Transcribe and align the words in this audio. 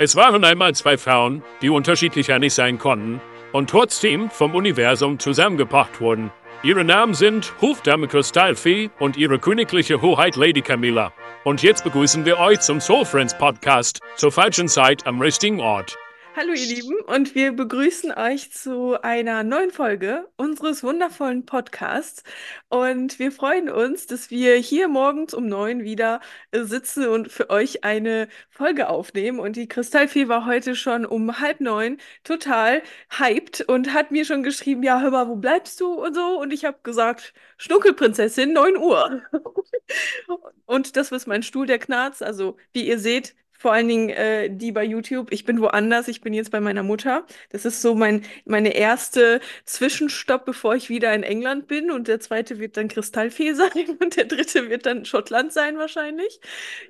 Es 0.00 0.14
waren 0.14 0.44
einmal 0.44 0.76
zwei 0.76 0.96
Frauen, 0.96 1.42
die 1.60 1.70
unterschiedlicher 1.70 2.38
nicht 2.38 2.54
sein 2.54 2.78
konnten 2.78 3.20
und 3.50 3.68
trotzdem 3.68 4.30
vom 4.30 4.54
Universum 4.54 5.18
zusammengebracht 5.18 6.00
wurden. 6.00 6.30
Ihre 6.62 6.84
Namen 6.84 7.14
sind 7.14 7.52
Hofdame 7.60 8.06
Kristallfee 8.06 8.90
und 9.00 9.16
ihre 9.16 9.40
königliche 9.40 10.00
Hoheit 10.00 10.36
Lady 10.36 10.62
Camilla. 10.62 11.12
Und 11.42 11.64
jetzt 11.64 11.82
begrüßen 11.82 12.24
wir 12.24 12.38
euch 12.38 12.60
zum 12.60 12.80
Soul 12.80 13.04
Friends 13.04 13.36
Podcast 13.36 13.98
zur 14.14 14.30
falschen 14.30 14.68
Zeit 14.68 15.04
am 15.04 15.20
richtigen 15.20 15.58
Ort. 15.58 15.98
Hallo 16.36 16.52
ihr 16.52 16.66
Lieben 16.66 16.94
und 17.06 17.34
wir 17.34 17.52
begrüßen 17.52 18.12
euch 18.12 18.52
zu 18.52 19.00
einer 19.02 19.42
neuen 19.42 19.70
Folge 19.72 20.28
unseres 20.36 20.84
wundervollen 20.84 21.44
Podcasts 21.46 22.22
und 22.68 23.18
wir 23.18 23.32
freuen 23.32 23.68
uns, 23.68 24.06
dass 24.06 24.30
wir 24.30 24.54
hier 24.56 24.86
morgens 24.88 25.34
um 25.34 25.46
neun 25.48 25.82
wieder 25.82 26.20
sitzen 26.52 27.08
und 27.08 27.32
für 27.32 27.50
euch 27.50 27.82
eine 27.84 28.28
Folge 28.50 28.88
aufnehmen 28.88 29.40
und 29.40 29.56
die 29.56 29.66
Kristallfee 29.68 30.28
war 30.28 30.46
heute 30.46 30.76
schon 30.76 31.04
um 31.04 31.40
halb 31.40 31.60
neun 31.60 31.98
total 32.24 32.82
hyped 33.10 33.62
und 33.62 33.92
hat 33.92 34.10
mir 34.12 34.24
schon 34.24 34.42
geschrieben, 34.44 34.82
ja 34.84 35.00
hör 35.00 35.10
mal, 35.10 35.28
wo 35.28 35.36
bleibst 35.36 35.80
du 35.80 35.92
und 35.92 36.14
so 36.14 36.40
und 36.40 36.52
ich 36.52 36.64
habe 36.64 36.78
gesagt, 36.84 37.34
Schnuckelprinzessin, 37.56 38.52
neun 38.52 38.76
Uhr. 38.76 39.22
Und 40.66 40.96
das 40.96 41.10
ist 41.12 41.26
mein 41.26 41.42
Stuhl, 41.42 41.66
der 41.66 41.78
knarzt. 41.78 42.22
Also, 42.22 42.56
wie 42.72 42.86
ihr 42.86 42.98
seht, 42.98 43.34
vor 43.58 43.72
allen 43.72 43.88
Dingen 43.88 44.08
äh, 44.10 44.48
die 44.50 44.72
bei 44.72 44.84
YouTube. 44.84 45.32
Ich 45.32 45.44
bin 45.44 45.60
woanders. 45.60 46.08
Ich 46.08 46.20
bin 46.20 46.32
jetzt 46.32 46.50
bei 46.50 46.60
meiner 46.60 46.82
Mutter. 46.82 47.26
Das 47.50 47.64
ist 47.64 47.82
so 47.82 47.94
mein 47.94 48.24
meine 48.44 48.74
erste 48.74 49.40
Zwischenstopp, 49.64 50.44
bevor 50.46 50.74
ich 50.76 50.88
wieder 50.88 51.12
in 51.14 51.24
England 51.24 51.66
bin. 51.66 51.90
Und 51.90 52.08
der 52.08 52.20
zweite 52.20 52.58
wird 52.60 52.76
dann 52.76 52.88
Kristallfee 52.88 53.52
sein 53.54 53.98
und 54.00 54.16
der 54.16 54.24
dritte 54.26 54.70
wird 54.70 54.86
dann 54.86 55.04
Schottland 55.04 55.52
sein 55.52 55.76
wahrscheinlich. 55.78 56.40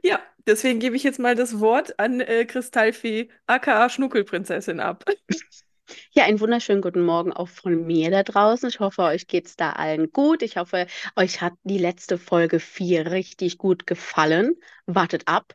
Ja, 0.02 0.20
deswegen 0.46 0.78
gebe 0.78 0.96
ich 0.96 1.02
jetzt 1.02 1.18
mal 1.18 1.34
das 1.34 1.58
Wort 1.60 1.98
an 1.98 2.20
äh, 2.20 2.44
Kristallfee, 2.44 3.30
aka 3.46 3.88
Schnuckelprinzessin 3.88 4.80
ab. 4.80 5.04
Ja, 6.12 6.24
einen 6.24 6.40
wunderschönen 6.40 6.82
guten 6.82 7.02
Morgen 7.02 7.32
auch 7.32 7.48
von 7.48 7.86
mir 7.86 8.10
da 8.10 8.22
draußen. 8.22 8.68
Ich 8.68 8.78
hoffe, 8.80 9.02
euch 9.02 9.26
geht 9.26 9.46
es 9.46 9.56
da 9.56 9.72
allen 9.72 10.12
gut. 10.12 10.42
Ich 10.42 10.58
hoffe, 10.58 10.86
euch 11.16 11.40
hat 11.40 11.54
die 11.64 11.78
letzte 11.78 12.18
Folge 12.18 12.60
4 12.60 13.10
richtig 13.10 13.56
gut 13.56 13.86
gefallen. 13.86 14.56
Wartet 14.86 15.22
ab 15.26 15.54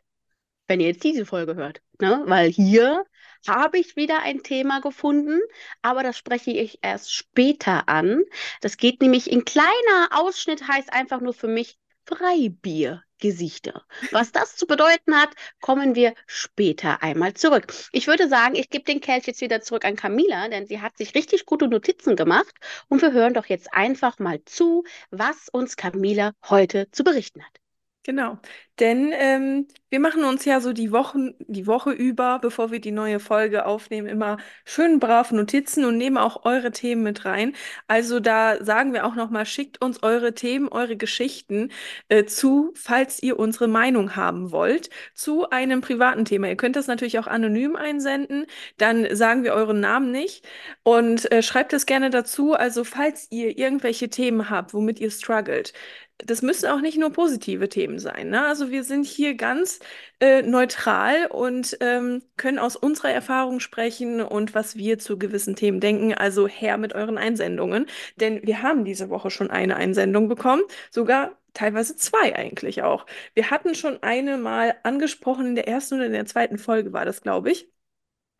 wenn 0.66 0.80
ihr 0.80 0.88
jetzt 0.88 1.04
diese 1.04 1.26
Folge 1.26 1.54
hört. 1.54 1.80
Ne? 2.00 2.22
Weil 2.26 2.50
hier 2.50 3.04
habe 3.46 3.78
ich 3.78 3.96
wieder 3.96 4.22
ein 4.22 4.42
Thema 4.42 4.80
gefunden, 4.80 5.40
aber 5.82 6.02
das 6.02 6.16
spreche 6.16 6.50
ich 6.50 6.78
erst 6.82 7.12
später 7.12 7.88
an. 7.88 8.22
Das 8.60 8.76
geht 8.76 9.02
nämlich 9.02 9.30
in 9.30 9.44
kleiner 9.44 10.08
Ausschnitt, 10.12 10.66
heißt 10.66 10.92
einfach 10.92 11.20
nur 11.20 11.34
für 11.34 11.48
mich 11.48 11.78
Freibiergesichter. 12.06 13.84
Was 14.10 14.32
das 14.32 14.56
zu 14.56 14.66
bedeuten 14.66 15.14
hat, 15.16 15.30
kommen 15.60 15.94
wir 15.94 16.14
später 16.26 17.02
einmal 17.02 17.34
zurück. 17.34 17.72
Ich 17.92 18.06
würde 18.06 18.28
sagen, 18.28 18.54
ich 18.56 18.70
gebe 18.70 18.84
den 18.84 19.00
Kelch 19.00 19.26
jetzt 19.26 19.40
wieder 19.40 19.62
zurück 19.62 19.84
an 19.84 19.96
Camila, 19.96 20.48
denn 20.48 20.66
sie 20.66 20.80
hat 20.80 20.96
sich 20.96 21.14
richtig 21.14 21.46
gute 21.46 21.68
Notizen 21.68 22.16
gemacht 22.16 22.54
und 22.88 23.00
wir 23.02 23.12
hören 23.12 23.34
doch 23.34 23.46
jetzt 23.46 23.72
einfach 23.72 24.18
mal 24.18 24.44
zu, 24.44 24.84
was 25.10 25.48
uns 25.48 25.76
Camila 25.76 26.32
heute 26.48 26.90
zu 26.90 27.04
berichten 27.04 27.42
hat. 27.42 27.63
Genau, 28.06 28.38
denn 28.80 29.12
ähm, 29.14 29.66
wir 29.88 29.98
machen 29.98 30.24
uns 30.24 30.44
ja 30.44 30.60
so 30.60 30.74
die 30.74 30.92
Wochen, 30.92 31.30
die 31.38 31.66
Woche 31.66 31.90
über, 31.90 32.38
bevor 32.38 32.70
wir 32.70 32.78
die 32.78 32.90
neue 32.90 33.18
Folge 33.18 33.64
aufnehmen, 33.64 34.06
immer 34.08 34.36
schön 34.66 35.00
brav 35.00 35.32
Notizen 35.32 35.86
und 35.86 35.96
nehmen 35.96 36.18
auch 36.18 36.44
eure 36.44 36.70
Themen 36.70 37.02
mit 37.02 37.24
rein. 37.24 37.54
Also 37.88 38.20
da 38.20 38.62
sagen 38.62 38.92
wir 38.92 39.06
auch 39.06 39.14
nochmal, 39.14 39.46
schickt 39.46 39.80
uns 39.80 40.02
eure 40.02 40.34
Themen, 40.34 40.68
eure 40.68 40.98
Geschichten 40.98 41.70
äh, 42.10 42.26
zu, 42.26 42.72
falls 42.76 43.22
ihr 43.22 43.38
unsere 43.38 43.68
Meinung 43.68 44.16
haben 44.16 44.52
wollt, 44.52 44.90
zu 45.14 45.48
einem 45.48 45.80
privaten 45.80 46.26
Thema. 46.26 46.48
Ihr 46.48 46.56
könnt 46.56 46.76
das 46.76 46.86
natürlich 46.88 47.18
auch 47.18 47.26
anonym 47.26 47.74
einsenden, 47.74 48.44
dann 48.76 49.16
sagen 49.16 49.44
wir 49.44 49.54
euren 49.54 49.80
Namen 49.80 50.10
nicht 50.10 50.46
und 50.82 51.30
äh, 51.32 51.42
schreibt 51.42 51.72
es 51.72 51.86
gerne 51.86 52.10
dazu. 52.10 52.52
Also 52.52 52.84
falls 52.84 53.28
ihr 53.30 53.56
irgendwelche 53.56 54.10
Themen 54.10 54.50
habt, 54.50 54.74
womit 54.74 55.00
ihr 55.00 55.10
struggelt, 55.10 55.72
das 56.18 56.42
müssen 56.42 56.66
auch 56.68 56.80
nicht 56.80 56.96
nur 56.96 57.10
positive 57.10 57.68
Themen 57.68 57.98
sein. 57.98 58.30
Ne? 58.30 58.46
Also 58.46 58.70
wir 58.70 58.84
sind 58.84 59.04
hier 59.04 59.34
ganz 59.34 59.80
äh, 60.20 60.42
neutral 60.42 61.26
und 61.26 61.76
ähm, 61.80 62.22
können 62.36 62.58
aus 62.58 62.76
unserer 62.76 63.10
Erfahrung 63.10 63.60
sprechen 63.60 64.20
und 64.20 64.54
was 64.54 64.76
wir 64.76 64.98
zu 64.98 65.18
gewissen 65.18 65.56
Themen 65.56 65.80
denken. 65.80 66.14
Also 66.14 66.46
her 66.46 66.78
mit 66.78 66.94
euren 66.94 67.18
Einsendungen. 67.18 67.86
Denn 68.16 68.40
wir 68.46 68.62
haben 68.62 68.84
diese 68.84 69.10
Woche 69.10 69.30
schon 69.30 69.50
eine 69.50 69.76
Einsendung 69.76 70.28
bekommen, 70.28 70.62
sogar 70.90 71.36
teilweise 71.52 71.96
zwei 71.96 72.34
eigentlich 72.34 72.82
auch. 72.82 73.06
Wir 73.34 73.50
hatten 73.50 73.74
schon 73.74 74.02
eine 74.02 74.38
mal 74.38 74.74
angesprochen 74.82 75.46
in 75.46 75.54
der 75.54 75.68
ersten 75.68 75.96
oder 75.96 76.06
in 76.06 76.12
der 76.12 76.26
zweiten 76.26 76.58
Folge 76.58 76.92
war 76.92 77.04
das, 77.04 77.22
glaube 77.22 77.50
ich. 77.50 77.68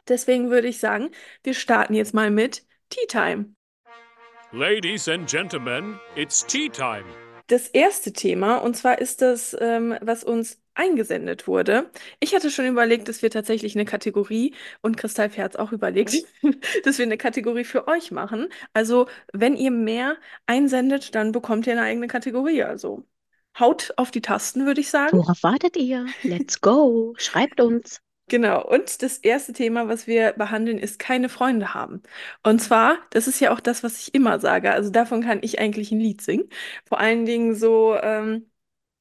Deswegen 0.07 0.51
würde 0.51 0.69
ich 0.69 0.79
sagen, 0.79 1.11
wir 1.43 1.55
starten 1.55 1.95
jetzt 1.95 2.15
mal 2.15 2.31
mit 2.31 2.67
Tea 2.91 3.07
Time. 3.09 3.55
Ladies 4.53 5.09
and 5.09 5.29
Gentlemen, 5.29 5.99
it's 6.15 6.47
Tea 6.47 6.69
Time 6.69 7.24
das 7.47 7.69
erste 7.69 8.12
Thema, 8.12 8.56
und 8.56 8.77
zwar 8.77 8.99
ist 9.00 9.22
das, 9.22 9.56
ähm, 9.60 9.97
was 10.00 10.25
uns 10.25 10.59
eingesendet 10.75 11.47
wurde. 11.47 11.91
Ich 12.21 12.34
hatte 12.34 12.50
schon 12.50 12.66
überlegt, 12.66 13.09
dass 13.09 13.22
wir 13.22 13.31
tatsächlich 13.31 13.75
eine 13.77 13.84
Kategorie 13.84 14.55
und 14.82 14.97
Kristall 14.97 15.31
hat 15.37 15.56
auch 15.56 15.72
überlegt, 15.72 16.15
dass 16.84 16.99
wir 16.99 17.04
eine 17.04 17.16
Kategorie 17.19 17.65
für 17.65 17.87
euch 17.88 18.10
machen. 18.10 18.49
Also, 18.72 19.06
wenn 19.33 19.56
ihr 19.56 19.71
mehr 19.71 20.16
einsendet, 20.47 21.15
dann 21.15 21.33
bekommt 21.33 21.66
ihr 21.66 21.75
eine 21.75 21.83
eigene 21.83 22.09
Kategorie. 22.09 22.62
Also, 22.65 23.04
haut 23.59 23.93
auf 23.97 24.10
die 24.10 24.22
Tasten, 24.22 24.66
würde 24.66 24.81
ich 24.81 24.91
sagen. 24.91 25.19
Worauf 25.19 25.43
wartet 25.43 25.77
ihr? 25.77 26.06
Let's 26.22 26.60
go. 26.60 27.15
Schreibt 27.19 27.60
uns. 27.60 28.03
Genau, 28.29 28.65
und 28.67 29.03
das 29.03 29.19
erste 29.19 29.53
Thema, 29.53 29.87
was 29.89 30.07
wir 30.07 30.33
behandeln, 30.33 30.79
ist 30.79 30.99
keine 30.99 31.29
Freunde 31.29 31.75
haben. 31.75 32.03
Und 32.43 32.61
zwar, 32.62 32.97
das 33.11 33.29
ist 33.29 33.39
ja 33.41 33.53
auch 33.53 33.61
das, 33.61 33.83
was 33.83 33.99
ich 34.01 34.15
immer 34.15 34.41
sage, 34.41 34.73
also 34.73 34.89
davon 34.91 35.23
kann 35.23 35.41
ich 35.43 35.59
eigentlich 35.61 35.93
ein 35.93 36.01
Lied 36.01 36.23
singen. 36.23 36.49
Vor 36.87 36.99
allen 37.01 37.27
Dingen 37.27 37.55
so, 37.55 37.95
ähm, 38.01 38.47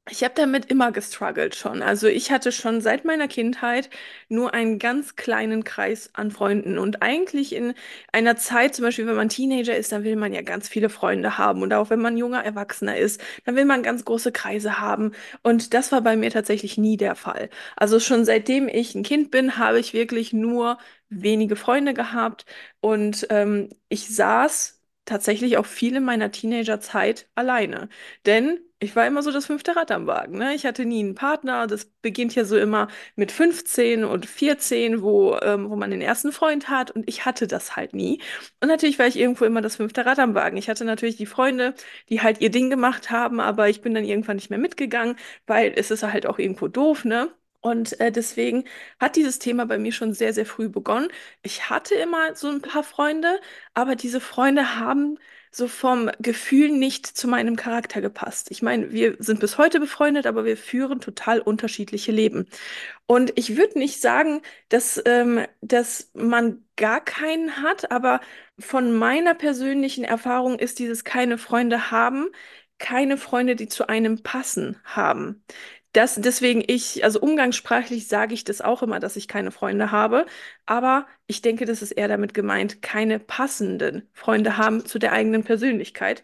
ich 0.09 0.23
habe 0.23 0.33
damit 0.35 0.65
immer 0.65 0.91
gestruggelt 0.91 1.55
schon. 1.55 1.81
Also 1.81 2.07
ich 2.07 2.29
hatte 2.29 2.51
schon 2.51 2.81
seit 2.81 3.05
meiner 3.05 3.29
Kindheit 3.29 3.89
nur 4.27 4.53
einen 4.53 4.77
ganz 4.77 5.15
kleinen 5.15 5.63
Kreis 5.63 6.09
an 6.13 6.29
Freunden. 6.29 6.77
Und 6.77 7.01
eigentlich 7.01 7.53
in 7.55 7.73
einer 8.11 8.35
Zeit, 8.35 8.75
zum 8.75 8.83
Beispiel 8.83 9.07
wenn 9.07 9.15
man 9.15 9.29
Teenager 9.29 9.75
ist, 9.77 9.93
dann 9.93 10.03
will 10.03 10.17
man 10.17 10.33
ja 10.33 10.41
ganz 10.41 10.67
viele 10.67 10.89
Freunde 10.89 11.37
haben. 11.37 11.61
Und 11.61 11.73
auch 11.73 11.89
wenn 11.89 12.01
man 12.01 12.17
junger 12.17 12.43
Erwachsener 12.43 12.97
ist, 12.97 13.21
dann 13.45 13.55
will 13.55 13.63
man 13.65 13.81
ganz 13.81 14.03
große 14.03 14.33
Kreise 14.33 14.79
haben. 14.81 15.13
Und 15.41 15.73
das 15.73 15.93
war 15.93 16.01
bei 16.01 16.17
mir 16.17 16.31
tatsächlich 16.31 16.77
nie 16.77 16.97
der 16.97 17.15
Fall. 17.15 17.49
Also 17.77 17.99
schon 18.01 18.25
seitdem 18.25 18.67
ich 18.67 18.95
ein 18.95 19.03
Kind 19.03 19.31
bin, 19.31 19.57
habe 19.57 19.79
ich 19.79 19.93
wirklich 19.93 20.33
nur 20.33 20.77
wenige 21.09 21.55
Freunde 21.55 21.93
gehabt. 21.93 22.45
Und 22.81 23.25
ähm, 23.29 23.69
ich 23.87 24.13
saß 24.13 24.72
tatsächlich 25.05 25.57
auch 25.57 25.65
viele 25.65 26.01
meiner 26.01 26.31
Teenagerzeit 26.31 27.27
alleine. 27.35 27.89
Denn 28.25 28.59
ich 28.79 28.95
war 28.95 29.07
immer 29.07 29.23
so 29.23 29.31
das 29.31 29.45
fünfte 29.45 29.75
Rad 29.75 29.91
am 29.91 30.07
Wagen. 30.07 30.37
Ne? 30.37 30.53
Ich 30.55 30.65
hatte 30.65 30.85
nie 30.85 30.99
einen 30.99 31.15
Partner. 31.15 31.67
Das 31.67 31.85
beginnt 31.85 32.35
ja 32.35 32.43
so 32.43 32.57
immer 32.57 32.89
mit 33.15 33.31
15 33.31 34.03
und 34.03 34.25
14, 34.25 35.01
wo, 35.01 35.37
ähm, 35.41 35.69
wo 35.69 35.75
man 35.77 35.89
den 35.91 36.01
ersten 36.01 36.31
Freund 36.33 36.69
hat. 36.69 36.91
Und 36.91 37.07
ich 37.07 37.25
hatte 37.25 37.47
das 37.47 37.75
halt 37.77 37.93
nie. 37.93 38.21
Und 38.61 38.67
natürlich 38.67 38.99
war 38.99 39.07
ich 39.07 39.17
irgendwo 39.17 39.45
immer 39.45 39.61
das 39.61 39.77
fünfte 39.77 40.05
Rad 40.05 40.19
am 40.19 40.35
Wagen. 40.35 40.57
Ich 40.57 40.69
hatte 40.69 40.83
natürlich 40.85 41.15
die 41.15 41.25
Freunde, 41.25 41.75
die 42.09 42.21
halt 42.21 42.41
ihr 42.41 42.49
Ding 42.51 42.69
gemacht 42.69 43.09
haben, 43.09 43.39
aber 43.39 43.69
ich 43.69 43.81
bin 43.81 43.93
dann 43.93 44.03
irgendwann 44.03 44.35
nicht 44.35 44.49
mehr 44.49 44.59
mitgegangen, 44.59 45.15
weil 45.47 45.73
es 45.75 45.89
ist 45.91 46.03
halt 46.03 46.25
auch 46.25 46.39
irgendwo 46.39 46.67
doof, 46.67 47.05
ne? 47.05 47.31
Und 47.63 47.97
äh, 48.01 48.11
deswegen 48.11 48.65
hat 48.99 49.15
dieses 49.15 49.39
Thema 49.39 49.65
bei 49.65 49.77
mir 49.77 49.93
schon 49.93 50.13
sehr, 50.13 50.33
sehr 50.33 50.45
früh 50.45 50.67
begonnen. 50.67 51.07
Ich 51.43 51.69
hatte 51.69 51.95
immer 51.95 52.35
so 52.35 52.49
ein 52.49 52.61
paar 52.61 52.83
Freunde, 52.83 53.39
aber 53.73 53.95
diese 53.95 54.19
Freunde 54.19 54.75
haben 54.77 55.17
so 55.49 55.67
vom 55.69 56.11
Gefühl 56.19 56.71
nicht 56.71 57.05
zu 57.07 57.27
meinem 57.27 57.55
Charakter 57.55 58.01
gepasst. 58.01 58.51
Ich 58.51 58.61
meine, 58.63 58.91
wir 58.91 59.15
sind 59.19 59.39
bis 59.39 59.57
heute 59.57 59.79
befreundet, 59.79 60.25
aber 60.27 60.43
wir 60.43 60.57
führen 60.57 60.99
total 60.99 61.39
unterschiedliche 61.39 62.11
Leben. 62.11 62.47
Und 63.05 63.31
ich 63.37 63.55
würde 63.55 63.79
nicht 63.79 64.01
sagen, 64.01 64.41
dass, 64.69 65.01
ähm, 65.05 65.45
dass 65.61 66.11
man 66.15 66.65
gar 66.75 66.99
keinen 67.01 67.61
hat, 67.61 67.91
aber 67.91 68.19
von 68.59 68.91
meiner 68.93 69.35
persönlichen 69.35 70.03
Erfahrung 70.03 70.59
ist 70.59 70.79
dieses 70.79 71.03
keine 71.05 71.37
Freunde 71.37 71.91
haben, 71.91 72.27
keine 72.79 73.17
Freunde, 73.17 73.55
die 73.55 73.67
zu 73.69 73.87
einem 73.87 74.21
passen 74.23 74.77
haben 74.83 75.43
das, 75.93 76.15
deswegen 76.15 76.63
ich, 76.67 77.03
also 77.03 77.19
umgangssprachlich 77.21 78.07
sage 78.07 78.33
ich 78.33 78.43
das 78.43 78.61
auch 78.61 78.83
immer, 78.83 78.99
dass 78.99 79.15
ich 79.15 79.27
keine 79.27 79.51
Freunde 79.51 79.91
habe. 79.91 80.25
Aber 80.65 81.07
ich 81.27 81.41
denke, 81.41 81.65
das 81.65 81.81
ist 81.81 81.91
eher 81.91 82.07
damit 82.07 82.33
gemeint, 82.33 82.81
keine 82.81 83.19
passenden 83.19 84.09
Freunde 84.13 84.57
haben 84.57 84.85
zu 84.85 84.99
der 84.99 85.13
eigenen 85.13 85.43
Persönlichkeit. 85.43 86.23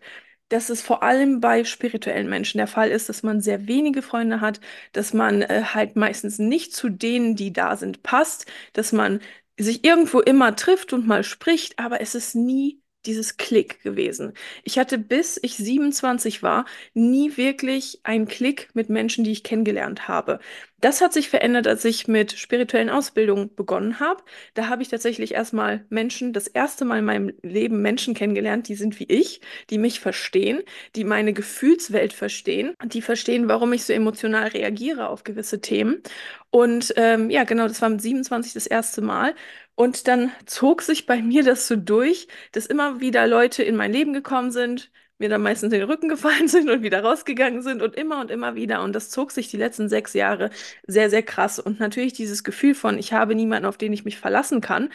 Dass 0.50 0.70
es 0.70 0.82
vor 0.82 1.04
allem 1.04 1.42
bei 1.42 1.64
spirituellen 1.64 2.28
Menschen 2.30 2.58
der 2.58 2.68
Fall 2.68 2.90
ist, 2.90 3.08
dass 3.10 3.22
man 3.24 3.42
sehr 3.42 3.68
wenige 3.68 4.02
Freunde 4.02 4.42
hat, 4.42 4.60
dass 4.94 5.14
man 5.14 5.44
äh, 5.44 5.64
halt 5.74 5.96
meistens 5.96 6.40
nicht 6.40 6.74
zu 6.74 6.90
denen, 6.90 7.36
die 7.36 7.54
da 7.54 7.78
sind, 7.78 8.02
passt, 8.04 8.48
dass 8.74 8.92
man 8.92 9.20
sich 9.58 9.84
irgendwo 9.86 10.20
immer 10.22 10.56
trifft 10.56 10.94
und 10.94 11.06
mal 11.08 11.24
spricht, 11.24 11.78
aber 11.80 12.02
es 12.02 12.16
ist 12.16 12.36
nie 12.36 12.82
dieses 13.06 13.38
Klick 13.38 13.82
gewesen. 13.82 14.34
Ich 14.64 14.78
hatte 14.80 14.98
bis 14.98 15.40
ich 15.42 15.56
27 15.56 16.44
war 16.44 16.66
nie 16.94 17.38
wirklich 17.38 18.00
einen 18.04 18.28
Klick 18.28 18.70
mit 18.74 18.90
Menschen, 18.90 19.24
die 19.24 19.32
ich 19.32 19.44
kennengelernt 19.44 20.08
habe. 20.08 20.40
Das 20.82 21.02
hat 21.02 21.12
sich 21.12 21.30
verändert, 21.30 21.68
als 21.68 21.84
ich 21.84 22.08
mit 22.08 22.32
spirituellen 22.34 22.90
Ausbildungen 22.90 23.54
begonnen 23.54 24.00
habe. 24.00 24.24
Da 24.54 24.70
habe 24.70 24.82
ich 24.82 24.88
tatsächlich 24.88 25.34
erstmal 25.34 25.86
Menschen, 25.90 26.32
das 26.32 26.48
erste 26.48 26.86
Mal 26.86 27.00
in 27.00 27.06
meinem 27.06 27.34
Leben 27.42 27.82
Menschen 27.82 28.14
kennengelernt, 28.14 28.68
die 28.70 28.76
sind 28.76 29.00
wie 29.00 29.06
ich, 29.06 29.42
die 29.70 29.78
mich 29.78 30.00
verstehen, 30.00 30.62
die 30.96 31.04
meine 31.04 31.34
Gefühlswelt 31.34 32.14
verstehen, 32.14 32.74
die 32.86 33.02
verstehen, 33.02 33.50
warum 33.50 33.74
ich 33.74 33.84
so 33.84 33.92
emotional 33.94 34.48
reagiere 34.50 35.10
auf 35.10 35.24
gewisse 35.26 35.60
Themen. 35.60 36.02
Und 36.50 36.94
ähm, 36.96 37.30
ja, 37.30 37.44
genau, 37.44 37.68
das 37.68 37.82
war 37.82 37.90
mit 37.90 38.02
27 38.02 38.54
das 38.54 38.66
erste 38.66 39.02
Mal. 39.02 39.36
Und 39.80 40.10
dann 40.10 40.34
zog 40.46 40.82
sich 40.82 41.06
bei 41.06 41.22
mir 41.22 41.42
das 41.42 41.66
so 41.66 41.78
durch, 41.78 42.28
dass 42.52 42.66
immer 42.66 43.00
wieder 43.00 43.26
Leute 43.28 43.64
in 43.64 43.78
mein 43.78 43.94
Leben 43.94 44.12
gekommen 44.12 44.52
sind, 44.52 44.92
mir 45.20 45.30
dann 45.30 45.42
meistens 45.42 45.72
in 45.72 45.80
den 45.80 45.90
Rücken 45.90 46.10
gefallen 46.10 46.50
sind 46.50 46.70
und 46.70 46.84
wieder 46.84 47.02
rausgegangen 47.02 47.62
sind 47.62 47.82
und 47.82 47.96
immer 47.96 48.20
und 48.20 48.30
immer 48.30 48.56
wieder. 48.56 48.84
Und 48.84 48.92
das 48.94 49.10
zog 49.10 49.32
sich 49.32 49.48
die 49.48 49.56
letzten 49.56 49.88
sechs 49.88 50.14
Jahre 50.14 50.50
sehr, 50.86 51.10
sehr 51.10 51.24
krass. 51.24 51.60
Und 51.60 51.80
natürlich 51.80 52.12
dieses 52.12 52.44
Gefühl 52.44 52.76
von, 52.76 53.00
ich 53.00 53.14
habe 53.14 53.36
niemanden, 53.36 53.66
auf 53.66 53.78
den 53.78 53.94
ich 53.94 54.04
mich 54.04 54.18
verlassen 54.20 54.60
kann, 54.60 54.90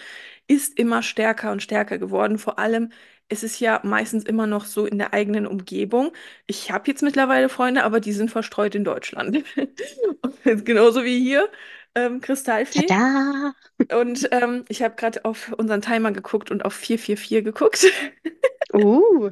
ist 0.49 0.79
immer 0.79 1.03
stärker 1.03 1.51
und 1.51 1.63
stärker 1.63 1.97
geworden. 1.97 2.37
Vor 2.37 2.59
allem 2.59 2.93
ist 3.31 3.43
es 3.43 3.61
ja 3.61 3.81
meistens 3.85 4.25
immer 4.25 4.47
noch 4.47 4.67
so 4.67 4.85
in 4.85 4.99
der 4.99 5.15
eigenen 5.15 5.47
Umgebung. 5.47 6.13
Ich 6.47 6.71
habe 6.71 6.89
jetzt 6.89 7.03
mittlerweile 7.03 7.49
Freunde, 7.49 7.85
aber 7.85 8.01
die 8.01 8.13
sind 8.13 8.31
verstreut 8.31 8.75
in 8.75 8.85
Deutschland. 8.85 9.45
genauso 10.45 11.05
wie 11.05 11.21
hier. 11.23 11.49
Ähm, 11.95 12.21
Kristallfee. 12.21 12.87
Tada! 12.87 13.55
Und 13.93 14.29
ähm, 14.33 14.65
ich 14.69 14.83
habe 14.83 14.97
gerade 14.97 15.25
auf 15.25 15.53
unseren 15.53 15.83
Timer 15.83 16.13
geguckt 16.13 16.51
und 16.51 16.65
auf 16.65 16.75
444 16.75 17.45
geguckt. 17.45 17.87
Uh. 18.73 19.31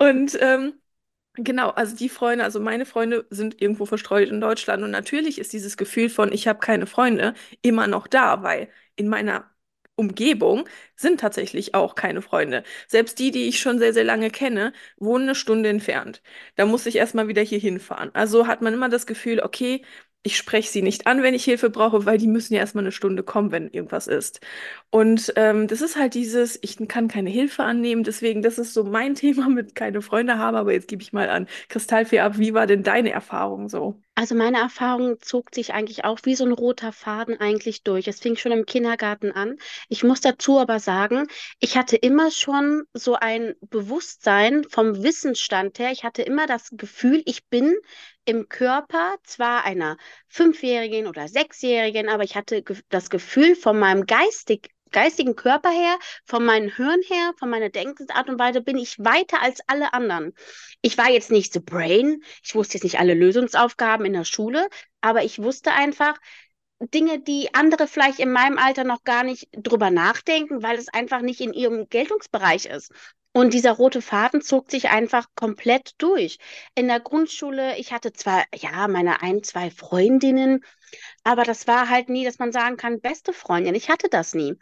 Und 0.00 0.36
ähm, 0.40 0.72
genau, 1.34 1.70
also 1.70 1.94
die 1.94 2.08
Freunde, 2.08 2.42
also 2.42 2.58
meine 2.58 2.86
Freunde 2.86 3.26
sind 3.30 3.60
irgendwo 3.62 3.86
verstreut 3.86 4.28
in 4.28 4.40
Deutschland. 4.40 4.82
Und 4.82 4.90
natürlich 4.90 5.38
ist 5.38 5.52
dieses 5.52 5.76
Gefühl 5.76 6.08
von, 6.10 6.32
ich 6.32 6.48
habe 6.48 6.58
keine 6.58 6.86
Freunde, 6.86 7.34
immer 7.62 7.86
noch 7.86 8.08
da, 8.08 8.42
weil 8.42 8.68
in 8.96 9.08
meiner 9.08 9.48
Umgebung 9.96 10.66
sind 10.96 11.20
tatsächlich 11.20 11.74
auch 11.74 11.94
keine 11.94 12.22
Freunde. 12.22 12.64
Selbst 12.88 13.18
die, 13.18 13.30
die 13.30 13.48
ich 13.48 13.60
schon 13.60 13.78
sehr, 13.78 13.92
sehr 13.92 14.04
lange 14.04 14.30
kenne, 14.30 14.72
wohnen 14.96 15.24
eine 15.24 15.34
Stunde 15.34 15.68
entfernt. 15.68 16.22
Da 16.56 16.64
muss 16.66 16.86
ich 16.86 16.96
erstmal 16.96 17.28
wieder 17.28 17.42
hier 17.42 17.58
hinfahren. 17.60 18.10
Also 18.14 18.46
hat 18.46 18.62
man 18.62 18.74
immer 18.74 18.88
das 18.88 19.06
Gefühl, 19.06 19.40
okay, 19.40 19.84
ich 20.22 20.36
spreche 20.36 20.70
sie 20.70 20.82
nicht 20.82 21.06
an, 21.06 21.22
wenn 21.22 21.34
ich 21.34 21.44
Hilfe 21.44 21.70
brauche, 21.70 22.04
weil 22.06 22.18
die 22.18 22.26
müssen 22.26 22.54
ja 22.54 22.60
erstmal 22.60 22.84
eine 22.84 22.92
Stunde 22.92 23.22
kommen, 23.22 23.52
wenn 23.52 23.70
irgendwas 23.70 24.06
ist. 24.06 24.40
Und 24.90 25.32
ähm, 25.36 25.66
das 25.66 25.80
ist 25.80 25.96
halt 25.96 26.14
dieses, 26.14 26.58
ich 26.62 26.76
kann 26.88 27.08
keine 27.08 27.30
Hilfe 27.30 27.64
annehmen, 27.64 28.04
deswegen, 28.04 28.42
das 28.42 28.58
ist 28.58 28.74
so 28.74 28.84
mein 28.84 29.14
Thema 29.16 29.48
mit 29.48 29.74
keine 29.74 30.02
Freunde 30.02 30.38
haben, 30.38 30.56
aber 30.56 30.72
jetzt 30.72 30.88
gebe 30.88 31.02
ich 31.02 31.12
mal 31.12 31.30
an 31.30 31.46
Kristallfee 31.68 32.20
ab, 32.20 32.38
wie 32.38 32.54
war 32.54 32.66
denn 32.66 32.82
deine 32.82 33.10
Erfahrung 33.12 33.68
so? 33.68 34.00
Also 34.20 34.34
meine 34.34 34.58
Erfahrung 34.58 35.18
zog 35.22 35.54
sich 35.54 35.72
eigentlich 35.72 36.04
auch 36.04 36.18
wie 36.24 36.34
so 36.34 36.44
ein 36.44 36.52
roter 36.52 36.92
Faden 36.92 37.40
eigentlich 37.40 37.84
durch. 37.84 38.06
Es 38.06 38.20
fing 38.20 38.36
schon 38.36 38.52
im 38.52 38.66
Kindergarten 38.66 39.32
an. 39.32 39.56
Ich 39.88 40.04
muss 40.04 40.20
dazu 40.20 40.58
aber 40.58 40.78
sagen, 40.78 41.26
ich 41.58 41.78
hatte 41.78 41.96
immer 41.96 42.30
schon 42.30 42.82
so 42.92 43.14
ein 43.14 43.54
Bewusstsein 43.62 44.64
vom 44.68 45.02
Wissensstand 45.02 45.78
her. 45.78 45.90
Ich 45.90 46.04
hatte 46.04 46.20
immer 46.20 46.46
das 46.46 46.68
Gefühl, 46.72 47.22
ich 47.24 47.46
bin 47.46 47.74
im 48.26 48.50
Körper 48.50 49.14
zwar 49.22 49.64
einer 49.64 49.96
Fünfjährigen 50.28 51.06
oder 51.06 51.26
Sechsjährigen, 51.26 52.10
aber 52.10 52.22
ich 52.22 52.36
hatte 52.36 52.62
das 52.90 53.08
Gefühl, 53.08 53.56
von 53.56 53.78
meinem 53.78 54.04
geistig, 54.04 54.68
geistigen 54.90 55.36
Körper 55.36 55.70
her, 55.70 55.98
von 56.24 56.44
meinem 56.44 56.74
Hirn 56.74 57.00
her, 57.06 57.32
von 57.38 57.50
meiner 57.50 57.70
Denkensart 57.70 58.28
und 58.28 58.38
Weise 58.38 58.60
bin 58.60 58.78
ich 58.78 58.98
weiter 58.98 59.42
als 59.42 59.60
alle 59.66 59.92
anderen. 59.92 60.32
Ich 60.82 60.98
war 60.98 61.10
jetzt 61.10 61.30
nicht 61.30 61.52
the 61.52 61.60
brain, 61.60 62.22
ich 62.42 62.54
wusste 62.54 62.74
jetzt 62.74 62.84
nicht 62.84 62.98
alle 62.98 63.14
Lösungsaufgaben 63.14 64.06
in 64.06 64.12
der 64.12 64.24
Schule, 64.24 64.68
aber 65.00 65.24
ich 65.24 65.42
wusste 65.42 65.72
einfach, 65.72 66.16
Dinge, 66.94 67.20
die 67.20 67.52
andere 67.54 67.86
vielleicht 67.86 68.20
in 68.20 68.32
meinem 68.32 68.56
Alter 68.56 68.84
noch 68.84 69.04
gar 69.04 69.22
nicht 69.22 69.48
drüber 69.52 69.90
nachdenken, 69.90 70.62
weil 70.62 70.78
es 70.78 70.88
einfach 70.88 71.20
nicht 71.20 71.40
in 71.40 71.52
ihrem 71.52 71.88
Geltungsbereich 71.90 72.66
ist. 72.66 72.90
Und 73.32 73.54
dieser 73.54 73.72
rote 73.72 74.02
Faden 74.02 74.40
zog 74.40 74.70
sich 74.70 74.88
einfach 74.88 75.26
komplett 75.36 75.92
durch. 75.98 76.38
In 76.74 76.88
der 76.88 76.98
Grundschule, 76.98 77.78
ich 77.78 77.92
hatte 77.92 78.12
zwar, 78.12 78.44
ja, 78.54 78.88
meine 78.88 79.22
ein, 79.22 79.42
zwei 79.44 79.70
Freundinnen, 79.70 80.64
aber 81.22 81.44
das 81.44 81.68
war 81.68 81.88
halt 81.88 82.08
nie, 82.08 82.24
dass 82.24 82.38
man 82.38 82.50
sagen 82.50 82.76
kann, 82.76 83.00
beste 83.00 83.32
Freundin. 83.32 83.74
Ich 83.74 83.88
hatte 83.88 84.08
das 84.08 84.34
nie. 84.34 84.56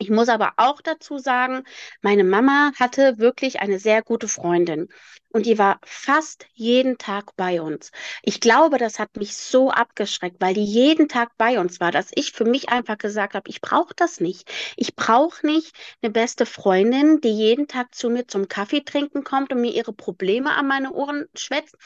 Ich 0.00 0.10
muss 0.10 0.28
aber 0.28 0.52
auch 0.58 0.80
dazu 0.80 1.18
sagen, 1.18 1.64
meine 2.02 2.22
Mama 2.24 2.72
hatte 2.78 3.18
wirklich 3.18 3.60
eine 3.60 3.78
sehr 3.80 4.02
gute 4.02 4.28
Freundin 4.28 4.88
und 5.30 5.44
die 5.44 5.58
war 5.58 5.80
fast 5.84 6.46
jeden 6.54 6.98
Tag 6.98 7.34
bei 7.36 7.60
uns. 7.60 7.90
Ich 8.22 8.40
glaube, 8.40 8.78
das 8.78 8.98
hat 9.00 9.16
mich 9.16 9.36
so 9.36 9.70
abgeschreckt, 9.72 10.40
weil 10.40 10.54
die 10.54 10.64
jeden 10.64 11.08
Tag 11.08 11.36
bei 11.36 11.58
uns 11.58 11.80
war, 11.80 11.90
dass 11.90 12.10
ich 12.14 12.30
für 12.32 12.44
mich 12.44 12.68
einfach 12.68 12.96
gesagt 12.98 13.34
habe, 13.34 13.50
ich 13.50 13.60
brauche 13.60 13.92
das 13.96 14.20
nicht. 14.20 14.48
Ich 14.76 14.94
brauche 14.94 15.44
nicht 15.44 15.74
eine 16.00 16.12
beste 16.12 16.46
Freundin, 16.46 17.20
die 17.20 17.30
jeden 17.30 17.66
Tag 17.66 17.92
zu 17.94 18.08
mir 18.08 18.26
zum 18.28 18.46
Kaffee 18.48 18.82
trinken 18.84 19.24
kommt 19.24 19.52
und 19.52 19.60
mir 19.60 19.72
ihre 19.74 19.92
Probleme 19.92 20.52
an 20.54 20.68
meine 20.68 20.92
Ohren 20.92 21.26
schwätzt. 21.34 21.76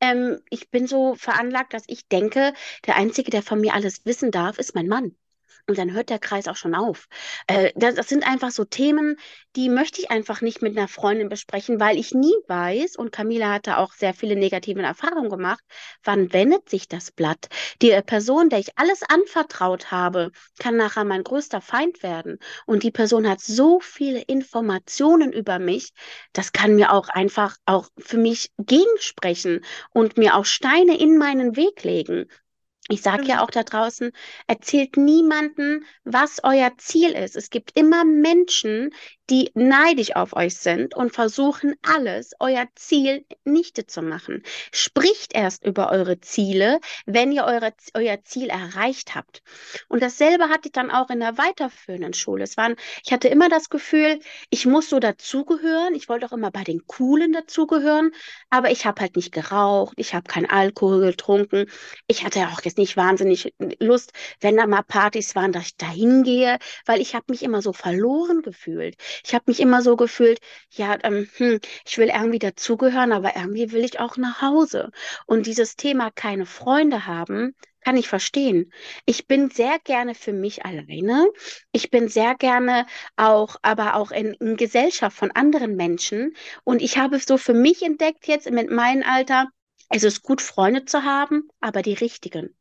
Ähm, 0.00 0.40
ich 0.50 0.70
bin 0.70 0.86
so 0.86 1.14
veranlagt, 1.16 1.74
dass 1.74 1.84
ich 1.86 2.08
denke, 2.08 2.54
der 2.86 2.96
Einzige, 2.96 3.30
der 3.30 3.42
von 3.42 3.60
mir 3.60 3.74
alles 3.74 4.04
wissen 4.06 4.30
darf, 4.30 4.58
ist 4.58 4.74
mein 4.74 4.88
Mann. 4.88 5.14
Und 5.68 5.76
dann 5.76 5.92
hört 5.92 6.08
der 6.08 6.18
Kreis 6.18 6.48
auch 6.48 6.56
schon 6.56 6.74
auf. 6.74 7.08
Äh, 7.46 7.72
das, 7.76 7.94
das, 7.94 8.08
sind 8.08 8.26
einfach 8.26 8.50
so 8.50 8.64
Themen, 8.64 9.16
die 9.54 9.68
möchte 9.68 10.00
ich 10.00 10.10
einfach 10.10 10.40
nicht 10.40 10.62
mit 10.62 10.78
einer 10.78 10.88
Freundin 10.88 11.28
besprechen, 11.28 11.78
weil 11.78 11.98
ich 11.98 12.14
nie 12.14 12.34
weiß, 12.46 12.96
und 12.96 13.12
Camila 13.12 13.52
hatte 13.52 13.76
auch 13.76 13.92
sehr 13.92 14.14
viele 14.14 14.34
negative 14.34 14.80
Erfahrungen 14.80 15.28
gemacht, 15.28 15.62
wann 16.02 16.32
wendet 16.32 16.70
sich 16.70 16.88
das 16.88 17.10
Blatt? 17.10 17.48
Die 17.82 17.90
Person, 18.06 18.48
der 18.48 18.60
ich 18.60 18.78
alles 18.78 19.02
anvertraut 19.02 19.90
habe, 19.90 20.32
kann 20.58 20.78
nachher 20.78 21.04
mein 21.04 21.22
größter 21.22 21.60
Feind 21.60 22.02
werden. 22.02 22.38
Und 22.64 22.82
die 22.82 22.90
Person 22.90 23.28
hat 23.28 23.42
so 23.42 23.78
viele 23.80 24.22
Informationen 24.22 25.34
über 25.34 25.58
mich, 25.58 25.92
das 26.32 26.52
kann 26.52 26.76
mir 26.76 26.94
auch 26.94 27.10
einfach 27.10 27.56
auch 27.66 27.90
für 27.98 28.16
mich 28.16 28.52
gegensprechen 28.56 29.62
und 29.90 30.16
mir 30.16 30.34
auch 30.34 30.46
Steine 30.46 30.98
in 30.98 31.18
meinen 31.18 31.56
Weg 31.56 31.84
legen. 31.84 32.26
Ich 32.88 33.02
sage 33.02 33.24
ja 33.24 33.42
auch 33.42 33.50
da 33.50 33.62
draußen, 33.64 34.12
erzählt 34.46 34.96
niemanden, 34.96 35.84
was 36.04 36.40
euer 36.42 36.76
Ziel 36.78 37.10
ist. 37.12 37.36
Es 37.36 37.50
gibt 37.50 37.78
immer 37.78 38.04
Menschen, 38.04 38.90
die 39.30 39.50
neidisch 39.54 40.16
auf 40.16 40.34
euch 40.34 40.56
sind 40.56 40.94
und 40.94 41.12
versuchen 41.12 41.74
alles, 41.82 42.32
euer 42.40 42.66
Ziel 42.74 43.24
nichte 43.44 43.86
zu 43.86 44.02
machen. 44.02 44.42
Spricht 44.72 45.34
erst 45.34 45.64
über 45.64 45.90
eure 45.90 46.20
Ziele, 46.20 46.80
wenn 47.06 47.32
ihr 47.32 47.44
eure, 47.44 47.72
euer 47.94 48.22
Ziel 48.24 48.48
erreicht 48.48 49.14
habt. 49.14 49.42
Und 49.88 50.02
dasselbe 50.02 50.48
hatte 50.48 50.68
ich 50.68 50.72
dann 50.72 50.90
auch 50.90 51.10
in 51.10 51.20
der 51.20 51.38
weiterführenden 51.38 52.14
Schule. 52.14 52.44
Es 52.44 52.56
waren, 52.56 52.76
ich 53.04 53.12
hatte 53.12 53.28
immer 53.28 53.48
das 53.48 53.68
Gefühl, 53.70 54.20
ich 54.50 54.66
muss 54.66 54.88
so 54.88 54.98
dazugehören. 54.98 55.94
Ich 55.94 56.08
wollte 56.08 56.26
auch 56.26 56.32
immer 56.32 56.50
bei 56.50 56.64
den 56.64 56.86
Coolen 56.86 57.32
dazugehören, 57.32 58.12
aber 58.50 58.70
ich 58.70 58.86
habe 58.86 59.00
halt 59.00 59.16
nicht 59.16 59.32
geraucht, 59.32 59.94
ich 59.96 60.14
habe 60.14 60.28
keinen 60.28 60.46
Alkohol 60.46 61.00
getrunken. 61.00 61.66
Ich 62.06 62.24
hatte 62.24 62.48
auch 62.48 62.62
jetzt 62.62 62.78
nicht 62.78 62.96
wahnsinnig 62.96 63.52
Lust, 63.80 64.12
wenn 64.40 64.56
da 64.56 64.66
mal 64.66 64.82
Partys 64.82 65.34
waren, 65.34 65.52
dass 65.52 65.66
ich 65.66 65.76
da 65.76 65.88
hingehe, 65.90 66.58
weil 66.86 67.00
ich 67.00 67.14
habe 67.14 67.26
mich 67.28 67.42
immer 67.42 67.62
so 67.62 67.72
verloren 67.72 68.42
gefühlt. 68.42 68.96
Ich 69.24 69.34
habe 69.34 69.44
mich 69.46 69.60
immer 69.60 69.82
so 69.82 69.96
gefühlt, 69.96 70.40
ja, 70.70 70.96
ähm, 71.02 71.28
hm, 71.36 71.60
ich 71.86 71.98
will 71.98 72.08
irgendwie 72.08 72.38
dazugehören, 72.38 73.12
aber 73.12 73.36
irgendwie 73.36 73.72
will 73.72 73.84
ich 73.84 74.00
auch 74.00 74.16
nach 74.16 74.42
Hause. 74.42 74.90
Und 75.26 75.46
dieses 75.46 75.76
Thema 75.76 76.10
keine 76.10 76.46
Freunde 76.46 77.06
haben, 77.06 77.54
kann 77.80 77.96
ich 77.96 78.08
verstehen. 78.08 78.72
Ich 79.06 79.26
bin 79.26 79.50
sehr 79.50 79.78
gerne 79.82 80.14
für 80.14 80.32
mich 80.32 80.64
alleine. 80.64 81.26
Ich 81.72 81.90
bin 81.90 82.08
sehr 82.08 82.34
gerne 82.34 82.86
auch, 83.16 83.56
aber 83.62 83.94
auch 83.94 84.10
in, 84.10 84.34
in 84.34 84.56
Gesellschaft 84.56 85.16
von 85.16 85.30
anderen 85.30 85.76
Menschen. 85.76 86.34
Und 86.64 86.82
ich 86.82 86.98
habe 86.98 87.18
so 87.18 87.38
für 87.38 87.54
mich 87.54 87.82
entdeckt 87.82 88.26
jetzt 88.26 88.50
mit 88.50 88.70
meinem 88.70 89.02
Alter, 89.04 89.48
es 89.90 90.02
ist 90.02 90.22
gut, 90.22 90.42
Freunde 90.42 90.84
zu 90.84 91.04
haben, 91.04 91.48
aber 91.60 91.82
die 91.82 91.94
richtigen 91.94 92.57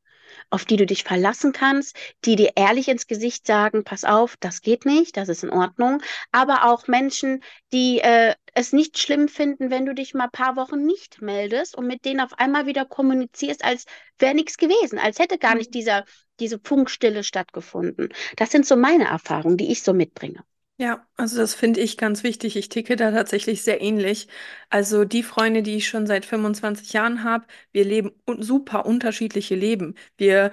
auf 0.50 0.66
die 0.66 0.78
du 0.78 0.86
dich 0.86 1.04
verlassen 1.04 1.52
kannst, 1.52 1.96
die 2.26 2.36
dir 2.36 2.52
ehrlich 2.56 2.88
ins 2.88 3.08
Gesicht 3.08 3.48
sagen, 3.48 3.84
pass 3.84 4.04
auf, 4.04 4.36
das 4.40 4.62
geht 4.62 4.86
nicht, 4.86 5.18
das 5.18 5.30
ist 5.30 5.44
in 5.44 5.50
Ordnung. 5.50 6.02
Aber 6.32 6.66
auch 6.66 6.88
Menschen, 6.88 7.44
die 7.74 8.00
äh, 8.00 8.34
es 8.54 8.74
nicht 8.74 8.98
schlimm 8.98 9.28
finden, 9.28 9.70
wenn 9.70 9.86
du 9.86 9.94
dich 9.94 10.14
mal 10.14 10.26
ein 10.26 10.32
paar 10.32 10.56
Wochen 10.56 10.86
nicht 10.86 11.22
meldest 11.22 11.76
und 11.78 11.88
mit 11.88 12.06
denen 12.06 12.22
auf 12.22 12.40
einmal 12.40 12.66
wieder 12.66 12.86
kommunizierst, 12.86 13.64
als 13.64 13.86
wäre 14.20 14.34
nichts 14.34 14.58
gewesen, 14.58 15.00
als 15.00 15.20
hätte 15.20 15.38
gar 15.38 15.56
nicht 15.56 15.70
mhm. 15.70 15.78
dieser, 15.78 16.06
diese 16.40 16.60
Funkstille 16.60 17.24
stattgefunden. 17.24 18.10
Das 18.36 18.52
sind 18.52 18.66
so 18.66 18.76
meine 18.76 19.06
Erfahrungen, 19.06 19.58
die 19.58 19.72
ich 19.72 19.84
so 19.84 19.94
mitbringe. 19.94 20.44
Ja, 20.80 21.08
also 21.16 21.38
das 21.38 21.56
finde 21.56 21.80
ich 21.82 21.98
ganz 21.98 22.22
wichtig. 22.24 22.56
Ich 22.56 22.70
ticke 22.70 22.96
da 22.96 23.12
tatsächlich 23.12 23.64
sehr 23.64 23.82
ähnlich. 23.82 24.28
Also 24.70 25.06
die 25.06 25.24
Freunde, 25.24 25.64
die 25.64 25.76
ich 25.78 25.88
schon 25.88 26.06
seit 26.06 26.24
25 26.24 26.94
Jahren 26.94 27.24
habe, 27.24 27.48
wir 27.72 27.84
leben 27.84 28.12
un 28.28 28.44
super 28.44 28.86
unterschiedliche 28.86 29.56
Leben. 29.56 29.96
Wir, 30.18 30.52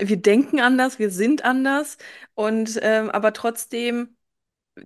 wir 0.00 0.18
denken 0.18 0.60
anders, 0.60 1.00
wir 1.00 1.10
sind 1.10 1.44
anders 1.44 1.98
und 2.34 2.78
ähm, 2.82 3.10
aber 3.10 3.32
trotzdem 3.34 4.17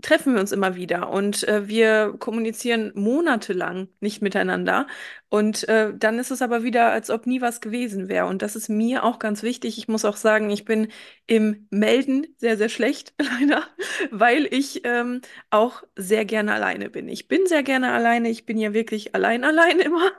treffen 0.00 0.34
wir 0.34 0.40
uns 0.40 0.52
immer 0.52 0.74
wieder 0.76 1.10
und 1.10 1.46
äh, 1.48 1.68
wir 1.68 2.14
kommunizieren 2.18 2.92
monatelang 2.94 3.88
nicht 4.00 4.22
miteinander. 4.22 4.86
Und 5.28 5.68
äh, 5.68 5.92
dann 5.96 6.18
ist 6.18 6.30
es 6.30 6.42
aber 6.42 6.62
wieder, 6.62 6.90
als 6.92 7.08
ob 7.10 7.26
nie 7.26 7.40
was 7.40 7.60
gewesen 7.60 8.08
wäre. 8.08 8.26
Und 8.26 8.42
das 8.42 8.54
ist 8.56 8.68
mir 8.68 9.02
auch 9.04 9.18
ganz 9.18 9.42
wichtig. 9.42 9.78
Ich 9.78 9.88
muss 9.88 10.04
auch 10.04 10.16
sagen, 10.16 10.50
ich 10.50 10.64
bin 10.64 10.88
im 11.26 11.66
Melden 11.70 12.26
sehr, 12.38 12.56
sehr 12.58 12.68
schlecht, 12.68 13.14
leider, 13.40 13.64
weil 14.10 14.46
ich 14.52 14.82
ähm, 14.84 15.20
auch 15.50 15.82
sehr 15.96 16.24
gerne 16.24 16.52
alleine 16.54 16.90
bin. 16.90 17.08
Ich 17.08 17.28
bin 17.28 17.46
sehr 17.46 17.62
gerne 17.62 17.92
alleine. 17.92 18.28
Ich 18.30 18.46
bin 18.46 18.58
ja 18.58 18.74
wirklich 18.74 19.14
allein, 19.14 19.44
allein 19.44 19.80
immer. 19.80 20.10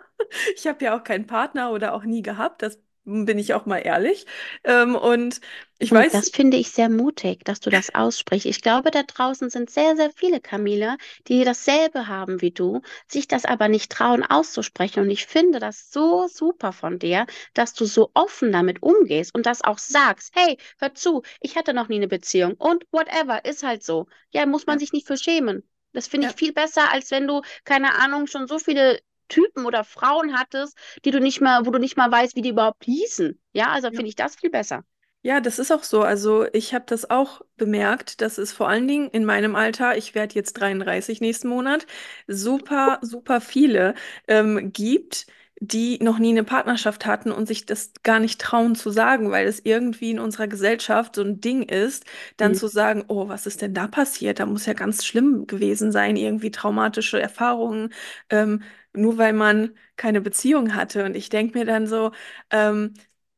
Ich 0.56 0.68
habe 0.68 0.84
ja 0.86 0.98
auch 0.98 1.03
keinen 1.03 1.27
Partner 1.27 1.72
oder 1.72 1.94
auch 1.94 2.03
nie 2.03 2.22
gehabt. 2.22 2.62
Das 2.62 2.80
bin 3.06 3.38
ich 3.38 3.54
auch 3.54 3.66
mal 3.66 3.80
ehrlich. 3.80 4.26
Ähm, 4.64 4.96
und 4.96 5.42
ich 5.80 5.92
Und 5.92 5.98
weiß, 5.98 6.12
das 6.12 6.30
finde 6.30 6.58
ich 6.58 6.72
sehr 6.72 6.90
mutig, 6.90 7.44
dass 7.46 7.60
du 7.60 7.70
das 7.70 7.94
aussprichst. 7.94 8.46
Ich 8.46 8.62
glaube, 8.62 8.92
da 8.92 9.04
draußen 9.04 9.50
sind 9.50 9.70
sehr, 9.70 9.96
sehr 9.96 10.12
viele 10.12 10.40
Camille, 10.40 10.98
die 11.28 11.44
dasselbe 11.44 12.08
haben 12.08 12.42
wie 12.42 12.52
du, 12.52 12.82
sich 13.08 13.28
das 13.28 13.46
aber 13.46 13.68
nicht 13.68 13.92
trauen 13.92 14.24
auszusprechen. 14.24 15.02
Und 15.02 15.10
ich 15.10 15.26
finde 15.26 15.60
das 15.60 15.92
so 15.92 16.28
super 16.28 16.72
von 16.72 17.00
dir, 17.00 17.26
dass 17.54 17.74
du 17.74 17.86
so 17.86 18.12
offen 18.14 18.52
damit 18.52 18.82
umgehst 18.82 19.36
und 19.36 19.46
das 19.46 19.62
auch 19.64 19.78
sagst. 19.78 20.34
Hey, 20.36 20.58
hör 20.80 20.94
zu, 20.96 21.22
ich 21.42 21.58
hatte 21.58 21.74
noch 21.74 21.90
nie 21.90 21.98
eine 21.98 22.08
Beziehung 22.08 22.54
und 22.56 22.86
whatever, 22.92 23.44
ist 23.46 23.64
halt 23.64 23.84
so. 23.84 24.08
Ja, 24.32 24.46
muss 24.46 24.66
man 24.66 24.76
ja, 24.76 24.80
sich 24.80 24.94
nicht 24.94 25.08
für 25.08 25.18
schämen. 25.18 25.64
Das 25.92 26.08
finde 26.08 26.28
ich 26.28 26.34
ja. 26.34 26.38
viel 26.38 26.54
besser, 26.54 26.92
als 26.92 27.12
wenn 27.12 27.28
du, 27.28 27.42
keine 27.66 27.96
Ahnung, 27.96 28.28
schon 28.28 28.48
so 28.48 28.58
viele 28.60 29.00
Typen 29.27 29.65
oder 29.65 29.84
Frauen 29.84 30.38
hattest, 30.38 30.77
die 31.06 31.12
du 31.12 31.20
nicht 31.20 31.42
mehr, 31.42 31.62
wo 31.65 31.72
du 31.72 31.80
nicht 31.80 31.98
mal 31.98 32.12
weißt, 32.12 32.36
wie 32.36 32.42
die 32.42 32.50
überhaupt 32.50 32.84
hießen. 32.86 33.39
Ja, 33.53 33.72
also 33.72 33.89
Ja. 33.89 33.92
finde 33.92 34.10
ich 34.10 34.15
das 34.15 34.36
viel 34.36 34.50
besser. 34.50 34.84
Ja, 35.25 35.39
das 35.39 35.58
ist 35.58 35.72
auch 35.72 35.84
so. 35.84 36.01
Also 36.03 36.46
ich 36.51 36.74
habe 36.74 36.84
das 36.88 37.10
auch 37.10 37.42
bemerkt, 37.56 38.20
dass 38.22 38.38
es 38.38 38.51
vor 38.51 38.68
allen 38.68 38.88
Dingen 38.89 39.08
in 39.10 39.24
meinem 39.24 39.56
Alter, 39.56 39.96
ich 39.98 40.15
werde 40.15 40.36
jetzt 40.36 40.53
33 40.53 41.22
nächsten 41.22 41.48
Monat, 41.48 41.88
super, 42.27 43.00
super 43.01 43.39
viele 43.39 43.96
ähm, 44.27 44.74
gibt, 44.74 45.27
die 45.62 45.98
noch 46.03 46.20
nie 46.20 46.32
eine 46.32 46.44
Partnerschaft 46.44 47.06
hatten 47.06 47.32
und 47.32 47.48
sich 47.48 47.65
das 47.65 47.94
gar 48.03 48.20
nicht 48.20 48.42
trauen 48.42 48.75
zu 48.75 48.89
sagen, 48.89 49.32
weil 49.32 49.48
es 49.48 49.62
irgendwie 49.63 50.12
in 50.12 50.20
unserer 50.20 50.48
Gesellschaft 50.50 51.15
so 51.15 51.22
ein 51.22 51.39
Ding 51.39 51.63
ist, 51.63 52.03
dann 52.36 52.53
Mhm. 52.53 52.53
zu 52.53 52.68
sagen, 52.68 53.06
oh, 53.08 53.30
was 53.30 53.46
ist 53.46 53.62
denn 53.62 53.74
da 53.74 53.88
passiert? 53.88 54.39
Da 54.42 54.46
muss 54.46 54.65
ja 54.65 54.74
ganz 54.74 55.06
schlimm 55.06 55.48
gewesen 55.48 55.94
sein, 55.94 56.18
irgendwie 56.18 56.51
traumatische 56.51 57.22
Erfahrungen, 57.22 57.94
ähm, 58.30 58.62
nur 58.96 59.18
weil 59.18 59.34
man 59.34 59.76
keine 59.98 60.22
Beziehung 60.22 60.76
hatte. 60.76 61.06
Und 61.06 61.16
ich 61.16 61.30
denke 61.30 61.58
mir 61.58 61.66
dann 61.66 61.88
so, 61.88 62.12
ähm, 62.52 62.94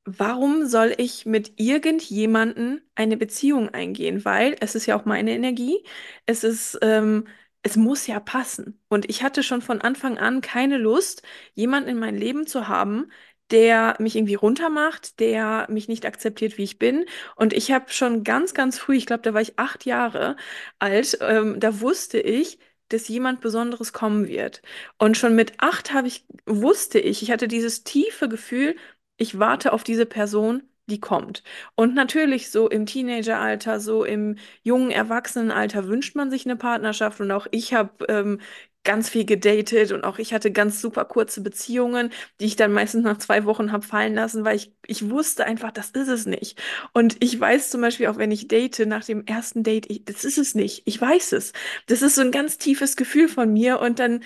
Warum 0.08 0.68
soll 0.68 0.94
ich 0.98 1.26
mit 1.26 1.54
irgendjemanden 1.60 2.82
eine 2.94 3.18
Beziehung 3.18 3.70
eingehen? 3.70 4.24
Weil 4.24 4.56
es 4.60 4.76
ist 4.76 4.86
ja 4.86 4.96
auch 5.00 5.06
meine 5.06 5.32
Energie. 5.32 5.84
Es 6.28 6.44
ist, 6.44 6.78
ähm, 6.84 7.28
es 7.64 7.76
muss 7.76 8.06
ja 8.06 8.20
passen. 8.20 8.80
Und 8.88 9.10
ich 9.10 9.24
hatte 9.24 9.42
schon 9.42 9.62
von 9.64 9.82
Anfang 9.82 10.18
an 10.20 10.42
keine 10.42 10.78
Lust, 10.78 11.24
jemanden 11.56 11.90
in 11.90 11.98
mein 12.00 12.16
Leben 12.16 12.46
zu 12.46 12.68
haben, 12.68 13.10
der 13.52 13.96
mich 14.00 14.16
irgendwie 14.16 14.36
runtermacht, 14.36 15.20
der 15.20 15.66
mich 15.70 15.88
nicht 15.88 16.06
akzeptiert, 16.06 16.58
wie 16.58 16.64
ich 16.64 16.78
bin. 16.80 17.06
Und 17.36 17.54
ich 17.54 17.72
habe 17.72 17.86
schon 17.92 18.24
ganz, 18.24 18.54
ganz 18.54 18.78
früh, 18.80 18.96
ich 18.98 19.06
glaube, 19.08 19.22
da 19.24 19.34
war 19.34 19.42
ich 19.42 19.58
acht 19.60 19.86
Jahre 19.86 20.36
alt, 20.80 21.18
ähm, 21.22 21.60
da 21.60 21.80
wusste 21.82 22.20
ich, 22.20 22.60
dass 22.89 23.08
jemand 23.08 23.42
Besonderes 23.42 23.94
kommen 23.94 24.27
wird. 24.27 24.62
Und 24.98 25.18
schon 25.18 25.36
mit 25.36 25.54
acht 25.60 25.94
habe 25.94 26.08
ich, 26.08 26.25
wusste 26.46 27.00
ich, 27.00 27.22
ich 27.24 27.32
hatte 27.32 27.48
dieses 27.48 27.84
tiefe 27.84 28.30
Gefühl, 28.30 28.75
ich 29.18 29.39
warte 29.39 29.74
auf 29.74 29.84
diese 29.84 30.06
Person, 30.06 30.63
die 30.88 31.00
kommt. 31.00 31.44
Und 31.75 31.96
natürlich 31.96 32.51
so 32.51 32.70
im 32.70 32.86
Teenageralter, 32.86 33.80
so 33.80 34.04
im 34.04 34.38
jungen 34.63 34.92
Erwachsenenalter 34.92 35.88
wünscht 35.88 36.15
man 36.15 36.30
sich 36.30 36.46
eine 36.46 36.56
Partnerschaft. 36.58 37.20
Und 37.22 37.32
auch 37.32 37.48
ich 37.51 37.74
habe 37.74 38.06
ähm, 38.08 38.39
ganz 38.86 39.10
viel 39.10 39.25
gedatet 39.25 39.92
und 39.92 40.04
auch 40.06 40.20
ich 40.20 40.34
hatte 40.34 40.51
ganz 40.51 40.80
super 40.80 41.06
kurze 41.06 41.42
Beziehungen, 41.42 42.12
die 42.39 42.46
ich 42.46 42.56
dann 42.56 42.72
meistens 42.72 43.04
nach 43.04 43.18
zwei 43.18 43.46
Wochen 43.46 43.72
habe 43.72 43.86
fallen 43.86 44.15
lassen, 44.15 44.46
weil 44.46 44.56
ich, 44.56 44.74
ich 44.88 45.10
wusste 45.10 45.46
einfach, 45.46 45.72
das 45.72 45.89
ist 45.92 46.08
es 46.08 46.25
nicht. 46.25 46.62
Und 46.94 47.18
ich 47.24 47.38
weiß 47.39 47.70
zum 47.70 47.82
Beispiel 47.82 48.08
auch, 48.08 48.18
wenn 48.18 48.32
ich 48.32 48.48
date, 48.48 48.80
nach 48.88 49.04
dem 49.04 49.25
ersten 49.25 49.63
Date, 49.63 49.89
ich, 49.92 50.06
das 50.06 50.24
ist 50.24 50.38
es 50.38 50.56
nicht. 50.56 50.84
Ich 50.86 51.00
weiß 51.01 51.34
es. 51.34 51.54
Das 51.88 52.01
ist 52.01 52.15
so 52.15 52.22
ein 52.22 52.32
ganz 52.32 52.58
tiefes 52.58 52.96
Gefühl 52.96 53.27
von 53.27 53.51
mir. 53.51 53.80
Und 53.82 54.00
dann 54.00 54.22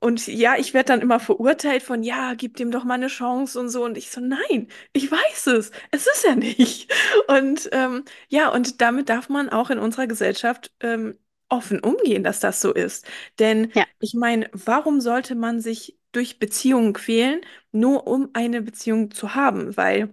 und 0.00 0.26
ja, 0.26 0.56
ich 0.56 0.74
werde 0.74 0.88
dann 0.88 1.00
immer 1.00 1.20
verurteilt 1.20 1.82
von, 1.82 2.02
ja, 2.02 2.34
gib 2.34 2.56
dem 2.56 2.70
doch 2.70 2.84
mal 2.84 2.94
eine 2.94 3.06
Chance 3.08 3.58
und 3.60 3.68
so. 3.68 3.84
Und 3.84 3.96
ich 3.98 4.10
so, 4.10 4.20
nein, 4.20 4.68
ich 4.92 5.10
weiß 5.10 5.46
es. 5.48 5.70
Es 5.90 6.06
ist 6.06 6.24
ja 6.24 6.34
nicht. 6.34 6.92
Und 7.28 7.68
ähm, 7.72 8.04
ja, 8.28 8.48
und 8.48 8.80
damit 8.80 9.08
darf 9.08 9.28
man 9.28 9.48
auch 9.48 9.70
in 9.70 9.78
unserer 9.78 10.06
Gesellschaft 10.06 10.72
ähm, 10.80 11.16
offen 11.50 11.80
umgehen, 11.80 12.24
dass 12.24 12.40
das 12.40 12.60
so 12.60 12.72
ist. 12.72 13.06
Denn 13.38 13.72
Ja. 13.74 13.86
ich 14.00 14.14
meine, 14.14 14.48
warum 14.52 15.00
sollte 15.00 15.34
man 15.34 15.60
sich 15.60 15.98
durch 16.12 16.38
Beziehungen 16.38 16.92
quälen, 16.94 17.40
nur 17.72 18.06
um 18.06 18.30
eine 18.34 18.62
Beziehung 18.62 19.10
zu 19.10 19.34
haben? 19.34 19.76
Weil 19.76 20.10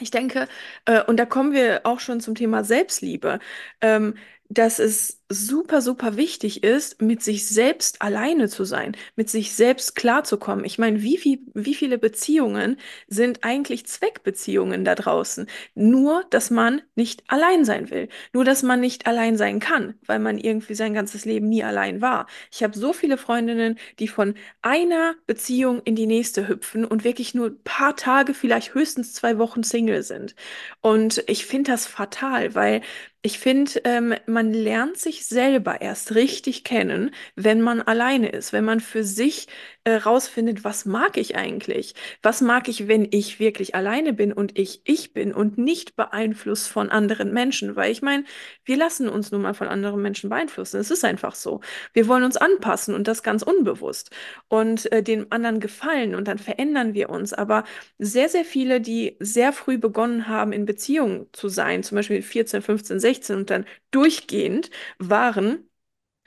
ich 0.00 0.10
denke, 0.10 0.48
äh, 0.86 1.02
und 1.04 1.18
da 1.18 1.26
kommen 1.26 1.52
wir 1.52 1.82
auch 1.84 2.00
schon 2.00 2.20
zum 2.20 2.34
Thema 2.34 2.64
Selbstliebe, 2.64 3.38
ähm, 3.80 4.16
dass 4.48 4.78
es 4.80 5.22
super, 5.28 5.80
super 5.80 6.16
wichtig 6.16 6.62
ist, 6.62 7.00
mit 7.00 7.22
sich 7.22 7.46
selbst 7.46 8.02
alleine 8.02 8.48
zu 8.48 8.64
sein, 8.64 8.96
mit 9.16 9.30
sich 9.30 9.54
selbst 9.54 9.94
klarzukommen. 9.96 10.64
Ich 10.64 10.78
meine, 10.78 11.02
wie 11.02 11.16
viel, 11.16 11.40
wie 11.54 11.74
viele 11.74 11.98
Beziehungen 11.98 12.78
sind 13.08 13.42
eigentlich 13.42 13.86
Zweckbeziehungen 13.86 14.84
da 14.84 14.94
draußen? 14.94 15.46
Nur, 15.74 16.24
dass 16.30 16.50
man 16.50 16.82
nicht 16.94 17.24
allein 17.28 17.64
sein 17.64 17.90
will, 17.90 18.08
nur, 18.32 18.44
dass 18.44 18.62
man 18.62 18.80
nicht 18.80 19.06
allein 19.06 19.36
sein 19.36 19.60
kann, 19.60 19.94
weil 20.06 20.18
man 20.18 20.38
irgendwie 20.38 20.74
sein 20.74 20.94
ganzes 20.94 21.24
Leben 21.24 21.48
nie 21.48 21.64
allein 21.64 22.00
war. 22.00 22.26
Ich 22.52 22.62
habe 22.62 22.78
so 22.78 22.92
viele 22.92 23.16
Freundinnen, 23.16 23.78
die 23.98 24.08
von 24.08 24.34
einer 24.62 25.14
Beziehung 25.26 25.80
in 25.84 25.96
die 25.96 26.06
nächste 26.06 26.48
hüpfen 26.48 26.84
und 26.84 27.04
wirklich 27.04 27.34
nur 27.34 27.46
ein 27.46 27.62
paar 27.64 27.96
Tage, 27.96 28.34
vielleicht 28.34 28.74
höchstens 28.74 29.14
zwei 29.14 29.38
Wochen 29.38 29.62
Single 29.62 30.02
sind. 30.02 30.34
Und 30.80 31.24
ich 31.26 31.46
finde 31.46 31.70
das 31.72 31.86
fatal, 31.86 32.54
weil 32.54 32.82
ich 33.26 33.38
finde, 33.38 33.80
ähm, 33.84 34.14
man 34.26 34.52
lernt 34.52 34.98
sich 34.98 35.13
selber 35.22 35.80
erst 35.80 36.14
richtig 36.14 36.64
kennen, 36.64 37.10
wenn 37.36 37.60
man 37.60 37.80
alleine 37.82 38.28
ist, 38.30 38.52
wenn 38.52 38.64
man 38.64 38.80
für 38.80 39.04
sich 39.04 39.46
äh, 39.84 39.94
rausfindet, 39.96 40.64
was 40.64 40.84
mag 40.86 41.16
ich 41.16 41.36
eigentlich? 41.36 41.94
Was 42.22 42.40
mag 42.40 42.68
ich, 42.68 42.88
wenn 42.88 43.06
ich 43.10 43.38
wirklich 43.38 43.74
alleine 43.74 44.12
bin 44.12 44.32
und 44.32 44.58
ich 44.58 44.80
ich 44.84 45.12
bin 45.12 45.32
und 45.32 45.58
nicht 45.58 45.96
beeinflusst 45.96 46.68
von 46.68 46.90
anderen 46.90 47.32
Menschen? 47.32 47.76
Weil 47.76 47.92
ich 47.92 48.02
meine, 48.02 48.24
wir 48.64 48.76
lassen 48.76 49.08
uns 49.08 49.30
nun 49.30 49.42
mal 49.42 49.54
von 49.54 49.68
anderen 49.68 50.02
Menschen 50.02 50.30
beeinflussen. 50.30 50.78
Es 50.80 50.90
ist 50.90 51.04
einfach 51.04 51.34
so. 51.34 51.60
Wir 51.92 52.08
wollen 52.08 52.24
uns 52.24 52.36
anpassen 52.36 52.94
und 52.94 53.08
das 53.08 53.22
ganz 53.22 53.42
unbewusst 53.42 54.10
und 54.48 54.90
äh, 54.92 55.02
dem 55.02 55.26
anderen 55.30 55.60
gefallen 55.60 56.14
und 56.14 56.28
dann 56.28 56.38
verändern 56.38 56.94
wir 56.94 57.10
uns. 57.10 57.32
Aber 57.32 57.64
sehr, 57.98 58.28
sehr 58.28 58.44
viele, 58.44 58.80
die 58.80 59.16
sehr 59.20 59.52
früh 59.52 59.78
begonnen 59.78 60.28
haben, 60.28 60.52
in 60.52 60.66
Beziehungen 60.66 61.28
zu 61.32 61.48
sein, 61.48 61.82
zum 61.82 61.96
Beispiel 61.96 62.22
14, 62.22 62.62
15, 62.62 63.00
16 63.00 63.36
und 63.36 63.50
dann 63.50 63.66
durchgehend 63.90 64.70
waren, 64.98 65.68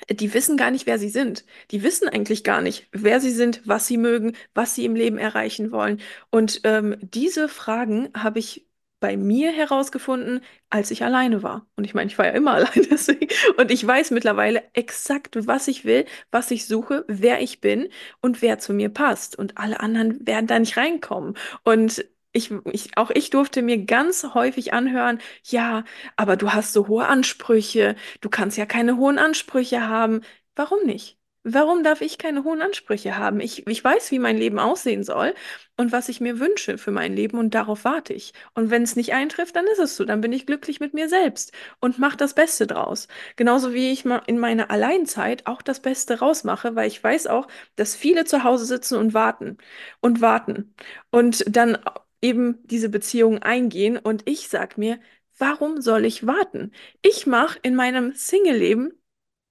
die 0.10 0.34
wissen 0.34 0.58
gar 0.58 0.72
nicht, 0.72 0.86
wer 0.86 1.00
sie 1.00 1.10
sind. 1.10 1.46
Die 1.72 1.84
wissen 1.84 2.08
eigentlich 2.10 2.44
gar 2.44 2.62
nicht, 2.62 2.88
wer 2.92 3.20
sie 3.20 3.32
sind, 3.32 3.62
was 3.66 3.88
sie 3.88 3.98
mögen, 3.98 4.34
was 4.54 4.76
sie 4.76 4.86
im 4.86 4.96
Leben 4.96 5.18
erreichen 5.18 5.72
wollen. 5.72 6.02
Und 6.30 6.62
ähm, 6.64 6.98
diese 7.02 7.50
Fragen 7.50 8.10
habe 8.16 8.40
ich 8.40 8.66
bei 9.00 9.16
mir 9.16 9.52
herausgefunden, 9.52 10.42
als 10.70 10.90
ich 10.92 11.04
alleine 11.04 11.44
war. 11.44 11.68
Und 11.76 11.84
ich 11.84 11.94
meine, 11.94 12.08
ich 12.10 12.18
war 12.18 12.26
ja 12.26 12.32
immer 12.32 12.54
alleine, 12.56 12.88
deswegen. 12.90 13.28
Und 13.58 13.72
ich 13.72 13.86
weiß 13.86 14.12
mittlerweile 14.12 14.64
exakt, 14.74 15.36
was 15.48 15.68
ich 15.68 15.86
will, 15.86 16.06
was 16.32 16.52
ich 16.52 16.66
suche, 16.66 17.06
wer 17.08 17.42
ich 17.42 17.62
bin 17.62 17.90
und 18.22 18.42
wer 18.42 18.60
zu 18.60 18.74
mir 18.74 18.90
passt. 18.90 19.38
Und 19.38 19.58
alle 19.58 19.80
anderen 19.80 20.26
werden 20.26 20.48
da 20.48 20.58
nicht 20.60 20.78
reinkommen. 20.78 21.36
Und 21.64 22.06
ich, 22.38 22.52
ich, 22.72 22.98
auch 22.98 23.10
ich 23.12 23.30
durfte 23.32 23.62
mir 23.62 23.78
ganz 23.86 24.24
häufig 24.34 24.74
anhören, 24.74 25.20
ja, 25.44 25.84
aber 26.16 26.38
du 26.38 26.54
hast 26.54 26.74
so 26.74 26.88
hohe 26.88 27.06
Ansprüche. 27.08 27.96
Du 28.22 28.30
kannst 28.30 28.58
ja 28.58 28.66
keine 28.66 28.98
hohen 28.98 29.18
Ansprüche 29.20 29.88
haben. 29.88 30.22
Warum 30.56 30.86
nicht? 30.86 31.18
Warum 31.50 31.82
darf 31.84 32.02
ich 32.02 32.18
keine 32.18 32.44
hohen 32.44 32.62
Ansprüche 32.62 33.18
haben? 33.18 33.40
Ich, 33.40 33.66
ich 33.68 33.82
weiß, 33.84 34.12
wie 34.12 34.20
mein 34.20 34.38
Leben 34.38 34.60
aussehen 34.60 35.04
soll 35.04 35.34
und 35.78 35.94
was 35.94 36.10
ich 36.10 36.20
mir 36.20 36.40
wünsche 36.40 36.78
für 36.78 36.92
mein 36.92 37.16
Leben 37.16 37.38
und 37.38 37.54
darauf 37.56 37.86
warte 37.86 38.14
ich. 38.14 38.34
Und 38.54 38.70
wenn 38.70 38.84
es 38.84 38.96
nicht 38.98 39.14
eintrifft, 39.14 39.56
dann 39.56 39.66
ist 39.68 39.80
es 39.80 39.96
so. 39.96 40.04
Dann 40.04 40.20
bin 40.22 40.34
ich 40.34 40.46
glücklich 40.46 40.80
mit 40.82 40.94
mir 40.94 41.08
selbst 41.08 41.54
und 41.80 42.00
mache 42.00 42.18
das 42.18 42.34
Beste 42.34 42.68
draus. 42.68 43.08
Genauso 43.38 43.74
wie 43.74 43.92
ich 43.92 44.04
in 44.28 44.40
meiner 44.40 44.70
Alleinzeit 44.72 45.48
auch 45.48 45.62
das 45.62 45.80
Beste 45.82 46.20
rausmache, 46.20 46.76
weil 46.76 46.88
ich 46.88 47.02
weiß 47.04 47.28
auch, 47.28 47.48
dass 47.78 47.96
viele 47.96 48.26
zu 48.26 48.44
Hause 48.44 48.66
sitzen 48.66 48.98
und 48.98 49.14
warten 49.14 49.58
und 50.02 50.20
warten 50.22 50.74
und 51.12 51.44
dann 51.48 51.78
eben 52.22 52.60
diese 52.68 52.90
Beziehung 52.90 53.40
eingehen. 53.40 53.98
Und 53.98 54.28
ich 54.28 54.50
sag 54.50 54.78
mir, 54.78 55.00
warum 55.38 55.82
soll 55.82 56.06
ich 56.06 56.26
warten? 56.28 56.72
Ich 57.02 57.28
mache 57.28 57.60
in 57.62 57.76
meinem 57.76 58.14
Single-Leben 58.16 58.92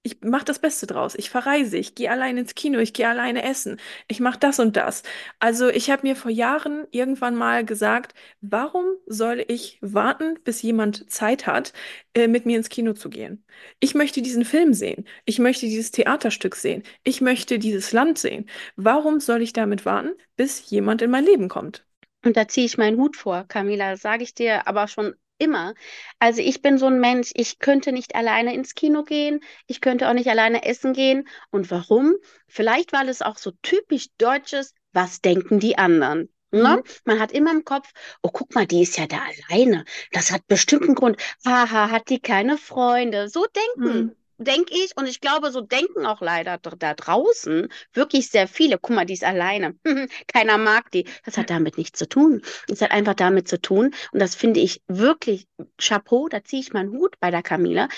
ich 0.06 0.20
mache 0.22 0.44
das 0.44 0.60
Beste 0.60 0.86
draus. 0.86 1.16
Ich 1.16 1.30
verreise, 1.30 1.76
ich 1.78 1.96
gehe 1.96 2.10
alleine 2.10 2.40
ins 2.40 2.54
Kino, 2.54 2.78
ich 2.78 2.92
gehe 2.92 3.08
alleine 3.08 3.42
essen, 3.42 3.80
ich 4.06 4.20
mache 4.20 4.38
das 4.38 4.60
und 4.60 4.76
das. 4.76 5.02
Also 5.40 5.68
ich 5.68 5.90
habe 5.90 6.06
mir 6.06 6.14
vor 6.14 6.30
Jahren 6.30 6.86
irgendwann 6.92 7.34
mal 7.34 7.64
gesagt, 7.64 8.14
warum 8.40 8.84
soll 9.06 9.44
ich 9.48 9.78
warten, 9.82 10.38
bis 10.44 10.62
jemand 10.62 11.10
Zeit 11.10 11.46
hat, 11.48 11.72
äh, 12.14 12.28
mit 12.28 12.46
mir 12.46 12.56
ins 12.56 12.68
Kino 12.68 12.92
zu 12.92 13.10
gehen? 13.10 13.44
Ich 13.80 13.94
möchte 13.96 14.22
diesen 14.22 14.44
Film 14.44 14.74
sehen, 14.74 15.06
ich 15.24 15.38
möchte 15.40 15.66
dieses 15.66 15.90
Theaterstück 15.90 16.54
sehen, 16.54 16.84
ich 17.02 17.20
möchte 17.20 17.58
dieses 17.58 17.92
Land 17.92 18.18
sehen. 18.18 18.48
Warum 18.76 19.18
soll 19.20 19.42
ich 19.42 19.52
damit 19.52 19.84
warten, 19.86 20.10
bis 20.36 20.70
jemand 20.70 21.02
in 21.02 21.10
mein 21.10 21.24
Leben 21.24 21.48
kommt? 21.48 21.85
Und 22.26 22.36
da 22.36 22.48
ziehe 22.48 22.66
ich 22.66 22.76
meinen 22.76 22.98
Hut 22.98 23.16
vor, 23.16 23.44
Camila, 23.46 23.96
sage 23.96 24.24
ich 24.24 24.34
dir 24.34 24.66
aber 24.66 24.88
schon 24.88 25.14
immer. 25.38 25.74
Also 26.18 26.42
ich 26.42 26.60
bin 26.60 26.76
so 26.76 26.86
ein 26.86 26.98
Mensch, 26.98 27.30
ich 27.34 27.60
könnte 27.60 27.92
nicht 27.92 28.16
alleine 28.16 28.52
ins 28.52 28.74
Kino 28.74 29.04
gehen, 29.04 29.38
ich 29.68 29.80
könnte 29.80 30.08
auch 30.08 30.12
nicht 30.12 30.28
alleine 30.28 30.64
essen 30.64 30.92
gehen. 30.92 31.28
Und 31.52 31.70
warum? 31.70 32.16
Vielleicht, 32.48 32.92
weil 32.92 33.08
es 33.08 33.22
auch 33.22 33.38
so 33.38 33.52
typisch 33.62 34.08
deutsches, 34.18 34.74
was 34.92 35.20
denken 35.20 35.60
die 35.60 35.78
anderen? 35.78 36.28
Ne? 36.50 36.78
Mhm. 36.78 36.82
Man 37.04 37.20
hat 37.20 37.30
immer 37.30 37.52
im 37.52 37.64
Kopf, 37.64 37.92
oh, 38.22 38.30
guck 38.32 38.56
mal, 38.56 38.66
die 38.66 38.82
ist 38.82 38.98
ja 38.98 39.06
da 39.06 39.20
alleine. 39.48 39.84
Das 40.10 40.32
hat 40.32 40.48
bestimmt 40.48 40.82
einen 40.82 40.96
Grund. 40.96 41.22
Haha, 41.46 41.92
hat 41.92 42.08
die 42.08 42.18
keine 42.18 42.58
Freunde. 42.58 43.28
So 43.28 43.46
denken. 43.76 43.98
Mhm 43.98 44.16
denke 44.38 44.74
ich, 44.74 44.96
und 44.96 45.06
ich 45.06 45.20
glaube, 45.20 45.50
so 45.50 45.60
denken 45.60 46.06
auch 46.06 46.20
leider 46.20 46.58
da 46.58 46.94
draußen 46.94 47.68
wirklich 47.92 48.28
sehr 48.28 48.48
viele. 48.48 48.78
Guck 48.78 48.94
mal, 48.94 49.06
die 49.06 49.14
ist 49.14 49.24
alleine. 49.24 49.76
Keiner 50.28 50.58
mag 50.58 50.90
die. 50.90 51.06
Das 51.24 51.38
hat 51.38 51.50
damit 51.50 51.78
nichts 51.78 51.98
zu 51.98 52.08
tun. 52.08 52.42
Das 52.68 52.80
hat 52.80 52.90
einfach 52.90 53.14
damit 53.14 53.48
zu 53.48 53.60
tun. 53.60 53.94
Und 54.12 54.20
das 54.20 54.34
finde 54.34 54.60
ich 54.60 54.82
wirklich 54.86 55.46
Chapeau, 55.78 56.28
da 56.28 56.44
ziehe 56.44 56.62
ich 56.62 56.72
meinen 56.72 56.90
Hut 56.90 57.18
bei 57.20 57.30
der 57.30 57.42
Camila. 57.42 57.88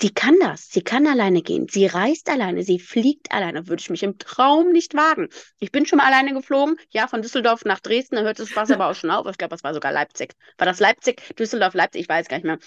Die 0.00 0.12
kann 0.12 0.36
das. 0.40 0.68
Sie 0.70 0.82
kann 0.82 1.06
alleine 1.06 1.42
gehen. 1.42 1.68
Sie 1.70 1.86
reist 1.86 2.28
alleine. 2.28 2.62
Sie 2.62 2.78
fliegt 2.78 3.30
alleine. 3.30 3.68
Würde 3.68 3.80
ich 3.80 3.90
mich 3.90 4.02
im 4.02 4.18
Traum 4.18 4.72
nicht 4.72 4.94
wagen. 4.94 5.28
Ich 5.60 5.70
bin 5.70 5.86
schon 5.86 5.98
mal 5.98 6.06
alleine 6.06 6.32
geflogen. 6.32 6.76
Ja, 6.90 7.06
von 7.06 7.22
Düsseldorf 7.22 7.64
nach 7.64 7.80
Dresden. 7.80 8.16
Da 8.16 8.22
hört 8.22 8.38
das 8.38 8.48
Spaß 8.48 8.70
aber 8.72 8.90
auch 8.90 8.94
schon 8.94 9.10
auf. 9.10 9.26
Ich 9.28 9.38
glaube, 9.38 9.50
das 9.50 9.62
war 9.62 9.74
sogar 9.74 9.92
Leipzig. 9.92 10.32
War 10.58 10.66
das 10.66 10.80
Leipzig? 10.80 11.22
Düsseldorf, 11.36 11.74
Leipzig? 11.74 12.02
Ich 12.02 12.08
weiß 12.08 12.28
gar 12.28 12.36
nicht 12.36 12.46
mehr. 12.46 12.58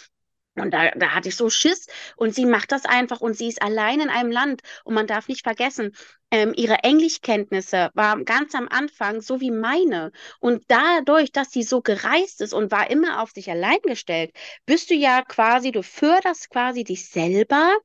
Und 0.56 0.72
da, 0.72 0.92
da 0.92 1.14
hatte 1.14 1.30
ich 1.30 1.36
so 1.36 1.50
Schiss. 1.50 1.88
Und 2.16 2.34
sie 2.34 2.46
macht 2.46 2.72
das 2.72 2.86
einfach 2.86 3.22
und 3.22 3.38
sie 3.38 3.48
ist 3.48 3.62
allein 3.62 4.00
in 4.00 4.10
einem 4.10 4.32
Land. 4.32 4.62
Und 4.84 4.94
man 4.94 5.08
darf 5.08 5.28
nicht 5.28 5.44
vergessen, 5.44 5.94
ähm, 6.32 6.54
ihre 6.56 6.84
Englischkenntnisse 6.84 7.92
waren 7.94 8.26
ganz 8.26 8.56
am 8.56 8.68
Anfang 8.70 9.22
so 9.22 9.42
wie 9.42 9.52
meine. 9.52 10.12
Und 10.40 10.64
dadurch, 10.68 11.32
dass 11.32 11.52
sie 11.52 11.64
so 11.64 11.82
gereist 11.82 12.42
ist 12.42 12.54
und 12.54 12.72
war 12.72 12.90
immer 12.90 13.22
auf 13.22 13.32
sich 13.32 13.50
allein 13.50 13.80
gestellt, 13.84 14.32
bist 14.66 14.90
du 14.90 14.96
ja 14.96 15.22
quasi, 15.24 15.72
du 15.72 15.84
förderst 15.84 16.50
quasi 16.50 16.84
dich 16.84 17.10
selber 17.10 17.78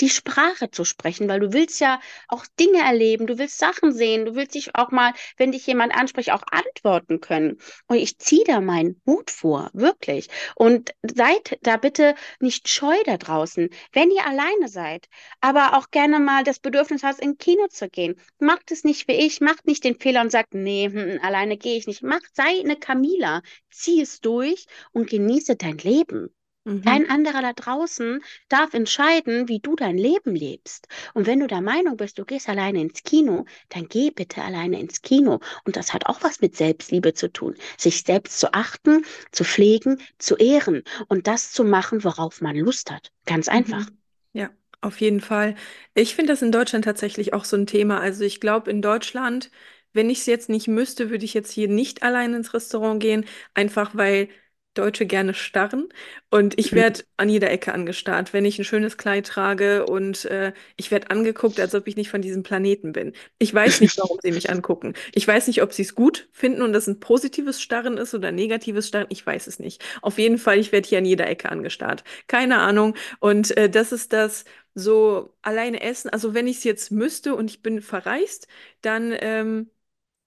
die 0.00 0.10
Sprache 0.10 0.70
zu 0.70 0.84
sprechen, 0.84 1.28
weil 1.28 1.40
du 1.40 1.52
willst 1.52 1.80
ja 1.80 2.00
auch 2.28 2.44
Dinge 2.58 2.80
erleben, 2.82 3.26
du 3.26 3.38
willst 3.38 3.58
Sachen 3.58 3.92
sehen, 3.92 4.26
du 4.26 4.34
willst 4.34 4.54
dich 4.54 4.74
auch 4.74 4.90
mal, 4.90 5.12
wenn 5.36 5.52
dich 5.52 5.66
jemand 5.66 5.94
anspricht, 5.94 6.30
auch 6.32 6.42
antworten 6.50 7.20
können. 7.20 7.58
Und 7.86 7.96
ich 7.96 8.18
ziehe 8.18 8.44
da 8.44 8.60
meinen 8.60 9.00
Hut 9.06 9.30
vor, 9.30 9.70
wirklich. 9.72 10.28
Und 10.54 10.94
seid 11.02 11.58
da 11.62 11.76
bitte 11.76 12.14
nicht 12.40 12.68
scheu 12.68 12.96
da 13.04 13.16
draußen, 13.16 13.68
wenn 13.92 14.10
ihr 14.10 14.26
alleine 14.26 14.68
seid, 14.68 15.08
aber 15.40 15.76
auch 15.76 15.90
gerne 15.90 16.20
mal 16.20 16.44
das 16.44 16.58
Bedürfnis 16.58 17.02
hast, 17.02 17.20
in 17.20 17.38
Kino 17.38 17.66
zu 17.68 17.88
gehen. 17.88 18.16
Macht 18.38 18.70
es 18.72 18.84
nicht 18.84 19.08
wie 19.08 19.12
ich, 19.12 19.40
macht 19.40 19.66
nicht 19.66 19.84
den 19.84 19.98
Fehler 19.98 20.20
und 20.22 20.30
sagt, 20.30 20.54
nee, 20.54 20.86
hm, 20.90 21.12
hm 21.12 21.20
alleine 21.22 21.56
gehe 21.56 21.76
ich 21.76 21.86
nicht. 21.86 22.02
Macht, 22.02 22.34
sei 22.34 22.60
eine 22.60 22.76
Camila, 22.76 23.42
zieh 23.70 24.00
es 24.00 24.20
durch 24.20 24.66
und 24.92 25.08
genieße 25.08 25.56
dein 25.56 25.78
Leben. 25.78 26.35
Mhm. 26.66 26.82
Kein 26.82 27.08
anderer 27.08 27.42
da 27.42 27.52
draußen 27.52 28.22
darf 28.48 28.74
entscheiden, 28.74 29.48
wie 29.48 29.60
du 29.60 29.76
dein 29.76 29.96
Leben 29.96 30.34
lebst. 30.34 30.88
Und 31.14 31.26
wenn 31.26 31.38
du 31.38 31.46
der 31.46 31.60
Meinung 31.60 31.96
bist, 31.96 32.18
du 32.18 32.24
gehst 32.24 32.48
alleine 32.48 32.80
ins 32.80 33.04
Kino, 33.04 33.44
dann 33.68 33.88
geh 33.88 34.10
bitte 34.10 34.42
alleine 34.42 34.80
ins 34.80 35.00
Kino. 35.00 35.38
Und 35.64 35.76
das 35.76 35.94
hat 35.94 36.06
auch 36.06 36.24
was 36.24 36.40
mit 36.40 36.56
Selbstliebe 36.56 37.14
zu 37.14 37.32
tun. 37.32 37.54
Sich 37.78 38.02
selbst 38.02 38.40
zu 38.40 38.52
achten, 38.52 39.04
zu 39.30 39.44
pflegen, 39.44 40.00
zu 40.18 40.36
ehren 40.36 40.82
und 41.08 41.28
das 41.28 41.52
zu 41.52 41.62
machen, 41.62 42.02
worauf 42.02 42.40
man 42.40 42.56
Lust 42.56 42.90
hat. 42.90 43.12
Ganz 43.26 43.48
einfach. 43.48 43.88
Mhm. 43.88 43.98
Ja. 44.32 44.50
Auf 44.80 45.00
jeden 45.00 45.20
Fall. 45.20 45.54
Ich 45.94 46.14
finde 46.14 46.32
das 46.32 46.42
in 46.42 46.52
Deutschland 46.52 46.84
tatsächlich 46.84 47.32
auch 47.32 47.44
so 47.44 47.56
ein 47.56 47.66
Thema. 47.66 48.00
Also 48.00 48.24
ich 48.24 48.40
glaube, 48.40 48.70
in 48.70 48.82
Deutschland, 48.82 49.50
wenn 49.92 50.10
ich 50.10 50.18
es 50.20 50.26
jetzt 50.26 50.48
nicht 50.48 50.68
müsste, 50.68 51.10
würde 51.10 51.24
ich 51.24 51.34
jetzt 51.34 51.50
hier 51.52 51.68
nicht 51.68 52.02
allein 52.02 52.34
ins 52.34 52.54
Restaurant 52.54 53.00
gehen, 53.00 53.24
einfach 53.54 53.94
weil 53.94 54.28
Deutsche 54.78 55.06
gerne 55.06 55.34
starren 55.34 55.88
und 56.30 56.58
ich 56.58 56.72
mhm. 56.72 56.76
werde 56.76 57.04
an 57.16 57.28
jeder 57.28 57.50
Ecke 57.50 57.72
angestarrt, 57.72 58.32
wenn 58.32 58.44
ich 58.44 58.58
ein 58.58 58.64
schönes 58.64 58.96
Kleid 58.96 59.26
trage 59.26 59.86
und 59.86 60.24
äh, 60.26 60.52
ich 60.76 60.90
werde 60.90 61.10
angeguckt, 61.10 61.58
als 61.60 61.74
ob 61.74 61.86
ich 61.86 61.96
nicht 61.96 62.10
von 62.10 62.22
diesem 62.22 62.42
Planeten 62.42 62.92
bin. 62.92 63.12
Ich 63.38 63.52
weiß 63.52 63.80
nicht, 63.80 63.98
warum 63.98 64.18
sie 64.22 64.32
mich 64.32 64.50
angucken. 64.50 64.94
Ich 65.12 65.26
weiß 65.26 65.46
nicht, 65.46 65.62
ob 65.62 65.72
sie 65.72 65.82
es 65.82 65.94
gut 65.94 66.28
finden 66.32 66.62
und 66.62 66.72
das 66.72 66.86
ein 66.86 67.00
positives 67.00 67.60
Starren 67.60 67.98
ist 67.98 68.14
oder 68.14 68.28
ein 68.28 68.34
negatives 68.34 68.88
Starren. 68.88 69.06
Ich 69.10 69.24
weiß 69.26 69.46
es 69.46 69.58
nicht. 69.58 69.84
Auf 70.02 70.18
jeden 70.18 70.38
Fall, 70.38 70.58
ich 70.58 70.72
werde 70.72 70.88
hier 70.88 70.98
an 70.98 71.04
jeder 71.04 71.26
Ecke 71.26 71.50
angestarrt. 71.50 72.04
Keine 72.26 72.58
Ahnung. 72.58 72.94
Und 73.20 73.56
äh, 73.56 73.68
das 73.70 73.92
ist 73.92 74.12
das 74.12 74.44
so 74.74 75.34
alleine 75.42 75.80
essen. 75.80 76.10
Also 76.10 76.34
wenn 76.34 76.46
ich 76.46 76.58
es 76.58 76.64
jetzt 76.64 76.90
müsste 76.92 77.34
und 77.34 77.50
ich 77.50 77.62
bin 77.62 77.80
verreist, 77.80 78.46
dann 78.82 79.14
ähm, 79.18 79.70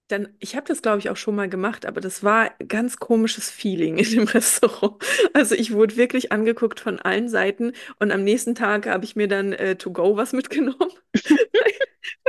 dann, 0.09 0.27
ich 0.39 0.55
habe 0.55 0.65
das, 0.67 0.81
glaube 0.81 0.99
ich, 0.99 1.09
auch 1.09 1.17
schon 1.17 1.35
mal 1.35 1.47
gemacht, 1.47 1.85
aber 1.85 2.01
das 2.01 2.23
war 2.23 2.51
ganz 2.67 2.97
komisches 2.97 3.49
Feeling 3.49 3.97
in 3.97 4.09
dem 4.09 4.23
Restaurant. 4.27 4.95
Also 5.33 5.55
ich 5.55 5.71
wurde 5.71 5.95
wirklich 5.95 6.31
angeguckt 6.31 6.79
von 6.79 6.99
allen 6.99 7.29
Seiten 7.29 7.73
und 7.99 8.11
am 8.11 8.23
nächsten 8.23 8.55
Tag 8.55 8.87
habe 8.87 9.05
ich 9.05 9.15
mir 9.15 9.27
dann 9.27 9.53
äh, 9.53 9.75
to 9.75 9.91
go 9.91 10.17
was 10.17 10.33
mitgenommen. 10.39 10.91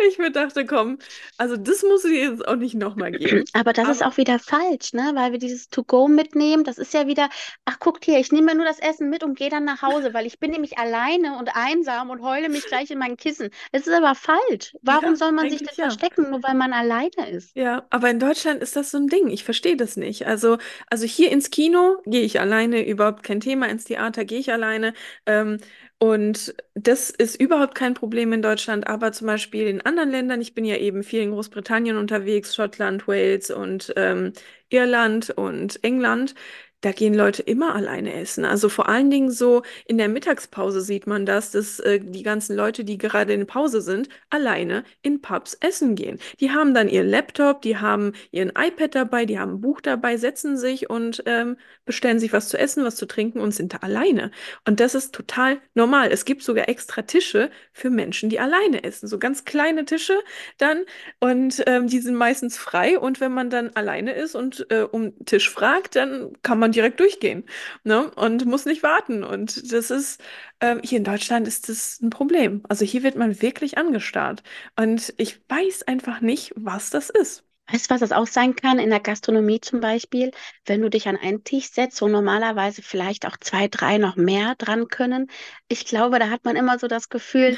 Ich 0.08 0.18
mir 0.18 0.30
dachte, 0.32 0.66
komm, 0.66 0.98
also 1.36 1.56
das 1.56 1.82
muss 1.82 2.04
ich 2.04 2.12
jetzt 2.18 2.46
auch 2.46 2.56
nicht 2.56 2.74
nochmal 2.74 3.12
geben. 3.12 3.44
Aber 3.52 3.72
das 3.72 3.88
ist 3.88 4.02
auch 4.04 4.16
wieder 4.16 4.38
falsch, 4.38 4.92
ne? 4.92 5.12
Weil 5.14 5.32
wir 5.32 5.38
dieses 5.38 5.68
To-Go 5.68 6.08
mitnehmen, 6.08 6.64
das 6.64 6.78
ist 6.78 6.92
ja 6.94 7.06
wieder, 7.06 7.28
ach 7.64 7.78
guckt 7.80 8.04
hier, 8.04 8.18
ich 8.18 8.32
nehme 8.32 8.46
mir 8.46 8.54
nur 8.56 8.64
das 8.64 8.78
Essen 8.80 9.08
mit 9.10 9.22
und 9.24 9.36
gehe 9.38 9.50
dann 9.50 9.64
nach 9.64 9.82
Hause, 9.82 10.12
weil 10.14 10.26
ich 10.26 10.38
bin 10.40 10.50
nämlich 10.52 10.78
alleine 10.78 11.38
und 11.38 11.54
einsam 11.54 12.10
und 12.10 12.22
heule 12.22 12.48
mich 12.48 12.66
gleich 12.66 12.90
in 12.90 12.98
mein 12.98 13.16
Kissen. 13.16 13.50
Es 13.72 13.86
ist 13.86 13.94
aber 13.94 14.14
falsch. 14.14 14.74
Warum 14.82 15.14
Ja, 15.14 15.16
soll 15.16 15.32
man 15.32 15.48
sich 15.48 15.62
denn 15.62 15.76
ja. 15.76 15.80
verstecken, 15.80 16.30
nur 16.30 16.42
weil 16.42 16.54
man 16.54 16.72
alleine 16.72 17.28
ist? 17.30 17.54
Ja, 17.54 17.84
aber 17.90 18.10
in 18.10 18.20
Deutschland 18.20 18.62
ist 18.62 18.76
das 18.76 18.92
so 18.92 18.98
ein 18.98 19.08
Ding. 19.08 19.28
Ich 19.28 19.42
verstehe 19.42 19.76
das 19.76 19.96
nicht. 19.96 20.26
Also, 20.26 20.58
also 20.88 21.04
hier 21.04 21.32
ins 21.32 21.50
Kino 21.50 21.96
gehe 22.06 22.22
ich 22.22 22.38
alleine, 22.40 22.86
überhaupt 22.86 23.24
kein 23.24 23.40
Thema. 23.40 23.68
Ins 23.68 23.84
Theater 23.84 24.24
gehe 24.24 24.38
ich 24.38 24.52
alleine. 24.52 24.94
Ähm, 25.26 25.58
und 26.00 26.54
das 26.74 27.10
ist 27.10 27.40
überhaupt 27.40 27.74
kein 27.74 27.94
Problem 27.94 28.32
in 28.32 28.42
Deutschland, 28.42 28.88
aber 28.88 29.12
zum 29.12 29.26
Beispiel 29.26 29.68
in 29.68 29.82
anderen 29.82 30.10
Ländern, 30.10 30.40
ich 30.40 30.54
bin 30.54 30.64
ja 30.64 30.76
eben 30.76 31.02
viel 31.04 31.22
in 31.22 31.30
Großbritannien 31.32 31.96
unterwegs, 31.98 32.54
Schottland, 32.54 33.06
Wales 33.06 33.50
und 33.50 33.92
ähm, 33.96 34.32
Irland 34.70 35.30
und 35.30 35.84
England, 35.84 36.34
da 36.80 36.92
gehen 36.92 37.14
Leute 37.14 37.42
immer 37.42 37.74
alleine 37.74 38.14
essen. 38.14 38.44
Also 38.44 38.68
vor 38.68 38.88
allen 38.88 39.10
Dingen 39.10 39.30
so 39.30 39.62
in 39.86 39.98
der 39.98 40.08
Mittagspause 40.08 40.80
sieht 40.80 41.06
man 41.06 41.26
das, 41.26 41.50
dass 41.50 41.78
äh, 41.80 42.00
die 42.00 42.22
ganzen 42.22 42.56
Leute, 42.56 42.84
die 42.84 42.98
gerade 42.98 43.32
in 43.32 43.46
Pause 43.46 43.80
sind, 43.82 44.08
alleine 44.30 44.84
in 45.02 45.20
Pubs 45.20 45.54
essen 45.60 45.94
gehen. 45.94 46.18
Die 46.40 46.50
haben 46.50 46.74
dann 46.74 46.88
ihren 46.88 47.08
Laptop, 47.08 47.62
die 47.62 47.76
haben 47.76 48.12
ihren 48.30 48.50
iPad 48.50 48.94
dabei, 48.94 49.26
die 49.26 49.38
haben 49.38 49.54
ein 49.54 49.60
Buch 49.60 49.80
dabei, 49.80 50.16
setzen 50.16 50.56
sich 50.56 50.88
und 50.88 51.22
ähm, 51.26 51.56
bestellen 51.84 52.18
sich 52.18 52.32
was 52.32 52.48
zu 52.48 52.58
essen, 52.58 52.84
was 52.84 52.96
zu 52.96 53.06
trinken 53.06 53.40
und 53.40 53.52
sind 53.54 53.74
da 53.74 53.78
alleine. 53.78 54.30
Und 54.66 54.80
das 54.80 54.94
ist 54.94 55.14
total 55.14 55.58
normal. 55.74 56.10
Es 56.10 56.24
gibt 56.24 56.42
sogar 56.42 56.68
extra 56.68 57.02
Tische 57.02 57.50
für 57.72 57.90
Menschen, 57.90 58.30
die 58.30 58.40
alleine 58.40 58.84
essen. 58.84 59.06
So 59.06 59.18
ganz 59.18 59.44
kleine 59.44 59.84
Tische 59.84 60.18
dann 60.58 60.84
und 61.18 61.62
ähm, 61.66 61.88
die 61.88 62.00
sind 62.00 62.14
meistens 62.14 62.56
frei. 62.56 62.98
Und 62.98 63.20
wenn 63.20 63.32
man 63.32 63.50
dann 63.50 63.70
alleine 63.74 64.12
ist 64.12 64.34
und 64.34 64.66
äh, 64.70 64.82
um 64.82 65.12
Tisch 65.24 65.50
fragt, 65.50 65.96
dann 65.96 66.32
kann 66.42 66.58
man 66.58 66.69
direkt 66.72 67.00
durchgehen, 67.00 67.44
ne? 67.84 68.10
Und 68.14 68.44
muss 68.46 68.64
nicht 68.66 68.82
warten. 68.82 69.24
Und 69.24 69.72
das 69.72 69.90
ist, 69.90 70.20
äh, 70.60 70.76
hier 70.82 70.98
in 70.98 71.04
Deutschland 71.04 71.46
ist 71.48 71.68
das 71.68 72.00
ein 72.00 72.10
Problem. 72.10 72.62
Also 72.68 72.84
hier 72.84 73.02
wird 73.02 73.16
man 73.16 73.40
wirklich 73.42 73.78
angestarrt. 73.78 74.42
Und 74.76 75.14
ich 75.16 75.40
weiß 75.48 75.82
einfach 75.84 76.20
nicht, 76.20 76.52
was 76.56 76.90
das 76.90 77.10
ist. 77.10 77.44
Weißt 77.72 77.88
du, 77.88 77.94
was 77.94 78.00
das 78.00 78.12
auch 78.12 78.26
sein 78.26 78.56
kann? 78.56 78.78
In 78.80 78.90
der 78.90 79.00
Gastronomie 79.00 79.60
zum 79.60 79.80
Beispiel, 79.80 80.32
wenn 80.66 80.80
du 80.82 80.90
dich 80.90 81.06
an 81.08 81.16
einen 81.16 81.44
Tisch 81.44 81.70
setzt, 81.70 82.02
wo 82.02 82.08
normalerweise 82.08 82.82
vielleicht 82.82 83.26
auch 83.26 83.36
zwei, 83.38 83.68
drei 83.68 83.98
noch 83.98 84.16
mehr 84.16 84.56
dran 84.56 84.88
können. 84.88 85.30
Ich 85.68 85.84
glaube, 85.86 86.18
da 86.18 86.30
hat 86.30 86.44
man 86.44 86.56
immer 86.56 86.78
so 86.80 86.88
das 86.88 87.08
Gefühl, 87.08 87.56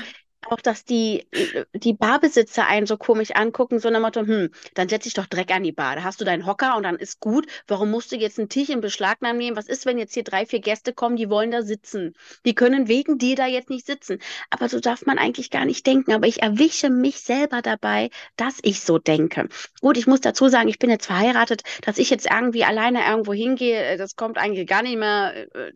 auch, 0.51 0.61
dass 0.61 0.85
die, 0.85 1.27
die 1.75 1.93
Barbesitzer 1.93 2.67
einen 2.67 2.87
so 2.87 2.97
komisch 2.97 3.31
angucken, 3.33 3.79
so 3.79 3.91
nach 3.91 4.01
Motto, 4.01 4.21
hm, 4.21 4.51
dann 4.75 4.89
setz 4.89 5.05
dich 5.05 5.15
doch 5.15 5.27
Dreck 5.27 5.51
an 5.51 5.63
die 5.63 5.73
Bar. 5.73 5.97
Da 5.97 6.03
hast 6.03 6.21
du 6.21 6.25
deinen 6.25 6.47
Hocker 6.47 6.77
und 6.77 6.83
dann 6.83 6.97
ist 6.97 7.21
gut. 7.21 7.47
Warum 7.67 7.91
musst 7.91 8.13
du 8.13 8.17
jetzt 8.17 8.39
einen 8.39 8.49
Tisch 8.49 8.69
in 8.69 8.81
Beschlag 8.81 9.23
nehmen? 9.23 9.57
Was 9.57 9.69
ist, 9.69 9.87
wenn 9.87 9.99
jetzt 9.99 10.15
hier 10.15 10.25
drei, 10.25 10.47
vier 10.47 10.61
Gäste 10.61 10.93
kommen, 10.93 11.17
die 11.17 11.31
wollen 11.31 11.51
da 11.51 11.63
sitzen? 11.63 12.15
Die 12.45 12.55
können 12.55 12.89
wegen 12.89 13.19
dir 13.19 13.37
da 13.37 13.47
jetzt 13.47 13.71
nicht 13.71 13.87
sitzen. 13.87 14.19
Aber 14.51 14.69
so 14.69 14.81
darf 14.81 15.07
man 15.07 15.19
eigentlich 15.19 15.51
gar 15.51 15.65
nicht 15.65 15.87
denken. 15.87 16.13
Aber 16.13 16.27
ich 16.27 16.43
erwische 16.43 16.91
mich 16.91 17.21
selber 17.21 17.63
dabei, 17.63 18.11
dass 18.37 18.59
ich 18.63 18.81
so 18.81 18.99
denke. 18.99 19.49
Gut, 19.81 19.97
ich 19.97 20.07
muss 20.07 20.21
dazu 20.21 20.49
sagen, 20.49 20.69
ich 20.69 20.79
bin 20.79 20.91
jetzt 20.91 21.07
verheiratet, 21.07 21.63
dass 21.83 21.99
ich 21.99 22.11
jetzt 22.11 22.29
irgendwie 22.31 22.65
alleine 22.65 23.07
irgendwo 23.07 23.33
hingehe, 23.33 23.83
äh, 23.83 23.97
das 23.97 24.17
kommt 24.17 24.39
eigentlich 24.39 24.67
gar 24.67 24.83
nicht 24.83 24.99
mehr, 24.99 25.47
äh, 25.55 25.73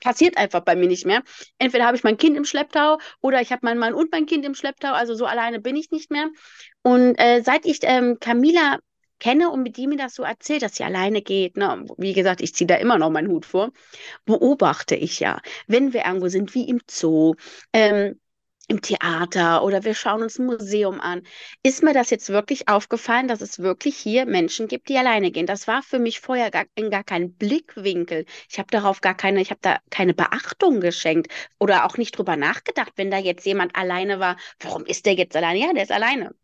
passiert 0.00 0.36
einfach 0.36 0.60
bei 0.60 0.76
mir 0.76 0.88
nicht 0.88 1.06
mehr. 1.06 1.22
Entweder 1.58 1.86
habe 1.86 1.96
ich 1.96 2.04
mein 2.04 2.16
Kind 2.16 2.36
im 2.36 2.44
Schlepptau 2.44 2.98
oder 3.20 3.40
ich 3.40 3.52
habe 3.52 3.60
mein 3.64 3.73
mein 3.78 3.92
Mann 3.92 4.00
und 4.00 4.12
mein 4.12 4.26
Kind 4.26 4.44
im 4.44 4.54
Schlepptau, 4.54 4.92
also 4.92 5.14
so 5.14 5.26
alleine 5.26 5.60
bin 5.60 5.76
ich 5.76 5.90
nicht 5.90 6.10
mehr. 6.10 6.28
Und 6.82 7.16
äh, 7.16 7.42
seit 7.42 7.66
ich 7.66 7.80
ähm, 7.82 8.18
Camila 8.20 8.78
kenne 9.20 9.50
und 9.50 9.62
mit 9.62 9.76
die 9.76 9.86
mir 9.86 9.96
das 9.96 10.14
so 10.14 10.22
erzählt, 10.22 10.62
dass 10.62 10.76
sie 10.76 10.84
alleine 10.84 11.22
geht, 11.22 11.56
ne? 11.56 11.84
wie 11.96 12.12
gesagt, 12.12 12.40
ich 12.40 12.54
ziehe 12.54 12.66
da 12.66 12.74
immer 12.76 12.98
noch 12.98 13.10
meinen 13.10 13.28
Hut 13.28 13.46
vor, 13.46 13.70
beobachte 14.26 14.96
ich 14.96 15.20
ja, 15.20 15.40
wenn 15.66 15.92
wir 15.92 16.04
irgendwo 16.04 16.28
sind, 16.28 16.54
wie 16.54 16.68
im 16.68 16.80
Zoo, 16.90 17.34
ähm, 17.72 18.20
im 18.68 18.80
Theater 18.80 19.62
oder 19.62 19.84
wir 19.84 19.94
schauen 19.94 20.22
uns 20.22 20.38
ein 20.38 20.46
Museum 20.46 21.00
an. 21.00 21.22
Ist 21.62 21.82
mir 21.82 21.92
das 21.92 22.10
jetzt 22.10 22.28
wirklich 22.30 22.68
aufgefallen, 22.68 23.28
dass 23.28 23.40
es 23.40 23.58
wirklich 23.58 23.96
hier 23.96 24.26
Menschen 24.26 24.68
gibt, 24.68 24.88
die 24.88 24.96
alleine 24.98 25.30
gehen? 25.30 25.46
Das 25.46 25.66
war 25.68 25.82
für 25.82 25.98
mich 25.98 26.20
vorher 26.20 26.50
gar, 26.50 26.64
in 26.74 26.90
gar 26.90 27.04
kein 27.04 27.34
Blickwinkel. 27.34 28.24
Ich 28.50 28.58
habe 28.58 28.68
darauf 28.70 29.00
gar 29.00 29.14
keine, 29.16 29.40
ich 29.40 29.50
habe 29.50 29.60
da 29.62 29.78
keine 29.90 30.14
Beachtung 30.14 30.80
geschenkt 30.80 31.32
oder 31.58 31.84
auch 31.84 31.96
nicht 31.98 32.16
drüber 32.16 32.36
nachgedacht, 32.36 32.92
wenn 32.96 33.10
da 33.10 33.18
jetzt 33.18 33.44
jemand 33.46 33.76
alleine 33.76 34.18
war. 34.20 34.36
Warum 34.60 34.84
ist 34.86 35.06
der 35.06 35.14
jetzt 35.14 35.36
alleine? 35.36 35.60
Ja, 35.60 35.72
der 35.72 35.82
ist 35.82 35.92
alleine. 35.92 36.34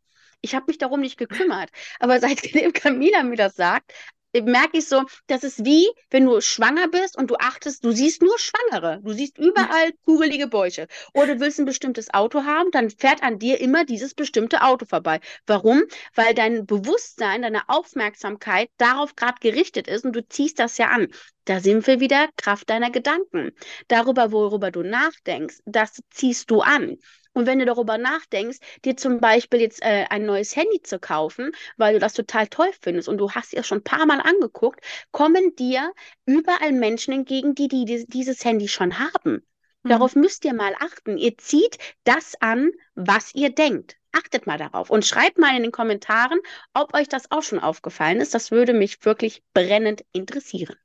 Ich 0.43 0.55
habe 0.55 0.67
mich 0.69 0.79
darum 0.79 1.01
nicht 1.01 1.19
gekümmert. 1.19 1.71
Aber 2.01 2.21
seitdem 2.21 2.73
Camila 2.73 3.23
mir 3.23 3.37
das 3.37 3.57
sagt, 3.57 3.93
merke 4.33 4.79
ich 4.79 4.89
so, 4.89 5.05
das 5.27 5.45
ist 5.45 5.65
wie, 5.65 5.89
wenn 6.11 6.25
du 6.27 6.41
schwanger 6.41 6.89
bist 6.89 7.17
und 7.17 7.31
du 7.31 7.37
achtest, 7.37 7.85
du 7.85 7.93
siehst 7.93 8.23
nur 8.23 8.39
Schwangere. 8.39 9.01
Du 9.03 9.13
siehst 9.13 9.39
überall 9.39 9.93
kugelige 10.05 10.47
Bäuche. 10.47 10.87
Oder 11.15 11.35
du 11.35 11.41
willst 11.41 11.59
ein 11.59 11.65
bestimmtes 11.65 12.13
Auto 12.15 12.45
haben, 12.45 12.71
dann 12.71 12.91
fährt 12.91 13.23
an 13.23 13.39
dir 13.39 13.61
immer 13.61 13.85
dieses 13.85 14.15
bestimmte 14.15 14.63
Auto 14.63 14.87
vorbei. 14.87 15.21
Warum? 15.47 15.83
Weil 16.15 16.35
dein 16.35 16.67
Bewusstsein, 16.67 17.43
deine 17.43 17.69
Aufmerksamkeit 17.69 18.71
darauf 18.77 19.17
gerade 19.17 19.39
gerichtet 19.41 19.89
ist 19.89 20.05
und 20.05 20.15
du 20.15 20.27
ziehst 20.27 20.59
das 20.59 20.79
ja 20.79 20.89
an. 20.89 21.09
Da 21.45 21.61
sind 21.61 21.87
wir 21.87 22.01
wieder 22.01 22.29
Kraft 22.37 22.71
deiner 22.71 22.91
Gedanken. 22.91 23.51
Darüber, 23.89 24.31
worüber 24.31 24.71
du 24.71 24.83
nachdenkst, 24.83 25.57
das 25.65 26.01
ziehst 26.11 26.51
du 26.51 26.61
an. 26.61 26.97
Und 27.41 27.47
wenn 27.47 27.59
du 27.59 27.65
darüber 27.65 27.97
nachdenkst, 27.97 28.59
dir 28.85 28.99
zum 28.99 29.19
Beispiel 29.19 29.63
jetzt 29.63 29.81
äh, 29.81 30.05
ein 30.11 30.27
neues 30.27 30.55
Handy 30.57 30.83
zu 30.83 30.99
kaufen, 30.99 31.53
weil 31.79 31.95
du 31.95 31.99
das 31.99 32.13
total 32.13 32.49
toll 32.49 32.69
findest 32.83 33.09
und 33.09 33.17
du 33.17 33.31
hast 33.31 33.55
dir 33.55 33.63
schon 33.63 33.79
ein 33.79 33.83
paar 33.83 34.05
Mal 34.05 34.21
angeguckt, 34.21 34.85
kommen 35.11 35.57
dir 35.57 35.91
überall 36.27 36.73
Menschen 36.73 37.15
entgegen, 37.15 37.55
die, 37.55 37.69
die, 37.69 38.05
dieses 38.07 38.45
Handy 38.45 38.69
schon 38.69 38.99
haben. 38.99 39.43
Mhm. 39.85 39.89
Darauf 39.89 40.17
müsst 40.17 40.45
ihr 40.45 40.53
mal 40.53 40.75
achten. 40.81 41.17
Ihr 41.17 41.39
zieht 41.39 41.79
das 42.05 42.35
an, 42.41 42.73
was 42.95 43.35
ihr 43.35 43.49
denkt. 43.49 43.97
Achtet 44.13 44.47
mal 44.47 44.59
darauf 44.59 44.91
und 44.91 45.07
schreibt 45.07 45.39
mal 45.39 45.57
in 45.57 45.63
den 45.63 45.73
Kommentaren, 45.73 46.41
ob 46.75 46.93
euch 46.93 47.09
das 47.09 47.31
auch 47.31 47.43
schon 47.43 47.59
aufgefallen 47.59 48.21
ist. 48.21 48.35
Das 48.35 48.51
würde 48.51 48.75
mich 48.75 49.03
wirklich 49.07 49.43
brennend 49.55 50.05
interessieren. 50.13 50.77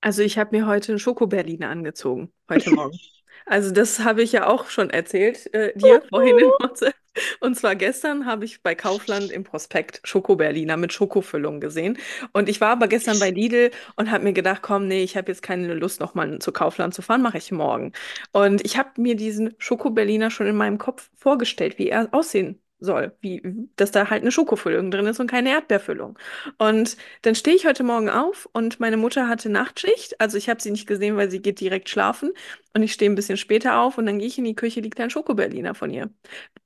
Also 0.00 0.22
ich 0.22 0.36
habe 0.36 0.56
mir 0.56 0.66
heute 0.66 0.90
einen 0.90 0.98
Schokoberliner 0.98 1.68
angezogen, 1.68 2.32
heute 2.48 2.70
Morgen. 2.74 2.98
Also 3.46 3.70
das 3.72 4.00
habe 4.00 4.22
ich 4.22 4.32
ja 4.32 4.46
auch 4.46 4.68
schon 4.68 4.90
erzählt, 4.90 5.52
äh, 5.54 5.76
dir 5.78 6.02
vorhin 6.08 6.38
in 6.38 6.46
WhatsApp. 6.46 6.94
Und 7.40 7.56
zwar 7.56 7.76
gestern 7.76 8.24
habe 8.26 8.44
ich 8.46 8.62
bei 8.62 8.74
Kaufland 8.74 9.30
im 9.30 9.44
Prospekt 9.44 10.00
Schokoberliner 10.04 10.78
mit 10.78 10.92
Schokofüllung 10.94 11.60
gesehen. 11.60 11.98
Und 12.32 12.48
ich 12.48 12.60
war 12.60 12.70
aber 12.70 12.88
gestern 12.88 13.18
bei 13.18 13.30
Lidl 13.30 13.70
und 13.96 14.10
habe 14.10 14.24
mir 14.24 14.32
gedacht, 14.32 14.62
komm, 14.62 14.86
nee, 14.88 15.02
ich 15.02 15.16
habe 15.16 15.30
jetzt 15.30 15.42
keine 15.42 15.74
Lust, 15.74 16.00
nochmal 16.00 16.38
zu 16.38 16.52
Kaufland 16.52 16.94
zu 16.94 17.02
fahren, 17.02 17.20
mache 17.22 17.38
ich 17.38 17.52
morgen. 17.52 17.92
Und 18.32 18.64
ich 18.64 18.78
habe 18.78 18.90
mir 19.00 19.14
diesen 19.16 19.54
Schokoberliner 19.58 20.30
schon 20.30 20.46
in 20.46 20.56
meinem 20.56 20.78
Kopf 20.78 21.10
vorgestellt, 21.16 21.78
wie 21.78 21.90
er 21.90 22.08
aussehen 22.12 22.61
soll, 22.84 23.12
wie, 23.20 23.42
dass 23.76 23.90
da 23.92 24.10
halt 24.10 24.22
eine 24.22 24.32
Schokofüllung 24.32 24.90
drin 24.90 25.06
ist 25.06 25.20
und 25.20 25.30
keine 25.30 25.50
Erdbeerfüllung. 25.50 26.18
Und 26.58 26.96
dann 27.22 27.34
stehe 27.34 27.56
ich 27.56 27.66
heute 27.66 27.84
Morgen 27.84 28.10
auf 28.10 28.48
und 28.52 28.80
meine 28.80 28.96
Mutter 28.96 29.28
hatte 29.28 29.48
Nachtschicht, 29.48 30.20
also 30.20 30.36
ich 30.38 30.48
habe 30.48 30.60
sie 30.62 30.70
nicht 30.70 30.86
gesehen, 30.86 31.16
weil 31.16 31.30
sie 31.30 31.40
geht 31.40 31.60
direkt 31.60 31.88
schlafen 31.88 32.32
und 32.74 32.82
ich 32.82 32.92
stehe 32.92 33.10
ein 33.10 33.14
bisschen 33.14 33.36
später 33.36 33.80
auf 33.80 33.98
und 33.98 34.06
dann 34.06 34.18
gehe 34.18 34.28
ich 34.28 34.38
in 34.38 34.44
die 34.44 34.54
Küche, 34.56 34.80
liegt 34.80 35.00
ein 35.00 35.10
Schokoberliner 35.10 35.74
von 35.74 35.90
ihr. 35.90 36.10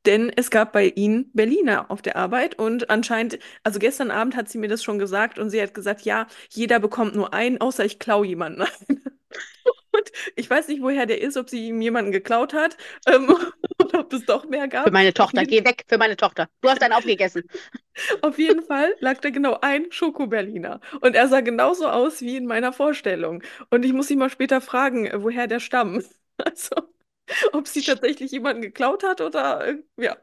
Denn 0.07 0.31
es 0.35 0.51
gab 0.51 0.73
bei 0.73 0.89
ihnen 0.89 1.31
Berliner 1.33 1.91
auf 1.91 2.01
der 2.03 2.17
Arbeit 2.17 2.59
und 2.59 2.91
anscheinend, 2.91 3.39
also 3.65 3.79
gestern 3.79 4.11
Abend 4.11 4.37
hat 4.37 4.49
sie 4.49 4.59
mir 4.59 4.69
das 4.69 4.83
schon 4.85 4.99
gesagt 4.99 5.39
und 5.39 5.51
sie 5.51 5.61
hat 5.61 5.75
gesagt, 5.75 6.03
ja, 6.03 6.27
jeder 6.51 6.79
bekommt 6.79 7.15
nur 7.17 7.35
einen, 7.35 7.61
außer 7.61 7.85
ich 7.85 7.99
klaue 7.99 8.27
jemanden. 8.27 8.65
Und 9.97 10.11
ich 10.35 10.49
weiß 10.49 10.69
nicht, 10.69 10.83
woher 10.83 11.07
der 11.07 11.21
ist, 11.21 11.37
ob 11.37 11.49
sie 11.49 11.69
ihm 11.69 11.81
jemanden 11.81 12.13
geklaut 12.13 12.53
hat 12.53 12.77
ähm, 13.07 13.29
oder 13.83 14.01
ob 14.01 14.13
es 14.13 14.25
doch 14.27 14.45
mehr 14.47 14.69
gab. 14.69 14.85
Für 14.85 14.93
meine 14.93 15.15
Tochter, 15.15 15.45
geh 15.45 15.65
weg 15.65 15.85
für 15.89 15.99
meine 15.99 16.17
Tochter. 16.17 16.49
Du 16.61 16.69
hast 16.69 16.83
einen 16.83 16.93
aufgegessen. 16.93 17.45
Auf 18.23 18.39
jeden 18.39 18.63
Fall 18.63 18.95
lag 19.01 19.19
da 19.21 19.31
genau 19.31 19.59
ein 19.63 19.91
Schokoberliner. 19.91 20.81
Und 21.01 21.15
er 21.15 21.29
sah 21.29 21.41
genauso 21.41 21.89
aus 21.89 22.21
wie 22.21 22.37
in 22.37 22.47
meiner 22.47 22.73
Vorstellung. 22.73 23.43
Und 23.71 23.85
ich 23.85 23.93
muss 23.93 24.11
ihn 24.11 24.19
mal 24.19 24.31
später 24.31 24.61
fragen, 24.61 25.07
äh, 25.07 25.23
woher 25.23 25.47
der 25.47 25.61
stammt. 25.61 26.05
Also, 26.39 26.77
ob 27.53 27.67
sie 27.67 27.81
tatsächlich 27.81 28.31
jemanden 28.31 28.61
geklaut 28.61 29.03
hat 29.05 29.23
oder 29.23 29.67
äh, 29.67 29.77
ja. 29.97 30.19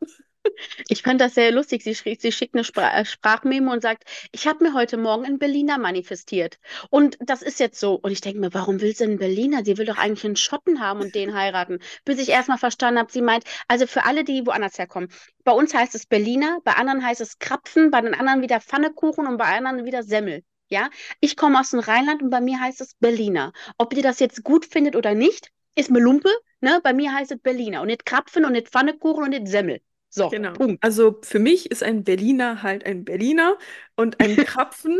Ich 0.87 1.01
fand 1.03 1.21
das 1.21 1.35
sehr 1.35 1.51
lustig. 1.51 1.83
Sie, 1.83 1.93
sie 1.93 2.31
schickt 2.31 2.55
eine 2.55 2.63
Spra 2.63 2.97
äh, 2.97 3.05
Sprachmemo 3.05 3.71
und 3.71 3.81
sagt, 3.81 4.03
ich 4.31 4.47
habe 4.47 4.63
mir 4.63 4.73
heute 4.73 4.97
Morgen 4.97 5.25
einen 5.25 5.39
Berliner 5.39 5.77
manifestiert. 5.77 6.59
Und 6.89 7.17
das 7.19 7.41
ist 7.41 7.59
jetzt 7.59 7.79
so. 7.79 7.95
Und 7.95 8.11
ich 8.11 8.21
denke 8.21 8.39
mir, 8.39 8.53
warum 8.53 8.81
will 8.81 8.95
sie 8.95 9.05
einen 9.05 9.17
Berliner? 9.17 9.63
Sie 9.65 9.77
will 9.77 9.85
doch 9.85 9.97
eigentlich 9.97 10.25
einen 10.25 10.35
Schotten 10.35 10.79
haben 10.79 11.01
und 11.01 11.15
den 11.15 11.33
heiraten. 11.33 11.79
Bis 12.05 12.19
ich 12.19 12.29
erstmal 12.29 12.57
verstanden 12.57 12.99
habe, 12.99 13.11
sie 13.11 13.21
meint, 13.21 13.43
also 13.67 13.87
für 13.87 14.05
alle, 14.05 14.23
die 14.23 14.45
woanders 14.45 14.77
herkommen. 14.77 15.09
Bei 15.43 15.51
uns 15.51 15.73
heißt 15.73 15.95
es 15.95 16.05
Berliner, 16.05 16.59
bei 16.63 16.73
anderen 16.73 17.05
heißt 17.05 17.21
es 17.21 17.39
Krapfen, 17.39 17.91
bei 17.91 18.01
den 18.01 18.13
anderen 18.13 18.41
wieder 18.41 18.61
Pfannekuchen 18.61 19.27
und 19.27 19.37
bei 19.37 19.45
anderen 19.45 19.85
wieder 19.85 20.03
Semmel. 20.03 20.43
Ja, 20.69 20.89
ich 21.19 21.37
komme 21.37 21.59
aus 21.59 21.69
dem 21.69 21.79
Rheinland 21.79 22.23
und 22.23 22.29
bei 22.29 22.41
mir 22.41 22.59
heißt 22.59 22.81
es 22.81 22.95
Berliner. 22.95 23.53
Ob 23.77 23.93
ihr 23.93 24.01
das 24.01 24.19
jetzt 24.19 24.43
gut 24.43 24.65
findet 24.65 24.95
oder 24.95 25.13
nicht, 25.13 25.51
ist 25.75 25.91
mir 25.91 25.99
Lumpe. 25.99 26.29
Ne? 26.61 26.79
Bei 26.83 26.93
mir 26.93 27.13
heißt 27.13 27.31
es 27.31 27.39
Berliner 27.39 27.81
und 27.81 27.87
nicht 27.87 28.05
Krapfen 28.05 28.45
und 28.45 28.53
nicht 28.53 28.69
Pfannekuchen 28.69 29.23
und 29.23 29.29
nicht 29.31 29.47
Semmel. 29.47 29.81
So, 30.15 30.29
genau. 30.29 30.53
Punkt. 30.53 30.83
Also 30.83 31.19
für 31.23 31.39
mich 31.39 31.71
ist 31.71 31.81
ein 31.81 32.03
Berliner 32.03 32.61
halt 32.61 32.85
ein 32.85 33.03
Berliner 33.03 33.57
und 33.95 34.19
ein 34.19 34.35
Krapfen 34.45 34.99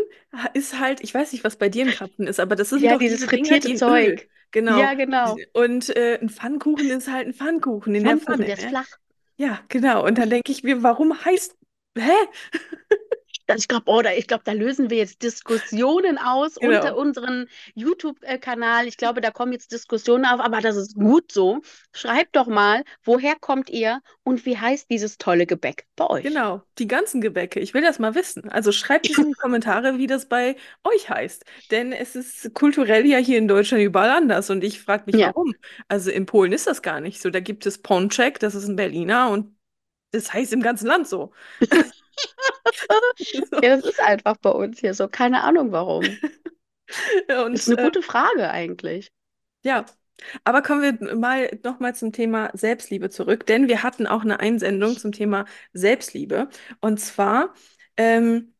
ist 0.55 0.79
halt, 0.79 1.01
ich 1.01 1.13
weiß 1.13 1.33
nicht, 1.33 1.43
was 1.43 1.57
bei 1.57 1.69
dir 1.69 1.85
ein 1.85 1.91
Krapfen 1.91 2.25
ist, 2.25 2.39
aber 2.39 2.55
das 2.55 2.71
ist 2.71 2.81
ja, 2.81 2.93
doch 2.93 2.99
dieses 2.99 3.23
frittierte 3.23 3.67
Dinger, 3.67 3.79
Zeug. 3.79 4.07
Öl. 4.07 4.21
Genau. 4.49 4.79
Ja, 4.79 4.95
genau. 4.95 5.35
Und 5.53 5.95
äh, 5.95 6.19
ein 6.19 6.29
Pfannkuchen 6.29 6.89
ist 6.89 7.11
halt 7.11 7.27
ein 7.27 7.33
Pfannkuchen 7.33 7.93
in 7.93 8.03
Pfannkuchen, 8.03 8.25
der 8.25 8.35
Pfanne. 8.37 8.45
Der 8.45 8.57
ist 8.57 8.63
ne? 8.63 8.69
flach. 8.69 8.87
Ja, 9.37 9.59
genau. 9.67 10.05
Und 10.05 10.17
dann 10.17 10.29
denke 10.31 10.51
ich 10.51 10.63
mir, 10.63 10.81
warum 10.81 11.13
heißt, 11.25 11.55
hä? 11.97 12.11
ich 13.55 13.67
glaube, 13.67 13.83
oh, 13.87 14.01
da, 14.01 14.11
ich 14.13 14.27
glaube, 14.27 14.43
da 14.45 14.53
lösen 14.53 14.89
wir 14.89 14.97
jetzt 14.97 15.21
Diskussionen 15.21 16.17
aus 16.17 16.55
genau. 16.55 16.77
unter 16.77 16.97
unserem 16.97 17.47
YouTube-Kanal. 17.75 18.87
Ich 18.87 18.97
glaube, 18.97 19.21
da 19.21 19.31
kommen 19.31 19.51
jetzt 19.51 19.71
Diskussionen 19.71 20.25
auf, 20.25 20.39
aber 20.39 20.61
das 20.61 20.75
ist 20.75 20.95
gut 20.95 21.31
so. 21.31 21.61
Schreibt 21.91 22.35
doch 22.35 22.47
mal, 22.47 22.83
woher 23.03 23.35
kommt 23.35 23.69
ihr 23.69 24.01
und 24.23 24.45
wie 24.45 24.57
heißt 24.57 24.89
dieses 24.89 25.17
tolle 25.17 25.45
Gebäck 25.45 25.85
bei 25.95 26.09
euch? 26.09 26.23
Genau, 26.23 26.61
die 26.77 26.87
ganzen 26.87 27.21
Gebäcke. 27.21 27.59
Ich 27.59 27.73
will 27.73 27.81
das 27.81 27.99
mal 27.99 28.15
wissen. 28.15 28.49
Also 28.49 28.71
schreibt 28.71 29.09
es 29.09 29.17
in 29.17 29.27
die 29.27 29.33
Kommentare, 29.39 29.97
wie 29.97 30.07
das 30.07 30.27
bei 30.27 30.55
euch 30.83 31.09
heißt. 31.09 31.43
Denn 31.71 31.91
es 31.91 32.15
ist 32.15 32.53
kulturell 32.53 33.05
ja 33.05 33.17
hier 33.17 33.37
in 33.37 33.47
Deutschland 33.47 33.83
überall 33.83 34.11
anders. 34.11 34.49
Und 34.49 34.63
ich 34.63 34.81
frage 34.81 35.03
mich, 35.07 35.15
ja. 35.15 35.27
warum. 35.27 35.53
Also 35.87 36.11
in 36.11 36.25
Polen 36.25 36.53
ist 36.53 36.67
das 36.67 36.81
gar 36.81 37.01
nicht 37.01 37.21
so. 37.21 37.29
Da 37.29 37.39
gibt 37.39 37.65
es 37.65 37.81
Ponczek, 37.81 38.39
das 38.39 38.55
ist 38.55 38.67
ein 38.67 38.75
Berliner 38.75 39.29
und 39.29 39.55
das 40.11 40.31
heißt 40.31 40.53
im 40.53 40.61
ganzen 40.61 40.87
Land 40.87 41.07
so. 41.07 41.31
ja, 43.61 43.75
das 43.75 43.85
ist 43.85 43.99
einfach 43.99 44.37
bei 44.37 44.49
uns 44.49 44.79
hier 44.79 44.93
so. 44.93 45.07
Keine 45.07 45.43
Ahnung 45.43 45.71
warum. 45.71 46.03
Und, 47.27 47.53
das 47.53 47.67
ist 47.67 47.69
eine 47.69 47.81
äh, 47.81 47.85
gute 47.85 48.01
Frage 48.01 48.49
eigentlich. 48.49 49.11
Ja, 49.63 49.85
aber 50.43 50.61
kommen 50.61 50.81
wir 50.81 51.15
mal 51.15 51.59
nochmal 51.63 51.95
zum 51.95 52.11
Thema 52.11 52.51
Selbstliebe 52.53 53.09
zurück, 53.09 53.45
denn 53.45 53.67
wir 53.67 53.83
hatten 53.83 54.07
auch 54.07 54.21
eine 54.21 54.39
Einsendung 54.39 54.97
zum 54.97 55.11
Thema 55.11 55.45
Selbstliebe. 55.73 56.49
Und 56.81 56.99
zwar 56.99 57.53
ähm, 57.97 58.53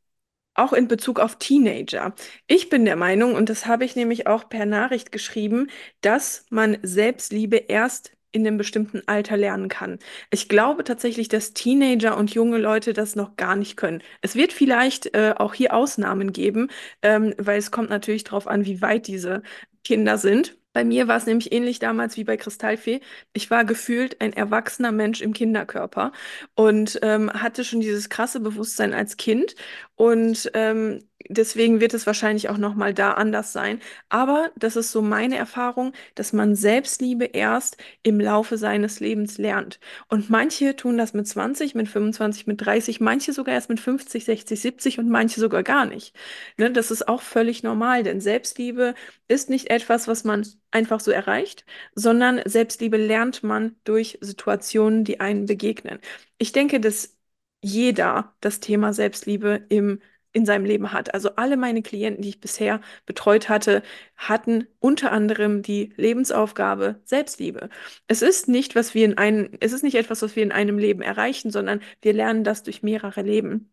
auch 0.55 0.73
in 0.73 0.87
Bezug 0.87 1.19
auf 1.19 1.37
Teenager. 1.37 2.13
Ich 2.47 2.69
bin 2.69 2.85
der 2.85 2.95
Meinung, 2.95 3.35
und 3.35 3.49
das 3.49 3.65
habe 3.65 3.85
ich 3.85 3.95
nämlich 3.95 4.27
auch 4.27 4.49
per 4.49 4.65
Nachricht 4.65 5.11
geschrieben, 5.11 5.69
dass 6.01 6.45
man 6.49 6.77
Selbstliebe 6.83 7.57
erst 7.57 8.15
in 8.34 8.46
einem 8.46 8.58
bestimmten 8.58 9.02
Alter 9.08 9.38
lernen 9.38 9.69
kann. 9.69 10.00
Ich 10.32 10.50
glaube 10.50 10.84
tatsächlich, 10.84 11.30
dass 11.30 11.54
Teenager 11.54 12.17
und 12.17 12.34
junge 12.34 12.58
Leute 12.58 12.93
das 12.93 13.15
noch 13.15 13.38
gar 13.38 13.56
nicht 13.56 13.78
können. 13.78 14.02
Es 14.22 14.36
wird 14.36 14.54
vielleicht 14.54 15.13
äh, 15.15 15.34
auch 15.38 15.54
hier 15.54 15.74
Ausnahmen 15.74 16.34
geben, 16.34 16.69
ähm, 17.02 17.34
weil 17.38 17.60
es 17.60 17.72
kommt 17.72 17.89
natürlich 17.89 18.26
darauf 18.26 18.48
an, 18.48 18.65
wie 18.65 18.82
weit 18.82 19.08
diese 19.08 19.43
Kinder 19.84 20.17
sind. 20.17 20.58
Bei 20.74 20.84
mir 20.84 21.08
war 21.08 21.17
es 21.17 21.28
nämlich 21.28 21.52
ähnlich 21.52 21.78
damals 21.80 22.17
wie 22.17 22.24
bei 22.24 22.36
Kristallfee. 22.36 23.02
Ich 23.34 23.52
war 23.52 23.63
gefühlt 23.63 24.22
ein 24.22 24.34
erwachsener 24.34 24.91
Mensch 24.91 25.22
im 25.22 25.34
Kinderkörper 25.34 26.12
und 26.56 27.00
ähm, 27.04 27.32
hatte 27.32 27.63
schon 27.63 27.82
dieses 27.82 28.10
krasse 28.10 28.39
Bewusstsein 28.39 28.93
als 28.93 29.17
Kind. 29.17 29.56
Und 29.96 30.50
ähm, 30.56 31.00
deswegen 31.29 31.79
wird 31.81 31.93
es 31.93 32.05
wahrscheinlich 32.07 32.49
auch 32.49 32.57
noch 32.57 32.75
mal 32.75 32.93
da 32.93 33.13
anders 33.13 33.53
sein. 33.53 33.79
Aber 34.09 34.51
das 34.55 34.75
ist 34.75 34.91
so 34.91 35.01
meine 35.01 35.38
Erfahrung, 35.38 35.93
dass 36.15 36.33
man 36.33 36.55
Selbstliebe 36.55 37.25
erst 37.25 37.77
im 38.03 38.19
Laufe 38.19 38.57
seines 38.57 38.99
Lebens 38.99 39.38
lernt. 39.38 39.79
Und 40.09 40.29
manche 40.29 40.75
tun 40.75 40.97
das 40.97 41.13
mit 41.13 41.27
20, 41.27 41.75
mit 41.75 41.88
25, 41.89 42.47
mit 42.47 42.65
30, 42.65 42.99
manche 43.01 43.33
sogar 43.33 43.55
erst 43.55 43.69
mit 43.69 43.79
50, 43.79 44.25
60, 44.25 44.59
70 44.62 44.99
und 44.99 45.09
manche 45.09 45.39
sogar 45.39 45.63
gar 45.63 45.86
nicht. 45.86 46.15
Ne, 46.57 46.71
das 46.71 46.91
ist 46.91 47.07
auch 47.07 47.21
völlig 47.21 47.63
normal, 47.63 48.03
denn 48.03 48.21
Selbstliebe 48.21 48.95
ist 49.27 49.49
nicht 49.49 49.69
etwas, 49.69 50.07
was 50.07 50.23
man 50.23 50.45
einfach 50.71 50.99
so 50.99 51.12
erreicht, 51.12 51.65
sondern 51.95 52.41
Selbstliebe 52.45 52.97
lernt 52.97 53.43
man 53.43 53.75
durch 53.83 54.17
Situationen, 54.21 55.03
die 55.03 55.19
einen 55.19 55.45
begegnen. 55.45 55.99
Ich 56.38 56.51
denke, 56.51 56.79
dass 56.79 57.15
jeder 57.62 58.36
das 58.41 58.59
Thema 58.59 58.93
Selbstliebe 58.93 59.65
im 59.69 60.01
in 60.34 60.46
seinem 60.46 60.65
Leben 60.65 60.91
hat. 60.91 61.13
Also 61.13 61.36
alle 61.36 61.58
meine 61.58 61.82
Klienten, 61.82 62.22
die 62.24 62.30
ich 62.30 62.41
bisher 62.41 62.82
betreut 63.06 63.50
hatte, 63.50 63.84
hatten 64.17 64.67
unter 64.80 65.12
anderem 65.12 65.62
die 65.62 65.93
Lebensaufgabe 65.98 67.00
Selbstliebe. 67.06 67.69
Es 68.08 68.22
ist 68.22 68.48
nicht, 68.48 68.76
was 68.76 68.93
wir 68.93 69.06
in 69.06 69.17
einem, 69.17 69.50
es 69.60 69.72
ist 69.74 69.84
nicht 69.84 69.96
etwas, 69.96 70.22
was 70.22 70.36
wir 70.36 70.43
in 70.43 70.52
einem 70.52 70.78
Leben 70.78 71.02
erreichen, 71.02 71.52
sondern 71.52 71.82
wir 72.02 72.13
lernen 72.13 72.43
das 72.43 72.63
durch 72.63 72.84
mehrere 72.84 73.22
Leben 73.22 73.69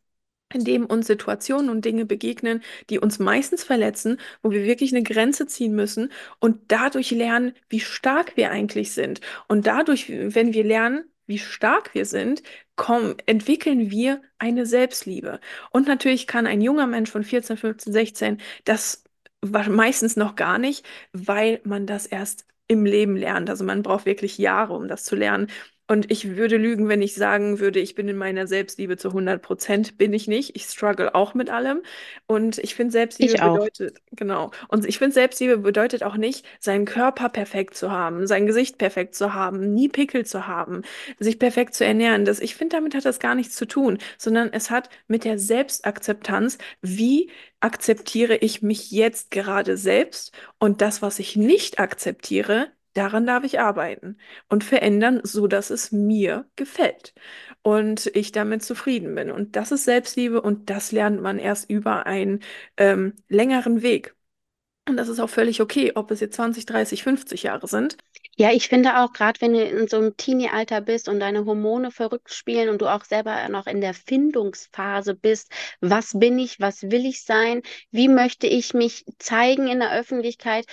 in 0.53 0.64
dem 0.64 0.85
uns 0.87 1.07
Situationen 1.07 1.70
und 1.70 1.85
Dinge 1.85 2.07
begegnen, 2.07 2.62
die 2.90 2.99
uns 2.99 3.18
meistens 3.20 3.62
verletzen, 3.64 4.18
wo 4.42 4.51
wir 4.51 4.64
wirklich 4.64 4.92
eine 4.92 5.03
Grenze 5.05 5.46
ziehen 5.46 5.75
müssen 5.77 6.11
und 6.40 6.59
dadurch 6.73 7.11
lernen, 7.12 7.53
wie 7.68 7.81
stark 7.81 8.37
wir 8.37 8.51
eigentlich 8.51 8.90
sind. 8.92 9.20
Und 9.49 9.66
dadurch, 9.68 10.09
wenn 10.11 10.53
wir 10.53 10.64
lernen, 10.64 11.05
wie 11.30 11.38
stark 11.38 11.94
wir 11.94 12.04
sind, 12.04 12.42
kommen, 12.76 13.16
entwickeln 13.26 13.90
wir 13.90 14.20
eine 14.38 14.66
Selbstliebe. 14.66 15.40
Und 15.70 15.86
natürlich 15.88 16.26
kann 16.26 16.46
ein 16.46 16.60
junger 16.60 16.86
Mensch 16.86 17.10
von 17.10 17.24
14, 17.24 17.56
15, 17.56 17.92
16 17.92 18.40
das 18.64 19.04
meistens 19.42 20.16
noch 20.16 20.34
gar 20.36 20.58
nicht, 20.58 20.84
weil 21.12 21.60
man 21.64 21.86
das 21.86 22.06
erst 22.06 22.46
im 22.66 22.84
Leben 22.84 23.16
lernt. 23.16 23.48
Also 23.48 23.64
man 23.64 23.82
braucht 23.82 24.06
wirklich 24.06 24.38
Jahre, 24.38 24.74
um 24.74 24.88
das 24.88 25.04
zu 25.04 25.16
lernen. 25.16 25.48
Und 25.90 26.09
ich 26.09 26.37
würde 26.37 26.57
lügen, 26.57 26.88
wenn 26.88 27.03
ich 27.03 27.16
sagen 27.16 27.59
würde, 27.59 27.81
ich 27.81 27.96
bin 27.96 28.07
in 28.07 28.16
meiner 28.16 28.46
Selbstliebe 28.46 28.96
zu 28.96 29.09
100 29.09 29.42
Prozent. 29.42 29.98
Bin 29.98 30.12
ich 30.12 30.29
nicht. 30.29 30.55
Ich 30.55 30.66
struggle 30.66 31.16
auch 31.16 31.35
mit 31.35 31.50
allem. 31.50 31.83
Und 32.29 32.59
ich 32.59 32.76
finde, 32.76 32.92
Selbstliebe 32.92 33.33
Ich 33.35 33.40
bedeutet, 33.40 33.98
genau. 34.12 34.53
Und 34.68 34.87
ich 34.87 34.98
finde, 34.98 35.14
Selbstliebe 35.14 35.59
bedeutet 35.59 36.05
auch 36.05 36.16
nicht, 36.16 36.46
seinen 36.61 36.85
Körper 36.85 37.29
perfekt 37.29 37.74
zu 37.76 37.90
haben, 37.90 38.29
sein 38.29 38.46
Gesicht 38.46 38.79
perfekt 38.79 39.16
zu 39.16 39.35
haben, 39.35 39.74
nie 39.74 39.88
Pickel 39.88 40.24
zu 40.24 40.46
haben, 40.46 40.83
sich 41.18 41.40
perfekt 41.40 41.74
zu 41.74 41.85
ernähren. 41.85 42.24
Das, 42.24 42.38
ich 42.38 42.55
finde, 42.55 42.76
damit 42.76 42.94
hat 42.94 43.05
das 43.05 43.18
gar 43.18 43.35
nichts 43.35 43.57
zu 43.57 43.66
tun, 43.66 43.98
sondern 44.16 44.53
es 44.53 44.70
hat 44.70 44.90
mit 45.09 45.24
der 45.24 45.40
Selbstakzeptanz, 45.40 46.59
wie 46.83 47.31
akzeptiere 47.59 48.37
ich 48.37 48.62
mich 48.62 48.92
jetzt 48.92 49.33
gerade 49.33 49.76
selbst 49.76 50.33
und 50.61 50.83
das, 50.83 51.03
was 51.03 51.18
ich 51.18 51.35
nicht 51.35 51.81
akzeptiere, 51.81 52.70
Daran 52.94 53.26
darf 53.26 53.44
ich 53.44 53.61
arbeiten 53.61 54.18
und 54.48 54.64
verändern, 54.64 55.20
so 55.24 55.46
dass 55.46 55.70
es 55.70 55.92
mir 55.92 56.48
gefällt 56.57 57.14
und 57.62 58.07
ich 58.14 58.33
damit 58.33 58.62
zufrieden 58.64 59.14
bin. 59.14 59.31
Und 59.31 59.57
das 59.57 59.72
ist 59.72 59.85
Selbstliebe 59.85 60.40
und 60.42 60.70
das 60.70 60.92
lernt 60.92 61.20
man 61.22 61.38
erst 61.38 61.70
über 61.70 62.07
einen 62.07 62.40
ähm, 62.76 63.14
längeren 63.29 63.83
Weg. 63.83 64.14
Und 64.88 64.96
das 64.96 65.09
ist 65.09 65.20
auch 65.20 65.31
völlig 65.31 65.61
okay, 65.62 65.92
ob 65.94 66.11
es 66.11 66.20
jetzt 66.20 66.37
20, 66.37 66.66
30, 66.66 67.03
50 67.05 67.44
Jahre 67.44 67.68
sind. 67.68 67.96
Ja, 68.36 68.52
ich 68.52 68.68
finde 68.68 68.98
auch, 68.98 69.12
gerade 69.12 69.38
wenn 69.42 69.52
du 69.52 69.62
in 69.62 69.86
so 69.86 69.98
einem 69.98 70.16
Teenie-Alter 70.16 70.80
bist 70.80 71.08
und 71.10 71.20
deine 71.20 71.44
Hormone 71.44 71.90
verrückt 71.90 72.32
spielen 72.32 72.70
und 72.70 72.80
du 72.80 72.86
auch 72.86 73.04
selber 73.04 73.46
noch 73.50 73.66
in 73.66 73.82
der 73.82 73.92
Findungsphase 73.92 75.14
bist, 75.14 75.50
was 75.80 76.12
bin 76.18 76.38
ich, 76.38 76.58
was 76.58 76.82
will 76.84 77.04
ich 77.04 77.22
sein, 77.24 77.60
wie 77.90 78.08
möchte 78.08 78.46
ich 78.46 78.72
mich 78.72 79.04
zeigen 79.18 79.68
in 79.68 79.80
der 79.80 79.92
Öffentlichkeit, 79.92 80.64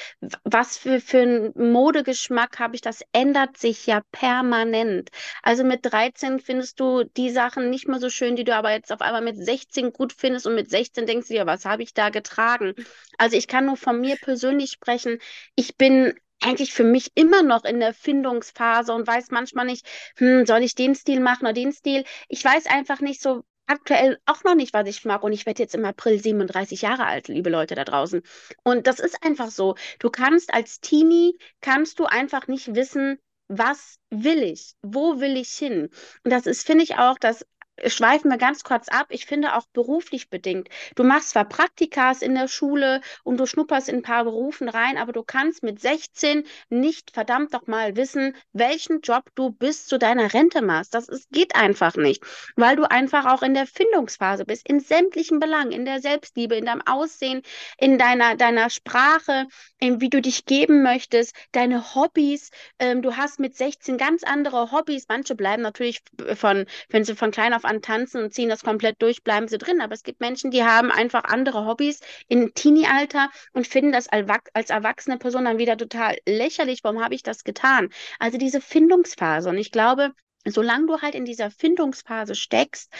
was 0.45 0.77
für, 0.77 1.01
für 1.01 1.19
einen 1.21 1.71
Modegeschmack 1.73 2.57
habe 2.59 2.75
ich, 2.75 2.81
das 2.81 3.01
ändert 3.11 3.57
sich 3.57 3.85
ja 3.85 4.01
permanent. 4.13 5.09
Also 5.43 5.65
mit 5.65 5.81
13 5.83 6.39
findest 6.39 6.79
du 6.79 7.03
die 7.03 7.31
Sachen 7.31 7.69
nicht 7.69 7.87
mehr 7.87 7.99
so 7.99 8.09
schön, 8.09 8.37
die 8.37 8.45
du 8.45 8.55
aber 8.55 8.71
jetzt 8.71 8.93
auf 8.93 9.01
einmal 9.01 9.21
mit 9.21 9.35
16 9.43 9.91
gut 9.91 10.13
findest 10.13 10.47
und 10.47 10.55
mit 10.55 10.69
16 10.69 11.05
denkst 11.05 11.27
du 11.27 11.33
dir, 11.33 11.45
was 11.45 11.65
habe 11.65 11.83
ich 11.83 11.93
da 11.93 12.09
getragen? 12.11 12.75
Also 13.17 13.35
ich 13.35 13.47
kann 13.49 13.65
nur 13.65 13.77
von 13.77 13.99
mir 13.99 14.15
persönlich 14.17 14.71
sprechen. 14.71 15.19
Ich 15.55 15.75
bin 15.75 16.13
eigentlich 16.41 16.73
für 16.73 16.83
mich 16.83 17.11
immer 17.15 17.43
noch 17.43 17.63
in 17.63 17.79
der 17.79 17.93
Findungsphase 17.93 18.93
und 18.93 19.07
weiß 19.07 19.31
manchmal 19.31 19.65
nicht, 19.65 19.85
hm, 20.17 20.45
soll 20.45 20.63
ich 20.63 20.75
den 20.75 20.95
Stil 20.95 21.19
machen 21.19 21.43
oder 21.43 21.53
den 21.53 21.71
Stil? 21.71 22.03
Ich 22.27 22.43
weiß 22.43 22.67
einfach 22.67 22.99
nicht 23.01 23.21
so 23.21 23.43
aktuell 23.67 24.19
auch 24.25 24.43
noch 24.43 24.55
nicht, 24.55 24.73
was 24.73 24.87
ich 24.87 25.05
mag. 25.05 25.23
Und 25.23 25.33
ich 25.33 25.45
werde 25.45 25.61
jetzt 25.61 25.75
im 25.75 25.85
April 25.85 26.19
37 26.19 26.81
Jahre 26.81 27.05
alt, 27.05 27.27
liebe 27.27 27.49
Leute 27.49 27.75
da 27.75 27.83
draußen. 27.83 28.21
Und 28.63 28.87
das 28.87 28.99
ist 28.99 29.23
einfach 29.23 29.51
so. 29.51 29.75
Du 29.99 30.09
kannst 30.09 30.53
als 30.53 30.79
Teenie, 30.79 31.37
kannst 31.61 31.99
du 31.99 32.05
einfach 32.05 32.47
nicht 32.47 32.75
wissen, 32.75 33.19
was 33.49 33.97
will 34.09 34.43
ich? 34.43 34.73
Wo 34.81 35.19
will 35.19 35.37
ich 35.37 35.49
hin? 35.49 35.89
Und 36.23 36.31
das 36.31 36.45
ist, 36.47 36.65
finde 36.65 36.83
ich 36.83 36.97
auch, 36.97 37.17
das 37.19 37.45
schweifen 37.85 38.29
wir 38.31 38.37
ganz 38.37 38.63
kurz 38.63 38.87
ab. 38.89 39.07
Ich 39.09 39.25
finde 39.25 39.55
auch 39.55 39.65
beruflich 39.73 40.29
bedingt. 40.29 40.69
Du 40.95 41.03
machst 41.03 41.29
zwar 41.29 41.45
Praktikas 41.45 42.21
in 42.21 42.35
der 42.35 42.47
Schule 42.47 43.01
und 43.23 43.37
du 43.37 43.45
schnupperst 43.45 43.89
in 43.89 43.97
ein 43.97 44.01
paar 44.01 44.23
Berufen 44.23 44.69
rein, 44.69 44.97
aber 44.97 45.13
du 45.13 45.23
kannst 45.23 45.63
mit 45.63 45.79
16 45.79 46.43
nicht 46.69 47.11
verdammt 47.11 47.53
doch 47.53 47.67
mal 47.67 47.95
wissen, 47.95 48.35
welchen 48.53 49.01
Job 49.01 49.29
du 49.35 49.51
bis 49.51 49.85
zu 49.85 49.99
deiner 49.99 50.33
Rente 50.33 50.61
machst. 50.61 50.93
Das 50.93 51.07
ist, 51.07 51.29
geht 51.31 51.55
einfach 51.55 51.95
nicht, 51.95 52.23
weil 52.55 52.75
du 52.75 52.89
einfach 52.89 53.25
auch 53.25 53.43
in 53.43 53.53
der 53.53 53.67
Findungsphase 53.67 54.45
bist, 54.45 54.67
in 54.67 54.79
sämtlichen 54.79 55.39
Belangen, 55.39 55.71
in 55.71 55.85
der 55.85 56.01
Selbstliebe, 56.01 56.55
in 56.55 56.65
deinem 56.65 56.81
Aussehen, 56.85 57.41
in 57.77 57.97
deiner, 57.97 58.35
deiner 58.35 58.69
Sprache, 58.69 59.47
in 59.79 60.01
wie 60.01 60.09
du 60.09 60.21
dich 60.21 60.45
geben 60.45 60.81
möchtest, 60.81 61.35
deine 61.51 61.95
Hobbys. 61.95 62.49
Ähm, 62.79 63.01
du 63.01 63.15
hast 63.17 63.39
mit 63.39 63.55
16 63.55 63.97
ganz 63.97 64.23
andere 64.23 64.71
Hobbys. 64.71 65.05
Manche 65.07 65.35
bleiben 65.35 65.61
natürlich 65.61 66.01
von, 66.35 66.65
wenn 66.89 67.03
sie 67.03 67.15
von 67.15 67.31
klein 67.31 67.53
auf 67.53 67.65
an 67.67 67.81
tanzen 67.81 68.23
und 68.23 68.33
ziehen 68.33 68.49
das 68.49 68.63
komplett 68.63 69.01
durch, 69.01 69.23
bleiben 69.23 69.47
sie 69.47 69.57
drin. 69.57 69.81
Aber 69.81 69.93
es 69.93 70.03
gibt 70.03 70.19
Menschen, 70.21 70.51
die 70.51 70.63
haben 70.63 70.91
einfach 70.91 71.23
andere 71.25 71.65
Hobbys 71.65 71.99
im 72.27 72.53
Teenie-Alter 72.53 73.29
und 73.53 73.67
finden 73.67 73.91
das 73.91 74.07
als 74.09 74.69
erwachsene 74.69 75.17
Person 75.17 75.45
dann 75.45 75.57
wieder 75.57 75.77
total 75.77 76.17
lächerlich. 76.27 76.79
Warum 76.83 77.03
habe 77.03 77.15
ich 77.15 77.23
das 77.23 77.43
getan? 77.43 77.89
Also 78.19 78.37
diese 78.37 78.61
Findungsphase. 78.61 79.49
Und 79.49 79.57
ich 79.57 79.71
glaube, 79.71 80.13
solange 80.51 80.87
du 80.87 81.01
halt 81.01 81.15
in 81.15 81.25
dieser 81.25 81.51
Findungsphase 81.51 82.35
steckst, 82.35 82.91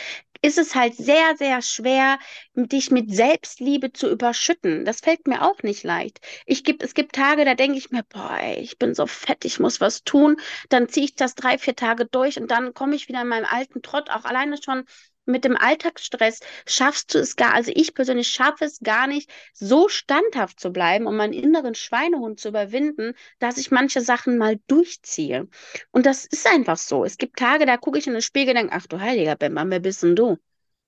ist 0.41 0.57
es 0.57 0.75
halt 0.75 0.95
sehr, 0.95 1.35
sehr 1.37 1.61
schwer, 1.61 2.19
dich 2.55 2.91
mit 2.91 3.11
Selbstliebe 3.13 3.91
zu 3.91 4.09
überschütten. 4.09 4.85
Das 4.85 4.99
fällt 5.01 5.27
mir 5.27 5.41
auch 5.43 5.63
nicht 5.63 5.83
leicht. 5.83 6.19
Ich 6.45 6.63
gibt, 6.63 6.83
es 6.83 6.93
gibt 6.93 7.15
Tage, 7.15 7.43
da 7.45 7.55
denke 7.55 7.77
ich 7.77 7.89
mir, 7.91 8.03
boah, 8.03 8.37
ey, 8.39 8.59
ich 8.59 8.77
bin 8.77 8.93
so 8.93 9.07
fett, 9.07 9.45
ich 9.45 9.59
muss 9.59 9.81
was 9.81 10.03
tun. 10.03 10.37
Dann 10.69 10.89
ziehe 10.89 11.05
ich 11.05 11.15
das 11.15 11.35
drei, 11.35 11.57
vier 11.57 11.75
Tage 11.75 12.05
durch 12.05 12.39
und 12.39 12.51
dann 12.51 12.73
komme 12.73 12.95
ich 12.95 13.07
wieder 13.07 13.21
in 13.21 13.27
meinem 13.27 13.45
alten 13.49 13.81
Trott, 13.81 14.09
auch 14.09 14.25
alleine 14.25 14.57
schon 14.63 14.83
mit 15.27 15.43
dem 15.45 15.55
Alltagsstress 15.57 16.39
schaffst 16.65 17.13
du 17.13 17.19
es 17.19 17.35
gar, 17.35 17.53
also 17.53 17.71
ich 17.75 17.93
persönlich 17.93 18.29
schaffe 18.29 18.65
es 18.65 18.79
gar 18.79 19.07
nicht, 19.07 19.29
so 19.53 19.89
standhaft 19.89 20.59
zu 20.59 20.71
bleiben, 20.71 21.07
um 21.07 21.15
meinen 21.17 21.33
inneren 21.33 21.75
Schweinehund 21.75 22.39
zu 22.39 22.49
überwinden, 22.49 23.13
dass 23.39 23.57
ich 23.57 23.71
manche 23.71 24.01
Sachen 24.01 24.37
mal 24.37 24.59
durchziehe. 24.67 25.47
Und 25.91 26.05
das 26.05 26.25
ist 26.25 26.47
einfach 26.47 26.77
so. 26.77 27.03
Es 27.05 27.17
gibt 27.17 27.37
Tage, 27.37 27.65
da 27.65 27.77
gucke 27.77 27.99
ich 27.99 28.07
in 28.07 28.13
den 28.13 28.21
Spiegel 28.21 28.49
und 28.49 28.55
denke, 28.61 28.73
ach 28.75 28.87
du 28.87 28.99
heiliger 28.99 29.35
Bemba, 29.35 29.63
wer 29.67 29.79
bist 29.79 30.03
denn 30.03 30.15
du? 30.15 30.37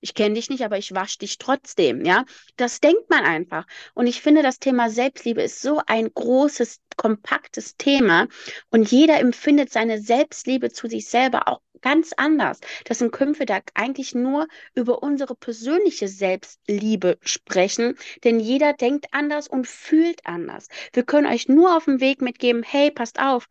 Ich 0.02 0.14
kenne 0.14 0.36
dich 0.36 0.50
nicht, 0.50 0.64
aber 0.64 0.78
ich 0.78 0.94
wasche 0.94 1.20
dich 1.20 1.38
trotzdem, 1.38 2.06
ja. 2.06 2.24
Das 2.56 2.80
denkt 2.80 3.10
man 3.10 3.26
einfach. 3.26 3.66
Und 3.94 4.08
ich 4.08 4.22
finde, 4.22 4.42
das 4.44 4.60
Thema 4.60 4.90
Selbstliebe 4.90 5.42
ist 5.42 5.62
so 5.62 5.82
ein 5.88 6.10
großes, 6.14 6.80
kompaktes 6.96 7.76
Thema. 7.78 8.28
Und 8.70 8.92
jeder 8.92 9.20
empfindet 9.20 9.72
seine 9.72 10.00
Selbstliebe 10.02 10.72
zu 10.72 10.88
sich 10.88 11.10
selber 11.10 11.48
auch 11.50 11.62
ganz 11.82 12.14
anders. 12.18 12.60
Deswegen 12.88 13.12
können 13.12 13.38
wir 13.38 13.46
da 13.46 13.60
eigentlich 13.74 14.16
nur 14.16 14.48
über 14.76 15.04
unsere 15.04 15.36
persönliche 15.36 16.08
Selbstliebe 16.08 17.18
sprechen, 17.22 17.96
denn 18.24 18.40
jeder 18.40 18.74
denkt 18.74 19.08
anders 19.12 19.48
und 19.48 19.68
fühlt 19.68 20.26
anders. 20.26 20.68
Wir 20.94 21.04
können 21.04 21.28
euch 21.28 21.48
nur 21.48 21.76
auf 21.76 21.86
den 21.86 22.00
Weg 22.00 22.22
mitgeben, 22.22 22.64
hey, 22.64 22.92
passt 22.92 23.20
auf, 23.20 23.48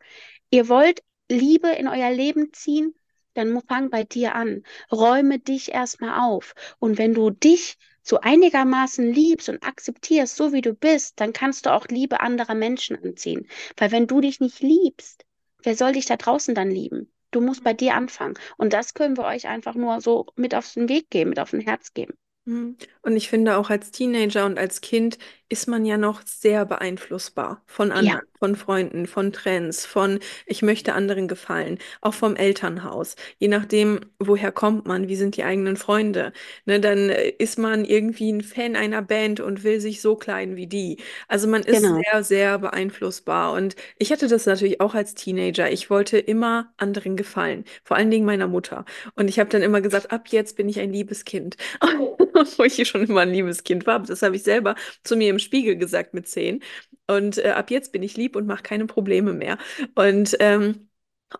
ihr 0.49 0.69
wollt 0.69 1.01
Liebe 1.29 1.69
in 1.69 1.87
euer 1.87 2.11
Leben 2.11 2.53
ziehen, 2.53 2.95
dann 3.35 3.61
fang 3.61 3.89
bei 3.89 4.03
dir 4.03 4.35
an. 4.35 4.63
Räume 4.91 5.39
dich 5.39 5.71
erstmal 5.71 6.19
auf. 6.27 6.55
Und 6.79 6.97
wenn 6.97 7.13
du 7.13 7.29
dich 7.29 7.77
so 8.01 8.19
einigermaßen 8.19 9.13
liebst 9.13 9.49
und 9.49 9.63
akzeptierst, 9.63 10.35
so 10.35 10.51
wie 10.51 10.61
du 10.61 10.73
bist, 10.73 11.19
dann 11.19 11.33
kannst 11.33 11.65
du 11.65 11.73
auch 11.73 11.87
Liebe 11.87 12.19
anderer 12.21 12.55
Menschen 12.55 12.97
anziehen. 13.01 13.47
Weil 13.77 13.91
wenn 13.91 14.07
du 14.07 14.21
dich 14.21 14.39
nicht 14.39 14.61
liebst, 14.61 15.25
wer 15.63 15.75
soll 15.75 15.93
dich 15.93 16.05
da 16.05 16.17
draußen 16.17 16.55
dann 16.55 16.71
lieben? 16.71 17.11
Du 17.31 17.41
musst 17.41 17.63
bei 17.63 17.73
dir 17.73 17.95
anfangen. 17.95 18.35
Und 18.57 18.73
das 18.73 18.93
können 18.93 19.17
wir 19.17 19.25
euch 19.25 19.47
einfach 19.47 19.75
nur 19.75 20.01
so 20.01 20.27
mit 20.35 20.55
auf 20.55 20.73
den 20.73 20.89
Weg 20.89 21.09
geben, 21.09 21.29
mit 21.31 21.39
auf 21.39 21.51
den 21.51 21.61
Herz 21.61 21.93
geben. 21.93 22.13
Mhm. 22.45 22.77
Und 23.01 23.15
ich 23.15 23.29
finde 23.29 23.57
auch 23.57 23.69
als 23.69 23.91
Teenager 23.91 24.45
und 24.45 24.57
als 24.57 24.81
Kind 24.81 25.17
ist 25.49 25.67
man 25.67 25.85
ja 25.85 25.97
noch 25.97 26.21
sehr 26.25 26.65
beeinflussbar 26.65 27.61
von 27.65 27.89
Ja, 27.89 27.95
anderen, 27.95 28.21
von 28.37 28.55
Freunden, 28.55 29.07
von 29.07 29.33
Trends, 29.33 29.85
von 29.85 30.19
ich 30.45 30.61
möchte 30.61 30.93
anderen 30.93 31.27
gefallen, 31.27 31.79
auch 32.01 32.13
vom 32.13 32.35
Elternhaus. 32.35 33.15
Je 33.37 33.47
nachdem, 33.47 33.99
woher 34.19 34.51
kommt 34.51 34.87
man, 34.87 35.07
wie 35.07 35.15
sind 35.15 35.35
die 35.37 35.43
eigenen 35.43 35.75
Freunde, 35.75 36.33
ne, 36.65 36.79
dann 36.79 37.09
äh, 37.09 37.29
ist 37.37 37.57
man 37.57 37.83
irgendwie 37.83 38.31
ein 38.31 38.41
Fan 38.41 38.75
einer 38.75 39.01
Band 39.01 39.39
und 39.39 39.63
will 39.63 39.81
sich 39.81 40.01
so 40.01 40.15
kleiden 40.15 40.55
wie 40.55 40.67
die. 40.67 40.97
Also 41.27 41.47
man 41.47 41.63
ist 41.63 41.81
genau. 41.81 41.99
sehr, 41.99 42.23
sehr 42.23 42.59
beeinflussbar. 42.59 43.53
Und 43.53 43.75
ich 43.97 44.11
hatte 44.11 44.27
das 44.27 44.45
natürlich 44.45 44.79
auch 44.81 44.93
als 44.93 45.15
Teenager. 45.15 45.71
Ich 45.71 45.89
wollte 45.89 46.17
immer 46.19 46.71
anderen 46.77 47.17
gefallen, 47.17 47.65
vor 47.83 47.97
allen 47.97 48.11
Dingen 48.11 48.25
meiner 48.25 48.47
Mutter. 48.47 48.85
Und 49.15 49.27
ich 49.29 49.39
habe 49.39 49.49
dann 49.49 49.61
immer 49.63 49.81
gesagt, 49.81 50.11
ab 50.11 50.27
jetzt 50.29 50.55
bin 50.57 50.69
ich 50.69 50.79
ein 50.79 50.93
liebes 50.93 51.25
Kind. 51.25 51.57
Wo 52.57 52.63
ich 52.63 52.87
schon 52.87 53.03
immer 53.03 53.21
ein 53.21 53.31
liebes 53.33 53.63
Kind 53.63 53.85
war. 53.85 53.99
Das 53.99 54.21
habe 54.21 54.35
ich 54.35 54.43
selber 54.43 54.75
zu 55.03 55.15
mir 55.17 55.29
im 55.29 55.38
Spiegel 55.39 55.77
gesagt 55.77 56.13
mit 56.13 56.27
zehn. 56.27 56.61
Und 57.07 57.37
äh, 57.39 57.49
ab 57.51 57.71
jetzt 57.71 57.91
bin 57.91 58.03
ich 58.03 58.17
lieb 58.17 58.35
und 58.35 58.47
mache 58.47 58.63
keine 58.63 58.85
Probleme 58.85 59.33
mehr. 59.33 59.57
Und, 59.95 60.35
ähm, 60.39 60.89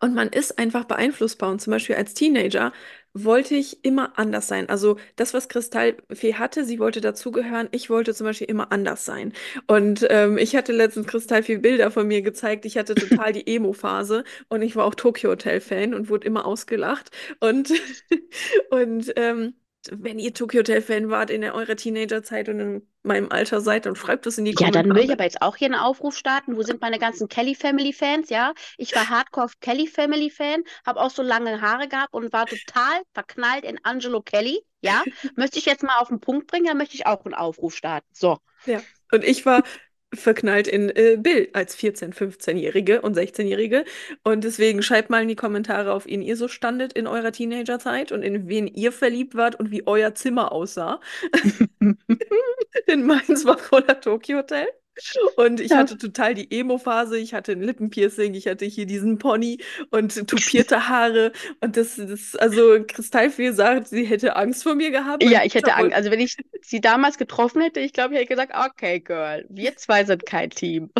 und 0.01 0.13
man 0.13 0.29
ist 0.29 0.59
einfach 0.59 0.85
beeinflussbar. 0.85 1.51
Und 1.51 1.62
zum 1.62 1.71
Beispiel 1.71 1.95
als 1.95 2.13
Teenager 2.13 2.71
wollte 3.13 3.55
ich 3.55 3.83
immer 3.83 4.17
anders 4.19 4.47
sein. 4.47 4.69
Also 4.69 4.97
das, 5.15 5.33
was 5.33 5.49
Kristallfee 5.49 6.35
hatte, 6.35 6.63
sie 6.63 6.79
wollte 6.79 7.01
dazugehören. 7.01 7.67
Ich 7.71 7.89
wollte 7.89 8.13
zum 8.13 8.25
Beispiel 8.25 8.47
immer 8.47 8.71
anders 8.71 9.05
sein. 9.05 9.33
Und 9.67 10.05
ähm, 10.09 10.38
ich 10.38 10.55
hatte 10.55 10.73
letztens 10.73 11.07
Kristallfee 11.07 11.57
Bilder 11.57 11.91
von 11.91 12.07
mir 12.07 12.21
gezeigt. 12.21 12.65
Ich 12.65 12.77
hatte 12.77 12.95
total 12.95 13.33
die 13.33 13.47
Emo-Phase 13.47 14.23
und 14.47 14.62
ich 14.62 14.75
war 14.75 14.85
auch 14.85 14.95
Tokyo 14.95 15.31
Hotel-Fan 15.31 15.93
und 15.93 16.09
wurde 16.09 16.27
immer 16.27 16.45
ausgelacht. 16.45 17.09
Und, 17.39 17.71
und 18.69 19.12
ähm, 19.15 19.55
wenn 19.91 20.19
ihr 20.19 20.33
Tokyo 20.33 20.59
Hotel-Fan 20.59 21.09
wart 21.09 21.29
in 21.29 21.43
eurer 21.43 21.75
Teenagerzeit 21.75 22.49
und 22.49 22.59
in 22.59 22.87
meinem 23.03 23.31
Alter 23.31 23.61
seid, 23.61 23.85
dann 23.85 23.95
schreibt 23.95 24.25
es 24.27 24.37
in 24.37 24.45
die 24.45 24.53
Ja, 24.57 24.71
dann 24.71 24.93
will 24.93 25.03
ich 25.03 25.11
Kommentare. 25.11 25.13
aber 25.13 25.23
jetzt 25.23 25.41
auch 25.41 25.55
hier 25.55 25.67
einen 25.67 25.75
Aufruf 25.75 26.15
starten. 26.17 26.57
Wo 26.57 26.63
sind 26.63 26.81
meine 26.81 26.99
ganzen 26.99 27.27
Kelly 27.29 27.55
Family 27.55 27.93
Fans? 27.93 28.29
Ja, 28.29 28.53
ich 28.77 28.93
war 28.95 29.09
Hardcore 29.09 29.49
Kelly 29.61 29.87
Family 29.87 30.29
Fan, 30.29 30.63
habe 30.85 30.99
auch 30.99 31.09
so 31.09 31.21
lange 31.23 31.61
Haare 31.61 31.87
gehabt 31.87 32.13
und 32.13 32.33
war 32.33 32.45
total 32.47 33.01
verknallt 33.13 33.63
in 33.63 33.79
Angelo 33.83 34.21
Kelly. 34.21 34.59
Ja, 34.81 35.03
möchte 35.35 35.59
ich 35.59 35.65
jetzt 35.65 35.83
mal 35.83 35.97
auf 35.99 36.09
den 36.09 36.19
Punkt 36.19 36.47
bringen, 36.47 36.65
dann 36.65 36.77
möchte 36.77 36.95
ich 36.95 37.05
auch 37.05 37.23
einen 37.25 37.33
Aufruf 37.33 37.75
starten. 37.75 38.07
So. 38.13 38.37
Ja. 38.65 38.83
Und 39.11 39.23
ich 39.23 39.45
war 39.45 39.63
verknallt 40.13 40.67
in 40.67 40.89
äh, 40.89 41.17
Bill 41.19 41.50
als 41.54 41.78
14-, 41.78 42.13
15-Jährige 42.13 43.02
und 43.02 43.15
16-Jährige. 43.17 43.86
Und 44.24 44.43
deswegen 44.43 44.82
schreibt 44.82 45.10
mal 45.10 45.22
in 45.22 45.28
die 45.28 45.36
Kommentare, 45.36 45.93
auf 45.93 46.06
wen 46.06 46.22
ihr 46.22 46.36
so 46.36 46.48
standet 46.48 46.93
in 46.93 47.08
eurer 47.08 47.32
Teenagerzeit 47.32 48.12
und 48.12 48.24
in 48.24 48.48
wen 48.48 48.67
ihr 48.67 48.91
verliebt 48.91 49.36
wart 49.36 49.56
und 49.56 49.72
wie 49.72 49.86
euer 49.88 50.15
Zimmer 50.15 50.52
aussah. 50.52 51.00
Denn 52.88 53.06
meins 53.06 53.45
war 53.45 53.58
voller 53.58 54.00
Tokyo 54.00 54.39
Hotel. 54.39 54.67
Und 55.35 55.59
ich 55.59 55.71
Ja. 55.71 55.77
hatte 55.77 55.97
total 55.97 56.33
die 56.33 56.51
Emo-Phase. 56.51 57.17
Ich 57.17 57.33
hatte 57.33 57.53
ein 57.53 57.62
Lippenpiercing, 57.62 58.33
ich 58.33 58.47
hatte 58.47 58.65
hier 58.65 58.85
diesen 58.85 59.17
Pony 59.17 59.59
und 59.89 60.13
tupierte 60.27 60.88
Haare. 60.88 61.31
Und 61.62 61.77
das, 61.77 61.95
das, 61.95 62.35
also 62.35 62.83
Kristallfee 62.88 63.51
sagt, 63.51 63.88
sie 63.88 64.05
hätte 64.05 64.35
Angst 64.35 64.63
vor 64.63 64.75
mir 64.75 64.91
gehabt. 64.91 65.23
Ja, 65.23 65.43
ich 65.43 65.55
hätte 65.55 65.73
Angst. 65.75 65.95
Also 65.95 66.12
wenn 66.12 66.19
ich 66.19 66.38
sie 66.62 66.81
damals 66.81 67.17
getroffen 67.17 67.62
hätte, 67.62 67.79
ich 67.79 67.93
glaube, 67.93 68.13
ich 68.13 68.19
hätte 68.19 68.29
gesagt, 68.29 68.53
okay, 68.55 68.99
Girl, 68.99 69.45
wir 69.49 69.75
zwei 69.77 70.03
sind 70.03 70.25
kein 70.25 70.49
Team. 70.49 70.91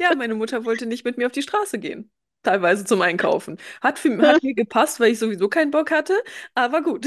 Ja, 0.00 0.14
meine 0.16 0.34
Mutter 0.34 0.64
wollte 0.64 0.86
nicht 0.86 1.04
mit 1.04 1.18
mir 1.18 1.26
auf 1.26 1.32
die 1.32 1.42
Straße 1.42 1.78
gehen. 1.78 2.10
Teilweise 2.44 2.84
zum 2.84 3.00
Einkaufen. 3.02 3.58
Hat, 3.82 3.98
für, 3.98 4.16
hat 4.26 4.42
mir 4.42 4.54
gepasst, 4.54 5.00
weil 5.00 5.12
ich 5.12 5.18
sowieso 5.18 5.48
keinen 5.48 5.70
Bock 5.72 5.90
hatte, 5.90 6.14
aber 6.54 6.82
gut. 6.82 7.06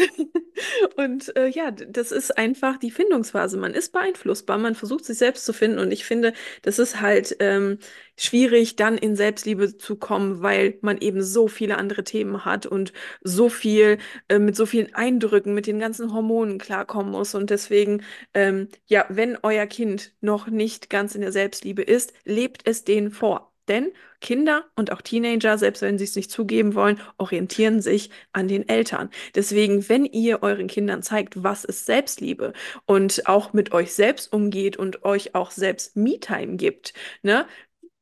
Und 0.98 1.36
äh, 1.38 1.48
ja, 1.48 1.72
das 1.72 2.12
ist 2.12 2.38
einfach 2.38 2.78
die 2.78 2.92
Findungsphase. 2.92 3.58
Man 3.58 3.74
ist 3.74 3.94
beeinflussbar, 3.94 4.58
man 4.58 4.76
versucht 4.76 5.06
sich 5.06 5.18
selbst 5.18 5.46
zu 5.46 5.54
finden 5.54 5.80
und 5.80 5.92
ich 5.92 6.06
finde, 6.06 6.34
das 6.64 6.80
ist 6.80 7.02
halt 7.02 7.36
ähm, 7.40 7.80
schwierig, 8.18 8.76
dann 8.76 8.98
in 8.98 9.16
Selbstliebe 9.16 9.78
zu 9.78 9.96
kommen, 9.98 10.42
weil 10.42 10.78
man 10.82 10.98
eben 10.98 11.22
so 11.24 11.48
viele 11.48 11.78
andere 11.78 12.04
Themen 12.04 12.46
hat 12.46 12.66
und 12.66 12.94
so 13.22 13.50
viel 13.50 14.00
äh, 14.30 14.40
mit 14.40 14.56
so 14.56 14.66
vielen 14.66 14.94
Eindrücken, 14.96 15.54
mit 15.54 15.68
den 15.68 15.80
ganzen 15.80 16.14
Hormonen 16.14 16.58
klarkommen 16.58 17.12
muss. 17.12 17.36
Und 17.36 17.50
deswegen, 17.50 18.04
ähm, 18.34 18.70
ja, 18.88 19.06
wenn 19.10 19.38
euer 19.44 19.68
Kind 19.68 20.14
noch 20.22 20.48
nicht 20.48 20.90
ganz 20.90 21.16
in 21.16 21.22
der 21.22 21.32
Selbstliebe 21.32 21.82
ist, 21.84 22.14
lebt 22.26 22.68
es 22.68 22.84
denen 22.84 23.12
vor. 23.12 23.54
Denn 23.68 23.92
Kinder 24.22 24.66
und 24.76 24.92
auch 24.92 25.02
Teenager, 25.02 25.58
selbst 25.58 25.82
wenn 25.82 25.98
sie 25.98 26.06
es 26.06 26.16
nicht 26.16 26.32
zugeben 26.32 26.74
wollen, 26.76 27.00
orientieren 27.18 27.82
sich 27.82 28.10
an 28.34 28.48
den 28.48 28.68
Eltern. 28.68 29.10
Deswegen, 29.36 29.88
wenn 29.90 30.06
ihr 30.06 30.42
euren 30.44 30.68
Kindern 30.68 31.04
zeigt, 31.04 31.44
was 31.44 31.64
ist 31.64 31.86
Selbstliebe 31.86 32.54
und 32.86 33.28
auch 33.28 33.54
mit 33.54 33.74
euch 33.74 33.94
selbst 33.94 34.32
umgeht 34.34 34.78
und 34.78 35.04
euch 35.04 35.36
auch 35.36 35.52
selbst 35.52 35.96
Me-Time 35.96 36.56
gibt, 36.58 36.94
ne? 37.22 37.46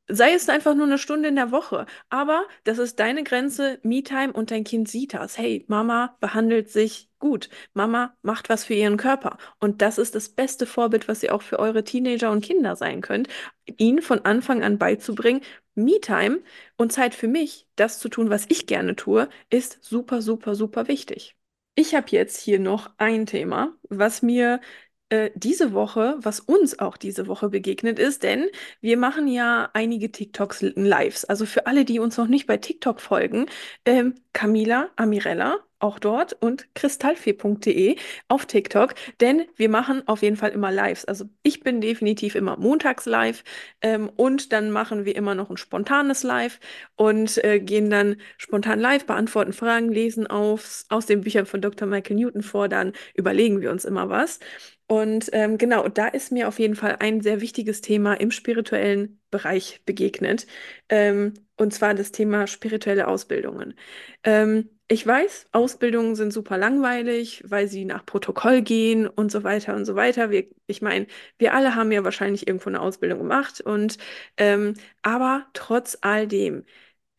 Sei 0.08 0.34
es 0.34 0.48
einfach 0.48 0.76
nur 0.76 0.86
eine 0.86 0.98
Stunde 0.98 1.28
in 1.28 1.34
der 1.34 1.50
Woche, 1.50 1.84
aber 2.10 2.44
das 2.62 2.78
ist 2.78 3.00
deine 3.00 3.24
Grenze, 3.24 3.80
Me-Time 3.82 4.32
und 4.32 4.52
dein 4.52 4.62
Kind 4.62 4.88
sieht 4.88 5.14
das. 5.14 5.36
Hey, 5.36 5.64
Mama 5.66 6.16
behandelt 6.20 6.70
sich 6.70 7.08
gut. 7.26 7.48
Mama 7.74 8.14
macht 8.22 8.48
was 8.48 8.64
für 8.64 8.74
ihren 8.74 8.96
Körper. 8.96 9.38
Und 9.58 9.82
das 9.82 9.98
ist 9.98 10.14
das 10.14 10.28
beste 10.28 10.66
Vorbild, 10.66 11.08
was 11.08 11.22
ihr 11.22 11.34
auch 11.34 11.42
für 11.42 11.58
eure 11.58 11.82
Teenager 11.84 12.30
und 12.30 12.44
Kinder 12.44 12.76
sein 12.76 13.00
könnt, 13.00 13.28
ihnen 13.76 14.00
von 14.02 14.24
Anfang 14.24 14.62
an 14.62 14.78
beizubringen, 14.78 15.40
Me-Time 15.74 16.42
und 16.76 16.92
Zeit 16.92 17.14
für 17.14 17.28
mich, 17.28 17.66
das 17.76 17.98
zu 17.98 18.08
tun, 18.08 18.30
was 18.30 18.46
ich 18.48 18.66
gerne 18.66 18.96
tue, 18.96 19.28
ist 19.50 19.78
super, 19.82 20.22
super, 20.22 20.54
super 20.54 20.88
wichtig. 20.88 21.36
Ich 21.74 21.94
habe 21.94 22.06
jetzt 22.10 22.40
hier 22.40 22.58
noch 22.60 22.90
ein 22.96 23.26
Thema, 23.26 23.74
was 23.90 24.22
mir 24.22 24.60
äh, 25.08 25.30
diese 25.34 25.72
Woche, 25.72 26.16
was 26.18 26.40
uns 26.40 26.78
auch 26.78 26.96
diese 26.96 27.26
Woche 27.28 27.48
begegnet 27.48 27.98
ist, 27.98 28.22
denn 28.22 28.46
wir 28.80 28.96
machen 28.96 29.28
ja 29.28 29.70
einige 29.72 30.10
TikToks 30.10 30.62
Lives. 30.74 31.24
Also 31.24 31.46
für 31.46 31.66
alle, 31.66 31.84
die 31.84 31.98
uns 32.00 32.16
noch 32.16 32.26
nicht 32.28 32.46
bei 32.46 32.56
TikTok 32.56 33.00
folgen, 33.00 33.46
ähm, 33.84 34.14
Camila 34.32 34.90
Amirella, 34.96 35.58
auch 35.78 35.98
dort 35.98 36.32
und 36.34 36.72
kristallfee.de 36.74 37.96
auf 38.28 38.46
TikTok, 38.46 38.94
denn 39.20 39.44
wir 39.56 39.68
machen 39.68 40.06
auf 40.06 40.22
jeden 40.22 40.36
Fall 40.36 40.50
immer 40.50 40.72
Lives. 40.72 41.04
Also 41.04 41.26
ich 41.42 41.60
bin 41.60 41.80
definitiv 41.80 42.34
immer 42.34 42.56
montags 42.56 43.06
live 43.06 43.44
ähm, 43.82 44.10
und 44.16 44.52
dann 44.52 44.70
machen 44.70 45.04
wir 45.04 45.16
immer 45.16 45.34
noch 45.34 45.50
ein 45.50 45.56
spontanes 45.56 46.22
Live 46.22 46.60
und 46.96 47.42
äh, 47.44 47.60
gehen 47.60 47.90
dann 47.90 48.16
spontan 48.38 48.80
live, 48.80 49.06
beantworten 49.06 49.52
Fragen, 49.52 49.90
lesen 49.92 50.26
aus, 50.26 50.86
aus 50.88 51.06
den 51.06 51.20
Büchern 51.20 51.46
von 51.46 51.60
Dr. 51.60 51.86
Michael 51.86 52.16
Newton 52.16 52.42
vor, 52.42 52.68
dann 52.68 52.92
überlegen 53.14 53.60
wir 53.60 53.70
uns 53.70 53.84
immer 53.84 54.08
was. 54.08 54.40
Und 54.88 55.30
ähm, 55.32 55.58
genau, 55.58 55.88
da 55.88 56.06
ist 56.06 56.30
mir 56.30 56.46
auf 56.46 56.58
jeden 56.60 56.76
Fall 56.76 56.96
ein 57.00 57.20
sehr 57.20 57.40
wichtiges 57.40 57.80
Thema 57.80 58.14
im 58.14 58.30
spirituellen 58.30 59.20
Bereich 59.30 59.82
begegnet. 59.84 60.46
Ähm, 60.88 61.34
und 61.56 61.74
zwar 61.74 61.94
das 61.94 62.12
Thema 62.12 62.46
spirituelle 62.46 63.08
Ausbildungen. 63.08 63.74
Ähm, 64.22 64.70
ich 64.88 65.04
weiß, 65.06 65.46
Ausbildungen 65.52 66.14
sind 66.14 66.32
super 66.32 66.56
langweilig, 66.58 67.42
weil 67.46 67.66
sie 67.68 67.84
nach 67.84 68.06
Protokoll 68.06 68.62
gehen 68.62 69.06
und 69.08 69.32
so 69.32 69.42
weiter 69.42 69.74
und 69.74 69.84
so 69.84 69.96
weiter. 69.96 70.30
Wir, 70.30 70.46
ich 70.68 70.80
meine, 70.82 71.06
wir 71.38 71.54
alle 71.54 71.74
haben 71.74 71.90
ja 71.92 72.04
wahrscheinlich 72.04 72.46
irgendwo 72.46 72.68
eine 72.70 72.80
Ausbildung 72.80 73.18
gemacht 73.18 73.60
und 73.60 73.98
ähm, 74.36 74.74
aber 75.02 75.46
trotz 75.54 75.98
all 76.02 76.28
dem 76.28 76.64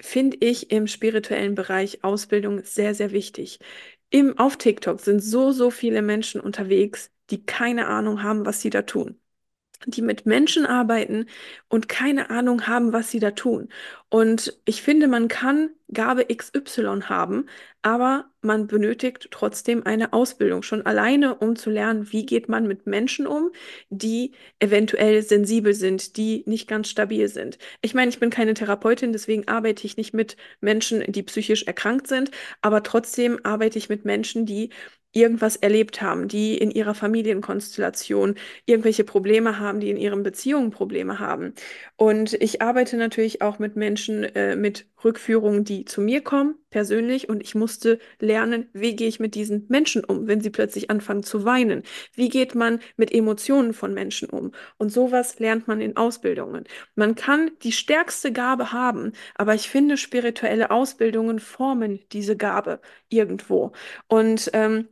finde 0.02 0.38
ich 0.42 0.72
im 0.72 0.88
spirituellen 0.88 1.56
Bereich 1.56 2.04
Ausbildung 2.04 2.64
sehr, 2.64 2.96
sehr 2.96 3.12
wichtig. 3.12 3.60
Im, 4.10 4.38
auf 4.40 4.58
TikTok 4.58 5.00
sind 5.02 5.22
so, 5.22 5.52
so 5.52 5.72
viele 5.72 6.02
Menschen 6.02 6.42
unterwegs, 6.42 7.12
die 7.30 7.46
keine 7.46 7.88
Ahnung 7.88 8.24
haben, 8.24 8.46
was 8.46 8.62
sie 8.62 8.70
da 8.70 8.84
tun 8.84 9.20
die 9.86 10.02
mit 10.02 10.26
Menschen 10.26 10.66
arbeiten 10.66 11.28
und 11.70 11.88
keine 11.90 12.30
Ahnung 12.30 12.68
haben, 12.68 12.94
was 12.94 13.12
sie 13.12 13.20
da 13.20 13.32
tun. 13.32 13.70
Und 14.10 14.58
ich 14.66 14.82
finde, 14.82 15.08
man 15.08 15.28
kann 15.28 15.70
Gabe 15.94 16.26
XY 16.34 17.02
haben, 17.04 17.48
aber 17.82 18.26
man 18.42 18.68
benötigt 18.68 19.28
trotzdem 19.32 19.86
eine 19.86 20.14
Ausbildung, 20.14 20.64
schon 20.64 20.86
alleine, 20.86 21.36
um 21.36 21.56
zu 21.56 21.70
lernen, 21.70 22.12
wie 22.12 22.26
geht 22.26 22.50
man 22.50 22.68
mit 22.68 22.88
Menschen 22.88 23.28
um, 23.28 23.52
die 23.90 24.34
eventuell 24.60 25.22
sensibel 25.24 25.74
sind, 25.74 26.18
die 26.18 26.44
nicht 26.46 26.68
ganz 26.68 26.90
stabil 26.90 27.28
sind. 27.28 27.58
Ich 27.82 27.94
meine, 27.94 28.10
ich 28.10 28.20
bin 28.20 28.30
keine 28.30 28.54
Therapeutin, 28.54 29.12
deswegen 29.14 29.48
arbeite 29.48 29.86
ich 29.86 29.98
nicht 29.98 30.14
mit 30.14 30.38
Menschen, 30.62 31.04
die 31.12 31.24
psychisch 31.24 31.64
erkrankt 31.64 32.08
sind, 32.08 32.32
aber 32.62 32.84
trotzdem 32.84 33.40
arbeite 33.44 33.78
ich 33.78 33.90
mit 33.90 34.06
Menschen, 34.06 34.46
die 34.46 34.70
irgendwas 35.12 35.56
erlebt 35.56 36.02
haben, 36.02 36.28
die 36.28 36.58
in 36.58 36.72
ihrer 36.72 36.94
Familienkonstellation 36.94 38.36
irgendwelche 38.66 39.04
Probleme 39.04 39.60
haben, 39.60 39.80
die 39.80 39.90
in 39.90 39.98
ihren 39.98 40.24
Beziehungen 40.24 40.72
Probleme 40.72 41.20
haben. 41.20 41.54
Und 41.96 42.34
ich 42.34 42.62
arbeite 42.62 42.98
natürlich 42.98 43.42
auch 43.42 43.60
mit 43.60 43.76
Menschen 43.76 44.24
äh, 44.24 44.56
mit 44.56 44.88
Rückführungen, 45.04 45.64
die 45.64 45.86
zu 45.86 46.02
mir 46.02 46.22
kommen, 46.22 46.56
persönlich. 46.78 47.28
Und 47.28 47.42
ich 47.42 47.56
musste 47.56 47.98
lernen, 48.20 48.70
wie 48.72 48.96
gehe 48.96 49.08
ich 49.08 49.20
mit 49.20 49.34
diesen 49.34 49.66
Menschen 49.68 50.04
um, 50.06 50.28
wenn 50.28 50.42
sie 50.42 50.52
plötzlich 50.52 50.92
anfangen 50.92 51.24
zu 51.24 51.44
weinen? 51.44 51.82
Wie 52.14 52.30
geht 52.30 52.54
man 52.54 52.82
mit 52.98 53.12
Emotionen 53.12 53.74
von 53.74 53.96
Menschen 53.96 54.30
um? 54.30 54.52
Und 54.78 54.92
sowas 54.92 55.40
lernt 55.40 55.68
man 55.68 55.82
in 55.82 55.98
Ausbildungen. 55.98 56.66
Man 56.94 57.16
kann 57.16 57.50
die 57.64 57.72
stärkste 57.72 58.32
Gabe 58.32 58.74
haben, 58.74 59.14
aber 59.34 59.56
ich 59.56 59.70
finde, 59.70 59.98
spirituelle 59.98 60.70
Ausbildungen 60.70 61.40
formen 61.40 62.00
diese 62.12 62.38
Gabe 62.38 62.80
irgendwo. 63.10 63.72
Und 64.08 64.52
ähm, 64.54 64.88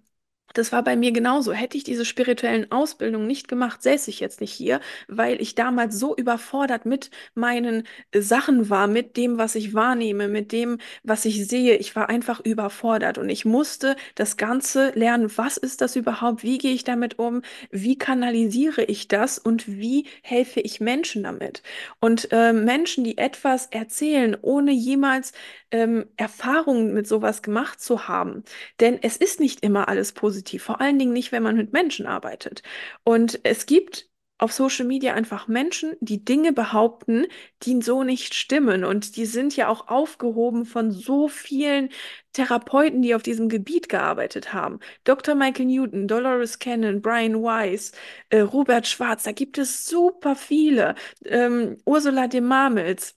Das 0.56 0.72
war 0.72 0.84
bei 0.84 0.96
mir 0.96 1.12
genauso. 1.12 1.52
Hätte 1.52 1.76
ich 1.76 1.84
diese 1.84 2.06
spirituellen 2.06 2.72
Ausbildungen 2.72 3.28
nicht 3.28 3.50
gemacht, 3.50 3.84
säße 3.84 4.10
ich 4.10 4.22
jetzt 4.22 4.40
nicht 4.40 4.54
hier, 4.54 4.80
weil 5.10 5.42
ich 5.42 5.54
damals 5.54 6.00
so 6.00 6.16
überfordert 6.16 6.86
mit 6.86 7.12
meinen 7.34 7.84
äh, 8.12 8.22
Sachen 8.22 8.70
war, 8.70 8.88
mit 8.88 9.18
dem, 9.18 9.38
was 9.38 9.56
ich 9.56 9.74
wahrnehme, 9.74 10.30
mit 10.30 10.54
dem, 10.54 10.78
was 11.04 11.26
ich 11.26 11.46
sehe. 11.46 11.76
Ich 11.76 11.96
war 11.98 12.08
einfach 12.10 12.40
überfordert 12.40 13.18
und 13.18 13.28
ich 13.30 13.44
musste 13.44 13.98
das 14.16 14.38
Ganze 14.38 14.92
lernen. 14.96 15.30
Was 15.36 15.58
ist 15.58 15.82
das 15.82 15.98
überhaupt? 15.98 16.42
Wie 16.44 16.58
gehe 16.58 16.74
ich 16.74 16.86
damit 16.86 17.20
um? 17.20 17.42
Wie 17.70 17.98
kanalisiere 17.98 18.84
ich 18.86 19.10
das 19.10 19.38
und 19.38 19.68
wie 19.68 20.06
helfe 20.24 20.62
ich 20.62 20.80
Menschen 20.80 21.24
damit? 21.24 21.64
Und 22.00 22.30
äh, 22.32 22.54
Menschen, 22.54 23.04
die 23.04 23.18
etwas 23.18 23.68
erzählen, 23.68 24.38
ohne 24.42 24.72
jemals 24.72 25.34
ähm, 25.76 26.06
Erfahrungen 26.16 26.94
mit 26.94 27.06
sowas 27.06 27.42
gemacht 27.42 27.82
zu 27.82 28.08
haben. 28.08 28.44
Denn 28.80 28.98
es 29.02 29.18
ist 29.18 29.42
nicht 29.42 29.62
immer 29.62 29.90
alles 29.90 30.14
positiv, 30.14 30.64
vor 30.64 30.80
allen 30.80 30.98
Dingen 30.98 31.12
nicht, 31.12 31.34
wenn 31.34 31.44
man 31.44 31.58
mit 31.58 31.74
Menschen 31.74 32.06
arbeitet. 32.08 32.64
Und 33.04 33.42
es 33.44 33.66
gibt 33.66 34.10
auf 34.38 34.52
Social 34.54 34.86
Media 34.86 35.14
einfach 35.14 35.48
Menschen, 35.48 35.96
die 36.02 36.24
Dinge 36.26 36.52
behaupten, 36.54 37.26
die 37.64 37.82
so 37.82 38.04
nicht 38.04 38.34
stimmen. 38.34 38.84
Und 38.86 39.16
die 39.18 39.26
sind 39.26 39.56
ja 39.56 39.68
auch 39.70 39.88
aufgehoben 39.90 40.66
von 40.66 40.92
so 40.92 41.28
vielen 41.28 41.90
Therapeuten, 42.34 43.02
die 43.02 43.16
auf 43.16 43.24
diesem 43.24 43.50
Gebiet 43.50 43.90
gearbeitet 43.90 44.54
haben. 44.54 44.80
Dr. 45.06 45.36
Michael 45.36 45.66
Newton, 45.68 46.08
Dolores 46.08 46.60
Cannon, 46.60 47.02
Brian 47.02 47.42
Weiss, 47.44 47.92
äh, 48.30 48.40
Robert 48.42 48.88
Schwarz, 48.88 49.24
da 49.24 49.32
gibt 49.34 49.58
es 49.58 49.86
super 49.88 50.36
viele. 50.36 50.96
Ähm, 51.26 51.78
Ursula 51.86 52.28
de 52.28 52.42
Marmels 52.42 53.16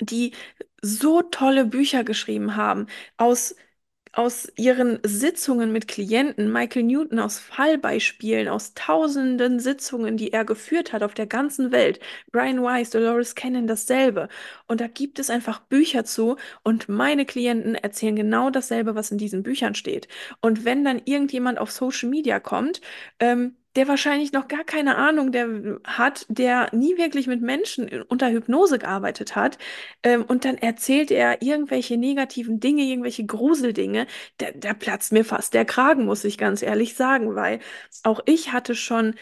die 0.00 0.32
so 0.82 1.22
tolle 1.22 1.64
Bücher 1.66 2.04
geschrieben 2.04 2.56
haben, 2.56 2.86
aus, 3.16 3.54
aus 4.12 4.50
ihren 4.56 4.98
Sitzungen 5.04 5.70
mit 5.72 5.86
Klienten, 5.88 6.50
Michael 6.52 6.84
Newton 6.84 7.20
aus 7.20 7.38
Fallbeispielen, 7.38 8.48
aus 8.48 8.74
tausenden 8.74 9.60
Sitzungen, 9.60 10.16
die 10.16 10.32
er 10.32 10.44
geführt 10.44 10.92
hat 10.92 11.02
auf 11.02 11.14
der 11.14 11.26
ganzen 11.26 11.72
Welt, 11.72 12.00
Brian 12.32 12.62
Weiss, 12.62 12.90
Dolores 12.90 13.34
Cannon 13.34 13.66
dasselbe. 13.66 14.28
Und 14.66 14.80
da 14.80 14.86
gibt 14.88 15.18
es 15.18 15.30
einfach 15.30 15.60
Bücher 15.60 16.04
zu 16.04 16.36
und 16.64 16.88
meine 16.88 17.26
Klienten 17.26 17.74
erzählen 17.74 18.16
genau 18.16 18.50
dasselbe, 18.50 18.94
was 18.94 19.10
in 19.10 19.18
diesen 19.18 19.42
Büchern 19.42 19.74
steht. 19.74 20.08
Und 20.40 20.64
wenn 20.64 20.84
dann 20.84 21.00
irgendjemand 21.04 21.58
auf 21.58 21.70
Social 21.70 22.08
Media 22.08 22.40
kommt, 22.40 22.80
ähm, 23.20 23.56
der 23.78 23.86
wahrscheinlich 23.86 24.32
noch 24.32 24.48
gar 24.48 24.64
keine 24.64 24.96
Ahnung 24.96 25.30
der 25.30 25.78
hat, 25.84 26.26
der 26.28 26.68
nie 26.74 26.98
wirklich 26.98 27.28
mit 27.28 27.42
Menschen 27.42 28.02
unter 28.08 28.28
Hypnose 28.28 28.80
gearbeitet 28.80 29.36
hat. 29.36 29.56
Ähm, 30.02 30.24
und 30.24 30.44
dann 30.44 30.58
erzählt 30.58 31.12
er 31.12 31.42
irgendwelche 31.42 31.96
negativen 31.96 32.58
Dinge, 32.58 32.82
irgendwelche 32.82 33.24
Gruseldinge. 33.24 34.08
Da, 34.38 34.46
da 34.52 34.74
platzt 34.74 35.12
mir 35.12 35.24
fast 35.24 35.54
der 35.54 35.64
Kragen, 35.64 36.06
muss 36.06 36.24
ich 36.24 36.38
ganz 36.38 36.60
ehrlich 36.62 36.94
sagen, 36.96 37.36
weil 37.36 37.60
auch 38.02 38.20
ich 38.26 38.52
hatte 38.52 38.74
schon 38.74 39.14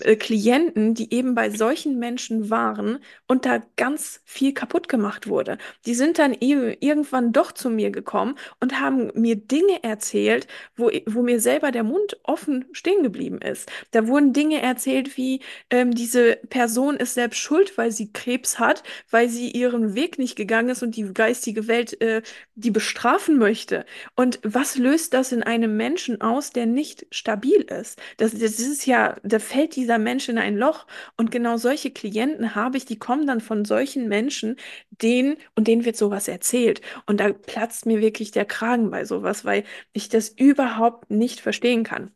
äh, 0.00 0.16
Klienten, 0.16 0.94
die 0.94 1.12
eben 1.12 1.34
bei 1.34 1.50
solchen 1.50 1.98
Menschen 1.98 2.50
waren 2.50 2.98
und 3.26 3.44
da 3.44 3.62
ganz 3.76 4.20
viel 4.24 4.54
kaputt 4.54 4.88
gemacht 4.88 5.26
wurde. 5.28 5.58
Die 5.86 5.94
sind 5.94 6.18
dann 6.18 6.32
irgendwann 6.32 7.32
doch 7.32 7.52
zu 7.52 7.70
mir 7.70 7.90
gekommen 7.90 8.36
und 8.60 8.80
haben 8.80 9.10
mir 9.14 9.36
Dinge 9.36 9.82
erzählt, 9.82 10.46
wo, 10.76 10.90
wo 11.06 11.22
mir 11.22 11.40
selber 11.40 11.70
der 11.70 11.84
Mund 11.84 12.18
offen 12.22 12.64
stehen 12.72 13.02
geblieben 13.02 13.38
ist. 13.38 13.70
Da 13.90 14.06
wurden 14.06 14.32
Dinge 14.32 14.62
erzählt 14.62 15.16
wie, 15.16 15.40
ähm, 15.70 15.94
diese 15.94 16.36
Person 16.48 16.96
ist 16.96 17.14
selbst 17.14 17.38
schuld, 17.38 17.76
weil 17.76 17.92
sie 17.92 18.12
Krebs 18.12 18.58
hat, 18.58 18.82
weil 19.10 19.28
sie 19.28 19.50
ihren 19.50 19.94
Weg 19.94 20.18
nicht 20.18 20.36
gegangen 20.36 20.70
ist 20.70 20.82
und 20.82 20.96
die 20.96 21.12
geistige 21.12 21.68
Welt 21.68 22.00
äh, 22.00 22.22
die 22.54 22.70
bestrafen 22.70 23.38
möchte. 23.38 23.84
Und 24.16 24.38
was 24.42 24.76
löst 24.76 25.14
das 25.14 25.32
in 25.32 25.42
einem 25.42 25.76
Menschen 25.76 26.20
aus, 26.20 26.50
der 26.50 26.66
nicht 26.66 27.06
stabil 27.10 27.62
ist? 27.62 28.00
Das, 28.16 28.32
das 28.32 28.58
ist 28.60 28.86
ja, 28.86 29.16
da 29.22 29.38
fällt 29.38 29.73
dieser 29.76 29.98
Mensch 29.98 30.28
in 30.28 30.38
ein 30.38 30.56
Loch. 30.56 30.86
Und 31.16 31.30
genau 31.30 31.56
solche 31.56 31.90
Klienten 31.90 32.54
habe 32.54 32.76
ich, 32.76 32.84
die 32.84 32.98
kommen 32.98 33.26
dann 33.26 33.40
von 33.40 33.64
solchen 33.64 34.08
Menschen, 34.08 34.56
denen 34.90 35.36
und 35.54 35.68
denen 35.68 35.84
wird 35.84 35.96
sowas 35.96 36.28
erzählt. 36.28 36.80
Und 37.06 37.20
da 37.20 37.32
platzt 37.32 37.86
mir 37.86 38.00
wirklich 38.00 38.30
der 38.30 38.44
Kragen 38.44 38.90
bei 38.90 39.04
sowas, 39.04 39.44
weil 39.44 39.64
ich 39.92 40.08
das 40.08 40.28
überhaupt 40.28 41.10
nicht 41.10 41.40
verstehen 41.40 41.84
kann. 41.84 42.10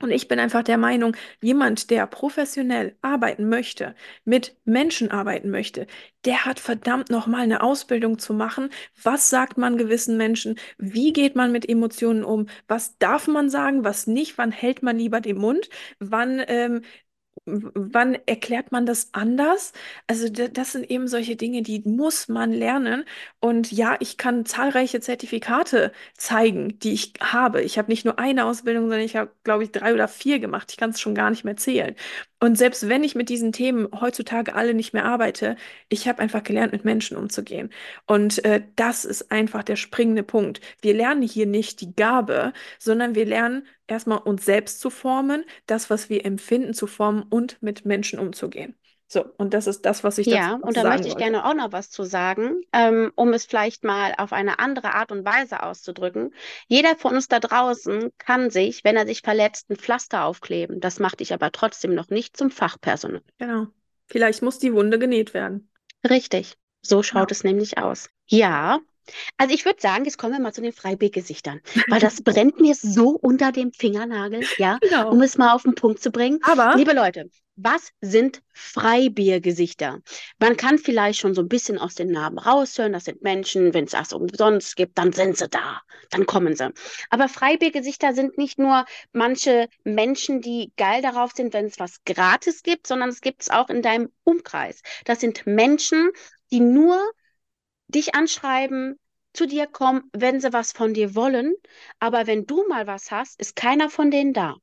Und 0.00 0.12
ich 0.12 0.28
bin 0.28 0.38
einfach 0.38 0.62
der 0.62 0.78
Meinung, 0.78 1.16
jemand, 1.40 1.90
der 1.90 2.06
professionell 2.06 2.96
arbeiten 3.02 3.48
möchte, 3.48 3.96
mit 4.24 4.56
Menschen 4.64 5.10
arbeiten 5.10 5.50
möchte, 5.50 5.88
der 6.24 6.44
hat 6.44 6.60
verdammt 6.60 7.10
nochmal 7.10 7.42
eine 7.42 7.62
Ausbildung 7.62 8.18
zu 8.18 8.32
machen. 8.32 8.70
Was 9.02 9.28
sagt 9.28 9.58
man 9.58 9.76
gewissen 9.76 10.16
Menschen? 10.16 10.56
Wie 10.78 11.12
geht 11.12 11.34
man 11.34 11.50
mit 11.50 11.68
Emotionen 11.68 12.22
um? 12.22 12.46
Was 12.68 12.98
darf 12.98 13.26
man 13.26 13.50
sagen, 13.50 13.82
was 13.82 14.06
nicht? 14.06 14.38
Wann 14.38 14.52
hält 14.52 14.82
man 14.84 14.98
lieber 14.98 15.20
den 15.20 15.38
Mund? 15.38 15.68
Wann 15.98 16.42
ähm, 16.46 16.82
wann 17.74 18.16
erklärt 18.26 18.72
man 18.72 18.86
das 18.86 19.08
anders? 19.12 19.72
Also 20.06 20.28
das 20.28 20.72
sind 20.72 20.90
eben 20.90 21.08
solche 21.08 21.36
Dinge, 21.36 21.62
die 21.62 21.80
muss 21.84 22.28
man 22.28 22.52
lernen. 22.52 23.04
Und 23.40 23.72
ja, 23.72 23.96
ich 24.00 24.16
kann 24.16 24.46
zahlreiche 24.46 25.00
Zertifikate 25.00 25.92
zeigen, 26.16 26.78
die 26.80 26.92
ich 26.92 27.12
habe. 27.20 27.62
Ich 27.62 27.78
habe 27.78 27.90
nicht 27.90 28.04
nur 28.04 28.18
eine 28.18 28.44
Ausbildung, 28.44 28.84
sondern 28.84 29.00
ich 29.00 29.16
habe, 29.16 29.30
glaube 29.44 29.64
ich, 29.64 29.72
drei 29.72 29.94
oder 29.94 30.08
vier 30.08 30.38
gemacht. 30.38 30.70
Ich 30.70 30.76
kann 30.76 30.90
es 30.90 31.00
schon 31.00 31.14
gar 31.14 31.30
nicht 31.30 31.44
mehr 31.44 31.56
zählen. 31.56 31.94
Und 32.40 32.56
selbst 32.56 32.88
wenn 32.88 33.02
ich 33.02 33.14
mit 33.16 33.28
diesen 33.28 33.52
Themen 33.52 33.88
heutzutage 34.00 34.54
alle 34.54 34.74
nicht 34.74 34.92
mehr 34.92 35.04
arbeite, 35.04 35.56
ich 35.88 36.06
habe 36.06 36.20
einfach 36.20 36.44
gelernt, 36.44 36.72
mit 36.72 36.84
Menschen 36.84 37.16
umzugehen. 37.16 37.70
Und 38.06 38.44
äh, 38.44 38.62
das 38.76 39.04
ist 39.04 39.32
einfach 39.32 39.64
der 39.64 39.76
springende 39.76 40.22
Punkt. 40.22 40.60
Wir 40.80 40.94
lernen 40.94 41.22
hier 41.22 41.46
nicht 41.46 41.80
die 41.80 41.94
Gabe, 41.96 42.52
sondern 42.78 43.14
wir 43.16 43.26
lernen 43.26 43.66
erstmal 43.88 44.18
uns 44.18 44.44
selbst 44.44 44.80
zu 44.80 44.90
formen, 44.90 45.44
das, 45.66 45.90
was 45.90 46.08
wir 46.10 46.24
empfinden, 46.26 46.74
zu 46.74 46.86
formen 46.86 47.24
und 47.24 47.62
mit 47.62 47.84
Menschen 47.86 48.18
umzugehen. 48.18 48.76
So, 49.08 49.24
und 49.38 49.54
das 49.54 49.66
ist 49.66 49.82
das, 49.86 50.04
was 50.04 50.18
ich 50.18 50.28
Ja, 50.28 50.54
und 50.62 50.76
da 50.76 50.84
möchte 50.84 51.08
ich 51.08 51.14
wollte. 51.14 51.24
gerne 51.24 51.44
auch 51.46 51.54
noch 51.54 51.72
was 51.72 51.90
zu 51.90 52.04
sagen, 52.04 52.60
ähm, 52.72 53.10
um 53.16 53.32
es 53.32 53.46
vielleicht 53.46 53.82
mal 53.84 54.14
auf 54.18 54.32
eine 54.32 54.58
andere 54.60 54.94
Art 54.94 55.10
und 55.12 55.24
Weise 55.24 55.62
auszudrücken. 55.62 56.32
Jeder 56.68 56.96
von 56.96 57.14
uns 57.14 57.26
da 57.28 57.40
draußen 57.40 58.10
kann 58.18 58.50
sich, 58.50 58.84
wenn 58.84 58.96
er 58.96 59.06
sich 59.06 59.22
verletzt, 59.22 59.70
ein 59.70 59.76
Pflaster 59.76 60.24
aufkleben. 60.24 60.80
Das 60.80 60.98
macht 61.00 61.20
dich 61.20 61.32
aber 61.32 61.50
trotzdem 61.52 61.94
noch 61.94 62.10
nicht 62.10 62.36
zum 62.36 62.50
Fachpersonal. 62.50 63.22
Genau. 63.38 63.66
Vielleicht 64.06 64.42
muss 64.42 64.58
die 64.60 64.72
Wunde 64.72 64.98
genäht 65.00 65.34
werden. 65.34 65.70
Richtig. 66.08 66.56
So 66.82 67.02
schaut 67.04 67.30
Ja. 67.30 67.32
es 67.32 67.44
nämlich 67.44 67.78
aus. 67.78 68.10
Ja, 68.26 68.80
also 69.36 69.54
ich 69.54 69.64
würde 69.64 69.80
sagen, 69.80 70.04
jetzt 70.04 70.18
kommen 70.18 70.32
wir 70.34 70.40
mal 70.40 70.52
zu 70.52 70.60
den 70.62 70.72
Freibildgesichtern, 70.72 71.60
weil 71.88 72.00
das 72.00 72.22
brennt 72.22 72.60
mir 72.60 72.74
so 72.74 73.10
unter 73.10 73.52
dem 73.52 73.72
Fingernagel, 73.72 74.44
ja, 74.58 74.78
Genau. 74.80 75.10
um 75.10 75.22
es 75.22 75.38
mal 75.38 75.52
auf 75.52 75.62
den 75.62 75.74
Punkt 75.74 76.02
zu 76.02 76.10
bringen. 76.10 76.38
Aber 76.42 76.74
Liebe 76.76 76.92
Leute, 76.92 77.30
was 77.56 77.90
sind 78.00 78.40
Freibiergesichter? 78.52 80.00
Man 80.38 80.56
kann 80.56 80.78
vielleicht 80.78 81.18
schon 81.18 81.34
so 81.34 81.42
ein 81.42 81.48
bisschen 81.48 81.78
aus 81.78 81.94
den 81.94 82.10
Namen 82.10 82.38
raushören, 82.38 82.92
das 82.92 83.04
sind 83.04 83.22
Menschen, 83.22 83.74
wenn 83.74 83.84
es 83.84 83.92
das 83.92 84.12
umsonst 84.12 84.76
gibt, 84.76 84.96
dann 84.98 85.12
sind 85.12 85.36
sie 85.36 85.48
da, 85.48 85.80
dann 86.10 86.26
kommen 86.26 86.54
sie. 86.54 86.70
Aber 87.10 87.28
Freibiergesichter 87.28 88.12
sind 88.14 88.38
nicht 88.38 88.58
nur 88.58 88.84
manche 89.12 89.68
Menschen, 89.84 90.40
die 90.40 90.72
geil 90.76 91.02
darauf 91.02 91.32
sind, 91.32 91.52
wenn 91.52 91.66
es 91.66 91.78
was 91.78 92.04
gratis 92.04 92.62
gibt, 92.62 92.86
sondern 92.86 93.08
es 93.08 93.20
gibt 93.20 93.42
es 93.42 93.50
auch 93.50 93.68
in 93.70 93.82
deinem 93.82 94.10
Umkreis. 94.24 94.80
Das 95.04 95.20
sind 95.20 95.46
Menschen, 95.46 96.10
die 96.52 96.60
nur 96.60 96.98
dich 97.88 98.14
anschreiben, 98.14 98.98
zu 99.32 99.46
dir 99.46 99.66
kommen, 99.66 100.10
wenn 100.12 100.40
sie 100.40 100.52
was 100.52 100.72
von 100.72 100.94
dir 100.94 101.14
wollen, 101.14 101.54
aber 101.98 102.26
wenn 102.26 102.46
du 102.46 102.66
mal 102.68 102.86
was 102.86 103.10
hast, 103.10 103.40
ist 103.40 103.56
keiner 103.56 103.90
von 103.90 104.10
denen 104.10 104.32
da. 104.32 104.56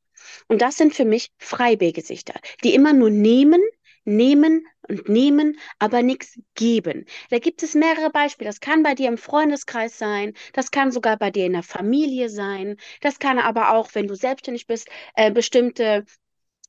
Und 0.47 0.61
das 0.61 0.77
sind 0.77 0.93
für 0.93 1.05
mich 1.05 1.31
Freibiergesichter, 1.37 2.33
die 2.63 2.73
immer 2.73 2.93
nur 2.93 3.09
nehmen, 3.09 3.61
nehmen 4.05 4.65
und 4.87 5.09
nehmen, 5.09 5.59
aber 5.79 6.03
nichts 6.03 6.39
geben. 6.55 7.05
Da 7.29 7.39
gibt 7.39 7.63
es 7.63 7.73
mehrere 7.73 8.11
Beispiele. 8.11 8.49
Das 8.49 8.59
kann 8.59 8.83
bei 8.83 8.95
dir 8.95 9.07
im 9.07 9.17
Freundeskreis 9.17 9.97
sein, 9.97 10.33
das 10.53 10.71
kann 10.71 10.91
sogar 10.91 11.17
bei 11.17 11.31
dir 11.31 11.45
in 11.45 11.53
der 11.53 11.63
Familie 11.63 12.29
sein, 12.29 12.77
das 13.01 13.19
kann 13.19 13.39
aber 13.39 13.73
auch, 13.73 13.89
wenn 13.93 14.07
du 14.07 14.15
selbstständig 14.15 14.67
bist, 14.67 14.87
äh, 15.15 15.31
bestimmte 15.31 16.05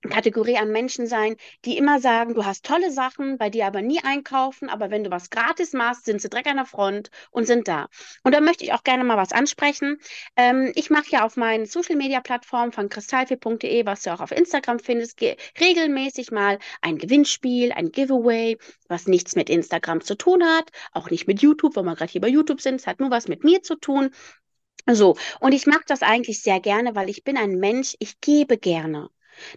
Kategorie 0.03 0.57
an 0.57 0.71
Menschen 0.71 1.07
sein, 1.07 1.37
die 1.65 1.77
immer 1.77 2.01
sagen, 2.01 2.35
du 2.35 2.45
hast 2.45 2.65
tolle 2.65 2.91
Sachen, 2.91 3.39
bei 3.39 3.51
dir 3.51 3.67
aber 3.67 3.83
nie 3.83 4.03
einkaufen, 4.03 4.69
aber 4.69 4.91
wenn 4.91 5.05
du 5.05 5.11
was 5.11 5.31
gratis 5.31 5.73
machst, 5.73 6.05
sind 6.05 6.21
sie 6.21 6.29
direkt 6.29 6.49
an 6.49 6.57
der 6.57 6.67
Front 6.67 7.11
und 7.31 7.47
sind 7.47 7.69
da. 7.69 7.89
Und 8.23 8.35
da 8.35 8.41
möchte 8.41 8.65
ich 8.65 8.73
auch 8.73 8.85
gerne 8.85 9.05
mal 9.05 9.17
was 9.17 9.33
ansprechen. 9.33 9.99
Ähm, 10.37 10.73
ich 10.75 10.91
mache 10.91 11.11
ja 11.11 11.25
auf 11.25 11.37
meinen 11.37 11.67
Social-Media-Plattformen 11.67 12.73
von 12.73 12.89
kristallfee.de, 12.89 13.87
was 13.87 14.03
du 14.03 14.13
auch 14.13 14.21
auf 14.21 14.33
Instagram 14.33 14.79
findest, 14.79 15.21
regelmäßig 15.61 16.31
mal 16.31 16.59
ein 16.83 16.99
Gewinnspiel, 16.99 17.73
ein 17.73 17.91
Giveaway, 17.91 18.59
was 18.89 19.07
nichts 19.07 19.37
mit 19.37 19.51
Instagram 19.51 20.03
zu 20.03 20.17
tun 20.17 20.45
hat, 20.45 20.71
auch 20.93 21.11
nicht 21.11 21.27
mit 21.27 21.43
YouTube, 21.43 21.77
wo 21.77 21.83
wir 21.83 21.95
gerade 21.95 22.13
hier 22.13 22.21
bei 22.21 22.29
YouTube 22.29 22.61
sind, 22.61 22.81
es 22.81 22.87
hat 22.87 23.01
nur 23.01 23.11
was 23.11 23.29
mit 23.29 23.45
mir 23.45 23.63
zu 23.63 23.77
tun. 23.77 24.11
So, 24.89 25.17
und 25.41 25.53
ich 25.53 25.67
mache 25.67 25.83
das 25.89 26.03
eigentlich 26.03 26.43
sehr 26.43 26.61
gerne, 26.61 26.95
weil 26.95 27.11
ich 27.11 27.25
bin 27.25 27.37
ein 27.37 27.59
Mensch, 27.59 27.97
ich 27.99 28.21
gebe 28.21 28.57
gerne. 28.57 29.11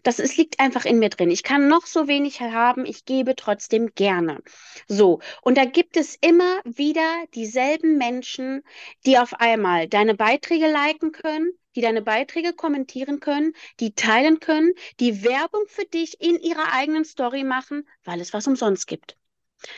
Das 0.04 0.20
ist, 0.20 0.38
liegt 0.38 0.60
einfach 0.60 0.86
in 0.86 1.00
mir 1.00 1.10
drin. 1.10 1.32
Ich 1.32 1.44
kann 1.44 1.68
noch 1.68 1.86
so 1.86 2.08
wenig 2.08 2.42
haben, 2.42 2.86
ich 2.86 3.06
gebe 3.06 3.36
trotzdem 3.36 3.94
gerne. 3.96 4.42
So, 4.88 5.20
und 5.42 5.58
da 5.58 5.66
gibt 5.66 5.98
es 5.98 6.16
immer 6.22 6.60
wieder 6.64 7.26
dieselben 7.36 7.98
Menschen, 7.98 8.64
die 9.06 9.18
auf 9.18 9.34
einmal 9.36 9.88
deine 9.88 10.16
Beiträge 10.16 10.68
liken 10.68 11.12
können, 11.12 11.52
die 11.76 11.82
deine 11.82 12.02
Beiträge 12.02 12.54
kommentieren 12.54 13.20
können, 13.20 13.54
die 13.80 13.94
teilen 13.94 14.40
können, 14.40 14.74
die 15.00 15.24
Werbung 15.24 15.64
für 15.68 15.86
dich 15.86 16.20
in 16.22 16.40
ihrer 16.40 16.74
eigenen 16.74 17.06
Story 17.06 17.44
machen, 17.44 17.88
weil 18.04 18.22
es 18.22 18.34
was 18.34 18.48
umsonst 18.48 18.88
gibt. 18.88 19.18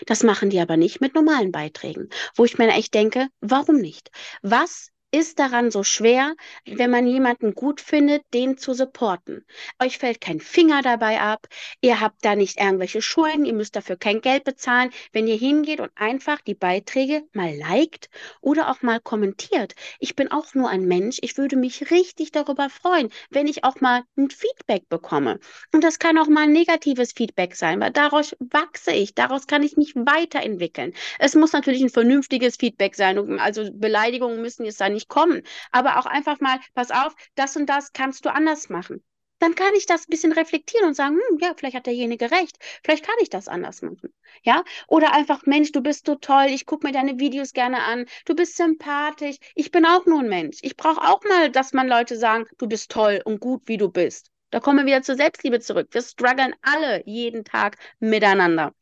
Das 0.05 0.23
machen 0.23 0.49
die 0.49 0.59
aber 0.59 0.77
nicht 0.77 1.01
mit 1.01 1.15
normalen 1.15 1.51
Beiträgen, 1.51 2.09
wo 2.35 2.45
ich 2.45 2.57
mir 2.57 2.69
echt 2.69 2.93
denke, 2.93 3.27
warum 3.39 3.77
nicht? 3.77 4.11
Was 4.41 4.89
ist 5.11 5.39
daran 5.39 5.71
so 5.71 5.83
schwer, 5.83 6.35
wenn 6.65 6.89
man 6.89 7.05
jemanden 7.05 7.53
gut 7.53 7.81
findet, 7.81 8.23
den 8.33 8.57
zu 8.57 8.73
supporten? 8.73 9.45
Euch 9.81 9.97
fällt 9.97 10.21
kein 10.21 10.39
Finger 10.39 10.81
dabei 10.81 11.19
ab, 11.19 11.47
ihr 11.81 11.99
habt 11.99 12.23
da 12.23 12.35
nicht 12.35 12.59
irgendwelche 12.59 13.01
Schulden, 13.01 13.45
ihr 13.45 13.53
müsst 13.53 13.75
dafür 13.75 13.97
kein 13.97 14.21
Geld 14.21 14.45
bezahlen, 14.45 14.91
wenn 15.11 15.27
ihr 15.27 15.35
hingeht 15.35 15.81
und 15.81 15.91
einfach 15.95 16.41
die 16.41 16.55
Beiträge 16.55 17.23
mal 17.33 17.53
liked 17.55 18.09
oder 18.39 18.69
auch 18.71 18.81
mal 18.81 18.99
kommentiert. 18.99 19.75
Ich 19.99 20.15
bin 20.15 20.31
auch 20.31 20.53
nur 20.53 20.69
ein 20.69 20.85
Mensch, 20.85 21.17
ich 21.21 21.37
würde 21.37 21.57
mich 21.57 21.91
richtig 21.91 22.31
darüber 22.31 22.69
freuen, 22.69 23.09
wenn 23.29 23.47
ich 23.47 23.63
auch 23.63 23.81
mal 23.81 24.03
ein 24.17 24.29
Feedback 24.29 24.87
bekomme. 24.89 25.39
Und 25.73 25.83
das 25.83 25.99
kann 25.99 26.17
auch 26.17 26.27
mal 26.27 26.43
ein 26.43 26.53
negatives 26.53 27.11
Feedback 27.11 27.55
sein, 27.55 27.79
weil 27.81 27.91
daraus 27.91 28.35
wachse 28.39 28.91
ich, 28.91 29.13
daraus 29.13 29.47
kann 29.47 29.63
ich 29.63 29.75
mich 29.75 29.93
weiterentwickeln. 29.95 30.93
Es 31.19 31.35
muss 31.35 31.51
natürlich 31.51 31.81
ein 31.81 31.89
vernünftiges 31.89 32.55
Feedback 32.55 32.95
sein, 32.95 33.39
also 33.39 33.69
Beleidigungen 33.73 34.41
müssen 34.41 34.65
jetzt 34.65 34.79
da 34.79 34.89
nicht 34.89 35.00
nicht 35.01 35.09
kommen. 35.09 35.41
Aber 35.71 35.97
auch 35.99 36.05
einfach 36.05 36.39
mal, 36.39 36.59
pass 36.73 36.91
auf, 36.91 37.15
das 37.35 37.55
und 37.57 37.67
das 37.67 37.93
kannst 37.93 38.25
du 38.25 38.33
anders 38.33 38.69
machen. 38.69 39.03
Dann 39.39 39.55
kann 39.55 39.73
ich 39.75 39.87
das 39.87 40.01
ein 40.03 40.11
bisschen 40.11 40.33
reflektieren 40.33 40.87
und 40.87 40.93
sagen, 40.93 41.15
hm, 41.15 41.39
ja, 41.39 41.53
vielleicht 41.57 41.75
hat 41.75 41.87
derjenige 41.87 42.29
recht, 42.29 42.57
vielleicht 42.83 43.03
kann 43.03 43.15
ich 43.21 43.29
das 43.31 43.47
anders 43.47 43.81
machen. 43.81 44.13
Ja, 44.43 44.63
oder 44.87 45.13
einfach, 45.13 45.47
Mensch, 45.47 45.71
du 45.71 45.81
bist 45.81 46.05
so 46.05 46.13
toll, 46.15 46.45
ich 46.49 46.67
gucke 46.67 46.85
mir 46.85 46.93
deine 46.93 47.19
Videos 47.19 47.53
gerne 47.53 47.81
an, 47.83 48.05
du 48.25 48.35
bist 48.35 48.55
sympathisch, 48.55 49.37
ich 49.55 49.71
bin 49.71 49.83
auch 49.85 50.05
nur 50.05 50.19
ein 50.19 50.29
Mensch. 50.29 50.59
Ich 50.61 50.77
brauche 50.77 51.01
auch 51.01 51.23
mal, 51.23 51.49
dass 51.49 51.73
man 51.73 51.87
Leute 51.87 52.17
sagen, 52.17 52.45
du 52.59 52.67
bist 52.67 52.91
toll 52.91 53.21
und 53.25 53.39
gut, 53.39 53.63
wie 53.65 53.77
du 53.77 53.89
bist. 53.89 54.29
Da 54.51 54.59
kommen 54.59 54.79
wir 54.79 54.85
wieder 54.85 55.01
zur 55.01 55.15
Selbstliebe 55.15 55.59
zurück. 55.59 55.87
Wir 55.91 56.03
strugglen 56.03 56.53
alle 56.61 57.01
jeden 57.07 57.43
Tag 57.43 57.77
miteinander. 57.99 58.73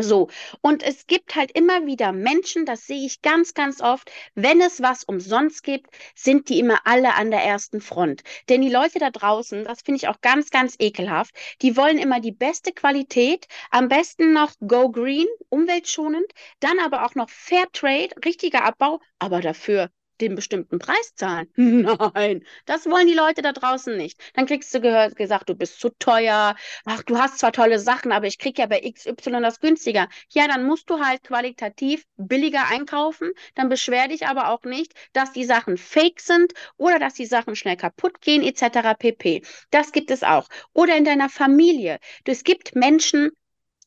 So, 0.00 0.28
und 0.60 0.82
es 0.82 1.06
gibt 1.06 1.36
halt 1.36 1.52
immer 1.52 1.86
wieder 1.86 2.12
Menschen, 2.12 2.66
das 2.66 2.86
sehe 2.86 3.06
ich 3.06 3.22
ganz, 3.22 3.54
ganz 3.54 3.80
oft, 3.80 4.10
wenn 4.34 4.60
es 4.60 4.82
was 4.82 5.04
umsonst 5.04 5.62
gibt, 5.62 5.90
sind 6.14 6.48
die 6.48 6.58
immer 6.58 6.80
alle 6.84 7.14
an 7.14 7.30
der 7.30 7.42
ersten 7.42 7.80
Front. 7.80 8.22
Denn 8.48 8.60
die 8.62 8.68
Leute 8.70 8.98
da 8.98 9.10
draußen, 9.10 9.64
das 9.64 9.82
finde 9.82 9.96
ich 9.96 10.08
auch 10.08 10.20
ganz, 10.20 10.50
ganz 10.50 10.76
ekelhaft, 10.78 11.34
die 11.62 11.76
wollen 11.76 11.98
immer 11.98 12.20
die 12.20 12.32
beste 12.32 12.72
Qualität, 12.72 13.46
am 13.70 13.88
besten 13.88 14.32
noch 14.32 14.52
Go 14.66 14.90
Green, 14.90 15.26
umweltschonend, 15.48 16.26
dann 16.60 16.78
aber 16.80 17.04
auch 17.06 17.14
noch 17.14 17.30
Fair 17.30 17.66
Trade, 17.72 18.10
richtiger 18.24 18.64
Abbau, 18.64 19.00
aber 19.18 19.40
dafür 19.40 19.90
den 20.20 20.34
bestimmten 20.34 20.78
Preis 20.78 21.14
zahlen. 21.14 21.48
Nein, 21.56 22.44
das 22.64 22.86
wollen 22.86 23.06
die 23.06 23.14
Leute 23.14 23.42
da 23.42 23.52
draußen 23.52 23.96
nicht. 23.96 24.20
Dann 24.34 24.46
kriegst 24.46 24.74
du 24.74 24.80
gehört, 24.80 25.16
gesagt, 25.16 25.48
du 25.48 25.54
bist 25.54 25.80
zu 25.80 25.90
teuer. 25.98 26.54
Ach, 26.84 27.02
du 27.02 27.18
hast 27.18 27.38
zwar 27.38 27.52
tolle 27.52 27.78
Sachen, 27.78 28.12
aber 28.12 28.26
ich 28.26 28.38
krieg 28.38 28.58
ja 28.58 28.66
bei 28.66 28.80
XY 28.80 29.40
das 29.42 29.60
günstiger. 29.60 30.08
Ja, 30.30 30.48
dann 30.48 30.64
musst 30.64 30.90
du 30.90 31.00
halt 31.00 31.22
qualitativ 31.22 32.04
billiger 32.16 32.66
einkaufen. 32.68 33.30
Dann 33.54 33.68
beschwer 33.68 34.08
dich 34.08 34.26
aber 34.26 34.50
auch 34.50 34.62
nicht, 34.64 34.92
dass 35.12 35.32
die 35.32 35.44
Sachen 35.44 35.76
fake 35.76 36.20
sind 36.20 36.52
oder 36.76 36.98
dass 36.98 37.14
die 37.14 37.26
Sachen 37.26 37.56
schnell 37.56 37.76
kaputt 37.76 38.20
gehen 38.20 38.42
etc. 38.42 38.94
pp. 38.98 39.42
Das 39.70 39.92
gibt 39.92 40.10
es 40.10 40.22
auch. 40.22 40.48
Oder 40.72 40.96
in 40.96 41.04
deiner 41.04 41.28
Familie. 41.28 41.98
Es 42.24 42.44
gibt 42.44 42.74
Menschen, 42.74 43.30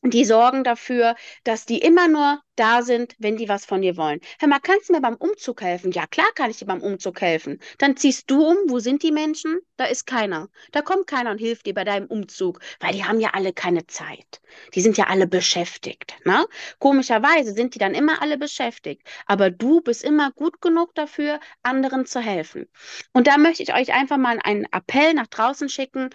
die 0.02 0.24
sorgen 0.24 0.64
dafür, 0.64 1.14
dass 1.44 1.66
die 1.66 1.78
immer 1.78 2.08
nur 2.08 2.40
da 2.56 2.82
sind, 2.82 3.14
wenn 3.18 3.36
die 3.36 3.48
was 3.48 3.66
von 3.66 3.82
dir 3.82 3.96
wollen. 3.96 4.20
Hör 4.38 4.48
mal, 4.48 4.58
kannst 4.58 4.88
du 4.88 4.94
mir 4.94 5.00
beim 5.00 5.16
Umzug 5.16 5.60
helfen? 5.60 5.92
Ja, 5.92 6.06
klar 6.06 6.26
kann 6.34 6.50
ich 6.50 6.58
dir 6.58 6.66
beim 6.66 6.82
Umzug 6.82 7.20
helfen. 7.20 7.58
Dann 7.78 7.96
ziehst 7.96 8.30
du 8.30 8.46
um. 8.46 8.56
Wo 8.68 8.78
sind 8.78 9.02
die 9.02 9.12
Menschen? 9.12 9.58
Da 9.76 9.84
ist 9.84 10.06
keiner. 10.06 10.48
Da 10.72 10.80
kommt 10.80 11.06
keiner 11.06 11.30
und 11.30 11.38
hilft 11.38 11.66
dir 11.66 11.74
bei 11.74 11.84
deinem 11.84 12.06
Umzug, 12.06 12.60
weil 12.80 12.92
die 12.92 13.04
haben 13.04 13.20
ja 13.20 13.30
alle 13.34 13.52
keine 13.52 13.86
Zeit. 13.86 14.40
Die 14.74 14.80
sind 14.80 14.96
ja 14.96 15.06
alle 15.06 15.26
beschäftigt. 15.26 16.14
Ne? 16.24 16.46
Komischerweise 16.78 17.52
sind 17.52 17.74
die 17.74 17.78
dann 17.78 17.94
immer 17.94 18.22
alle 18.22 18.38
beschäftigt. 18.38 19.06
Aber 19.26 19.50
du 19.50 19.80
bist 19.82 20.02
immer 20.02 20.32
gut 20.32 20.62
genug 20.62 20.94
dafür, 20.94 21.40
anderen 21.62 22.06
zu 22.06 22.20
helfen. 22.20 22.68
Und 23.12 23.26
da 23.26 23.36
möchte 23.36 23.62
ich 23.62 23.74
euch 23.74 23.92
einfach 23.92 24.16
mal 24.16 24.38
einen 24.42 24.66
Appell 24.72 25.12
nach 25.14 25.26
draußen 25.26 25.68
schicken. 25.68 26.10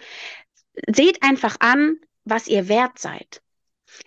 Seht 0.92 1.22
einfach 1.22 1.56
an, 1.60 1.98
was 2.24 2.48
ihr 2.48 2.68
wert 2.68 2.98
seid. 2.98 3.42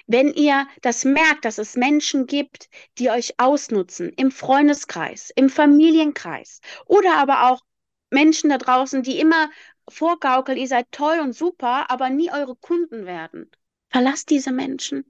Wenn 0.07 0.33
ihr 0.33 0.67
das 0.81 1.05
merkt, 1.05 1.45
dass 1.45 1.57
es 1.57 1.75
Menschen 1.75 2.25
gibt, 2.27 2.69
die 2.97 3.09
euch 3.09 3.39
ausnutzen, 3.39 4.11
im 4.17 4.31
Freundeskreis, 4.31 5.31
im 5.35 5.49
Familienkreis 5.49 6.61
oder 6.85 7.15
aber 7.17 7.49
auch 7.49 7.61
Menschen 8.09 8.49
da 8.49 8.57
draußen, 8.57 9.03
die 9.03 9.19
immer 9.19 9.49
vorgaukeln, 9.87 10.57
ihr 10.57 10.67
seid 10.67 10.91
toll 10.91 11.19
und 11.19 11.33
super, 11.33 11.89
aber 11.89 12.09
nie 12.09 12.31
eure 12.31 12.55
Kunden 12.55 13.05
werden. 13.05 13.49
Verlasst 13.89 14.29
diese 14.29 14.51
Menschen. 14.51 15.05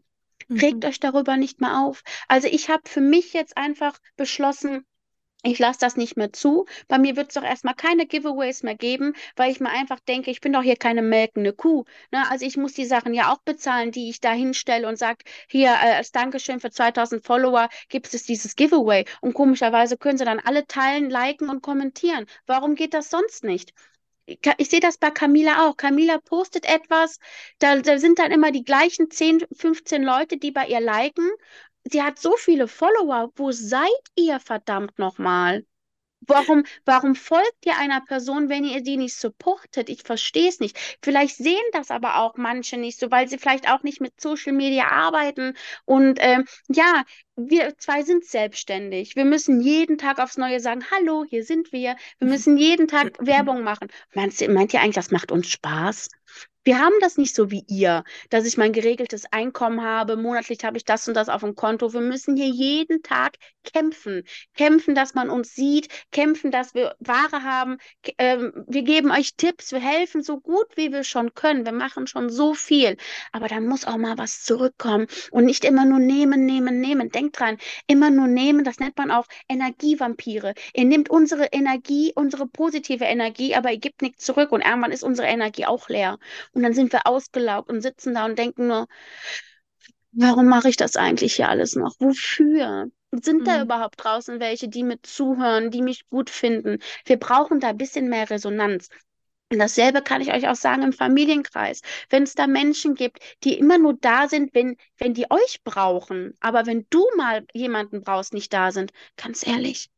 Regt 0.50 0.84
mhm. 0.84 0.90
euch 0.90 1.00
darüber 1.00 1.38
nicht 1.38 1.62
mehr 1.62 1.80
auf. 1.80 2.04
Also 2.28 2.48
ich 2.48 2.70
habe 2.70 2.82
für 2.86 3.02
mich 3.02 3.34
jetzt 3.34 3.58
einfach 3.58 4.00
beschlossen, 4.16 4.86
ich 5.44 5.58
lasse 5.58 5.80
das 5.80 5.96
nicht 5.96 6.18
mehr 6.18 6.34
zu. 6.34 6.66
Bei 6.90 6.98
mir 6.98 7.16
wird 7.16 7.30
es 7.30 7.36
doch 7.36 7.44
erstmal 7.44 7.74
keine 7.74 8.06
Giveaways 8.06 8.64
mehr 8.64 8.76
geben, 8.76 9.14
weil 9.38 9.52
ich 9.52 9.62
mir 9.62 9.70
einfach 9.70 10.00
denke, 10.02 10.32
ich 10.32 10.42
bin 10.42 10.52
doch 10.52 10.64
hier 10.64 10.76
keine 10.76 11.02
melkende 11.02 11.54
Kuh. 11.54 11.86
Ne? 12.12 12.30
Also 12.30 12.46
ich 12.46 12.58
muss 12.58 12.74
die 12.74 12.86
Sachen 12.86 13.14
ja 13.14 13.32
auch 13.32 13.40
bezahlen, 13.40 13.92
die 13.92 14.10
ich 14.10 14.20
da 14.20 14.32
hinstelle 14.34 14.88
und 14.88 14.98
sage, 14.98 15.24
hier 15.48 15.70
äh, 15.70 15.94
als 15.96 16.12
Dankeschön 16.12 16.60
für 16.60 16.72
2000 16.72 17.26
Follower 17.26 17.70
gibt 17.88 18.14
es 18.14 18.24
dieses 18.24 18.56
Giveaway. 18.58 19.06
Und 19.22 19.34
komischerweise 19.34 19.98
können 19.98 20.18
sie 20.18 20.26
dann 20.26 20.40
alle 20.40 20.68
teilen, 20.68 21.10
liken 21.10 21.50
und 21.50 21.62
kommentieren. 21.62 22.26
Warum 22.46 22.76
geht 22.76 22.94
das 22.94 23.10
sonst 23.10 23.44
nicht? 23.46 23.74
ich 24.58 24.70
sehe 24.70 24.80
das 24.80 24.98
bei 24.98 25.10
Camila 25.10 25.68
auch. 25.68 25.76
Camila 25.76 26.20
postet 26.20 26.66
etwas, 26.66 27.20
da, 27.58 27.78
da, 27.78 27.98
sind 27.98 28.20
dann 28.20 28.32
immer 28.32 28.52
die 28.52 28.64
gleichen 28.64 29.10
10, 29.10 29.46
15 29.52 30.04
Leute, 30.04 30.38
die 30.38 30.52
bei 30.52 30.68
ihr 30.68 30.80
liken 30.80 31.28
sie 31.92 32.04
hat 32.04 32.20
so 32.20 32.36
viele 32.38 32.68
Follower. 32.68 33.32
Wo 33.36 33.52
seid 33.52 33.90
ihr 34.16 34.40
verdammt 34.40 34.98
nochmal? 35.00 35.64
Warum, 36.22 36.64
warum 36.86 37.16
folgt 37.16 37.66
ihr 37.66 37.78
einer 37.78 38.02
Person, 38.02 38.50
wenn 38.50 38.66
ihr 38.66 38.82
die 38.82 38.98
nicht 38.98 39.16
supportet? 39.16 39.90
Ich 39.90 40.04
verstehe 40.04 40.50
es 40.50 40.60
nicht. 40.60 40.78
Vielleicht 41.02 41.38
sehen 41.38 41.56
das 41.72 41.92
aber 41.92 42.18
auch 42.18 42.36
manche 42.36 42.78
nicht 42.78 43.00
so, 43.00 43.10
weil 43.10 43.28
sie 43.28 43.38
vielleicht 43.38 43.70
auch 43.70 43.84
nicht 43.84 44.02
mit 44.02 44.20
Social 44.20 44.52
Media 44.52 44.90
arbeiten. 44.90 45.56
Und 45.86 46.20
ähm, 46.22 46.46
ja, 46.68 47.04
wir 47.36 47.78
zwei 47.78 48.04
sind 48.04 48.26
selbstständig. 48.26 49.16
Wir 49.16 49.26
müssen 49.26 49.62
jeden 49.62 49.98
Tag 49.98 50.20
aufs 50.20 50.38
Neue 50.38 50.60
sagen, 50.60 50.84
hallo, 50.92 51.26
hier 51.28 51.44
sind 51.46 51.72
wir. 51.72 51.96
Wir 52.20 52.28
müssen 52.28 52.58
jeden 52.58 52.88
Tag 52.88 53.16
Werbung 53.20 53.64
machen. 53.64 53.88
Meint, 54.14 54.48
meint 54.50 54.74
ihr 54.74 54.82
eigentlich, 54.82 54.96
das 54.96 55.12
macht 55.12 55.32
uns 55.32 55.48
Spaß? 55.48 56.10
Wir 56.70 56.78
haben 56.78 56.94
das 57.02 57.18
nicht 57.18 57.34
so 57.34 57.50
wie 57.50 57.64
ihr, 57.68 58.04
dass 58.30 58.46
ich 58.46 58.56
mein 58.56 58.74
geregeltes 58.74 59.26
Einkommen 59.32 59.82
habe, 59.82 60.18
monatlich 60.18 60.64
habe 60.64 60.78
ich 60.78 60.86
das 60.86 61.08
und 61.08 61.16
das 61.16 61.28
auf 61.28 61.42
dem 61.42 61.56
Konto. 61.56 61.94
Wir 61.94 62.02
müssen 62.02 62.38
hier 62.38 62.46
jeden 62.46 63.02
Tag 63.02 63.38
kämpfen. 63.64 64.24
Kämpfen, 64.56 64.94
dass 64.94 65.16
man 65.16 65.32
uns 65.32 65.56
sieht, 65.56 65.88
kämpfen, 66.12 66.52
dass 66.52 66.76
wir 66.76 66.96
Ware 67.00 67.44
haben. 67.44 67.78
Ähm, 68.20 68.54
wir 68.68 68.84
geben 68.84 69.10
euch 69.10 69.36
Tipps, 69.36 69.72
wir 69.72 69.80
helfen 69.80 70.22
so 70.22 70.40
gut, 70.40 70.68
wie 70.76 70.92
wir 70.92 71.04
schon 71.04 71.34
können. 71.34 71.66
Wir 71.66 71.72
machen 71.72 72.06
schon 72.06 72.30
so 72.30 72.54
viel. 72.54 72.98
Aber 73.32 73.48
dann 73.48 73.66
muss 73.66 73.86
auch 73.86 73.98
mal 73.98 74.20
was 74.20 74.44
zurückkommen 74.44 75.08
und 75.32 75.46
nicht 75.46 75.66
immer 75.66 75.86
nur 75.86 75.98
nehmen, 75.98 76.46
nehmen, 76.46 76.80
nehmen. 76.80 77.10
Denkt 77.10 77.40
dran, 77.40 77.58
immer 77.88 78.12
nur 78.12 78.28
nehmen, 78.28 78.64
das 78.64 78.80
nennt 78.80 78.96
man 78.96 79.10
auch 79.10 79.26
Energievampire. 79.48 80.54
Ihr 80.76 80.86
nehmt 80.86 81.10
unsere 81.10 81.46
Energie, 81.46 82.14
unsere 82.14 82.46
positive 82.46 83.06
Energie, 83.06 83.56
aber 83.56 83.72
ihr 83.72 83.80
gebt 83.80 84.04
nichts 84.04 84.24
zurück 84.24 84.52
und 84.52 84.62
irgendwann 84.62 84.92
ist 84.92 85.04
unsere 85.04 85.28
Energie 85.28 85.66
auch 85.66 85.90
leer. 85.90 86.20
Dann 86.64 86.74
sind 86.74 86.91
wir 86.91 87.07
ausgelaugt 87.07 87.70
und 87.70 87.82
sitzen 87.82 88.16
da 88.16 88.26
und 88.26 88.38
denken 88.38 88.68
nur, 88.68 88.88
warum 90.12 90.47
mache 90.47 90.70
ich 90.70 90.78
das 90.78 90.95
eigentlich 90.95 91.36
hier 91.36 91.49
alles 91.49 91.76
noch? 91.76 91.95
Wofür? 91.99 92.89
Sind 93.12 93.41
mhm. 93.41 93.45
da 93.45 93.62
überhaupt 93.62 94.03
draußen 94.03 94.39
welche, 94.39 94.68
die 94.68 94.84
mit 94.84 95.05
zuhören, 95.05 95.72
die 95.72 95.82
mich 95.82 96.07
gut 96.10 96.30
finden? 96.30 96.80
Wir 97.05 97.18
brauchen 97.18 97.60
da 97.60 97.70
ein 97.70 97.78
bisschen 97.78 98.10
mehr 98.10 98.30
Resonanz. 98.30 98.89
Und 99.51 99.57
dasselbe 99.57 100.03
kann 100.03 100.22
ich 100.22 100.32
euch 100.32 100.47
auch 100.47 100.55
sagen 100.55 100.84
im 100.84 100.93
Familienkreis. 100.93 101.82
Wenn 102.10 102.24
es 102.24 102.36
da 102.36 102.45
Menschen 102.45 102.93
gibt, 102.93 103.20
die 103.43 103.57
immer 103.57 103.80
nur 103.80 103.95
da 103.95 104.28
sind, 104.28 104.53
wenn, 104.53 104.78
wenn 104.97 105.16
die 105.16 105.32
euch 105.32 105.64
brauchen, 105.64 106.36
aber 106.39 106.68
wenn 106.68 106.86
du 106.91 107.03
mal 107.18 107.45
jemanden 107.53 108.01
brauchst, 108.01 108.34
nicht 108.34 108.53
da 108.53 108.72
sind, 108.72 108.91
ganz 109.18 109.45
ehrlich, 109.45 109.89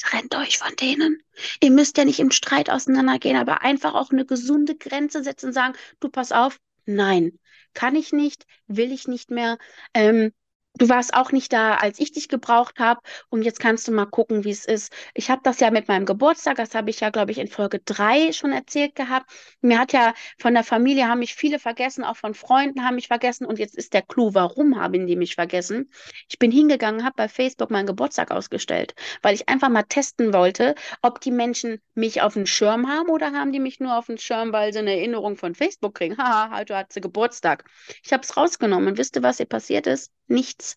Trennt 0.00 0.34
euch 0.36 0.58
von 0.58 0.74
denen. 0.76 1.22
Ihr 1.60 1.70
müsst 1.70 1.98
ja 1.98 2.04
nicht 2.04 2.20
im 2.20 2.30
Streit 2.30 2.70
auseinandergehen, 2.70 3.36
aber 3.36 3.62
einfach 3.62 3.94
auch 3.94 4.10
eine 4.10 4.24
gesunde 4.24 4.76
Grenze 4.76 5.22
setzen 5.24 5.46
und 5.46 5.52
sagen, 5.52 5.74
du 6.00 6.08
pass 6.08 6.32
auf, 6.32 6.58
nein, 6.86 7.38
kann 7.74 7.96
ich 7.96 8.12
nicht, 8.12 8.46
will 8.66 8.92
ich 8.92 9.08
nicht 9.08 9.30
mehr. 9.30 9.58
Ähm, 9.94 10.32
Du 10.78 10.88
warst 10.88 11.12
auch 11.12 11.32
nicht 11.32 11.52
da, 11.52 11.74
als 11.74 11.98
ich 11.98 12.12
dich 12.12 12.28
gebraucht 12.28 12.78
habe. 12.78 13.00
Und 13.30 13.42
jetzt 13.42 13.58
kannst 13.58 13.88
du 13.88 13.92
mal 13.92 14.06
gucken, 14.06 14.44
wie 14.44 14.50
es 14.50 14.64
ist. 14.64 14.92
Ich 15.12 15.28
habe 15.28 15.40
das 15.42 15.58
ja 15.58 15.72
mit 15.72 15.88
meinem 15.88 16.06
Geburtstag, 16.06 16.56
das 16.56 16.74
habe 16.76 16.90
ich 16.90 17.00
ja, 17.00 17.10
glaube 17.10 17.32
ich, 17.32 17.38
in 17.38 17.48
Folge 17.48 17.80
drei 17.84 18.30
schon 18.30 18.52
erzählt 18.52 18.94
gehabt. 18.94 19.28
Mir 19.60 19.80
hat 19.80 19.92
ja 19.92 20.14
von 20.38 20.54
der 20.54 20.62
Familie 20.62 21.08
haben 21.08 21.18
mich 21.18 21.34
viele 21.34 21.58
vergessen, 21.58 22.04
auch 22.04 22.16
von 22.16 22.32
Freunden 22.32 22.84
haben 22.84 22.94
mich 22.94 23.08
vergessen. 23.08 23.44
Und 23.44 23.58
jetzt 23.58 23.76
ist 23.76 23.92
der 23.92 24.02
Clou, 24.02 24.34
warum 24.34 24.80
haben 24.80 25.08
die 25.08 25.16
mich 25.16 25.34
vergessen? 25.34 25.90
Ich 26.28 26.38
bin 26.38 26.52
hingegangen, 26.52 27.04
habe 27.04 27.14
bei 27.16 27.28
Facebook 27.28 27.72
meinen 27.72 27.86
Geburtstag 27.86 28.30
ausgestellt, 28.30 28.94
weil 29.22 29.34
ich 29.34 29.48
einfach 29.48 29.70
mal 29.70 29.82
testen 29.82 30.32
wollte, 30.32 30.76
ob 31.02 31.20
die 31.20 31.32
Menschen 31.32 31.80
mich 31.96 32.22
auf 32.22 32.34
dem 32.34 32.46
Schirm 32.46 32.88
haben 32.88 33.08
oder 33.08 33.32
haben 33.32 33.50
die 33.50 33.60
mich 33.60 33.80
nur 33.80 33.98
auf 33.98 34.06
dem 34.06 34.18
Schirm, 34.18 34.52
weil 34.52 34.72
sie 34.72 34.78
eine 34.78 34.96
Erinnerung 34.96 35.36
von 35.36 35.56
Facebook 35.56 35.96
kriegen. 35.96 36.16
Haha, 36.18 36.56
heute 36.56 36.76
hat 36.76 36.92
sie 36.92 37.00
Geburtstag. 37.00 37.64
Ich 38.04 38.12
habe 38.12 38.22
es 38.22 38.36
rausgenommen. 38.36 38.86
Und 38.88 38.98
wisst 38.98 39.16
ihr, 39.16 39.24
was 39.24 39.38
hier 39.38 39.46
passiert 39.46 39.88
ist? 39.88 40.12
Nichts. 40.28 40.76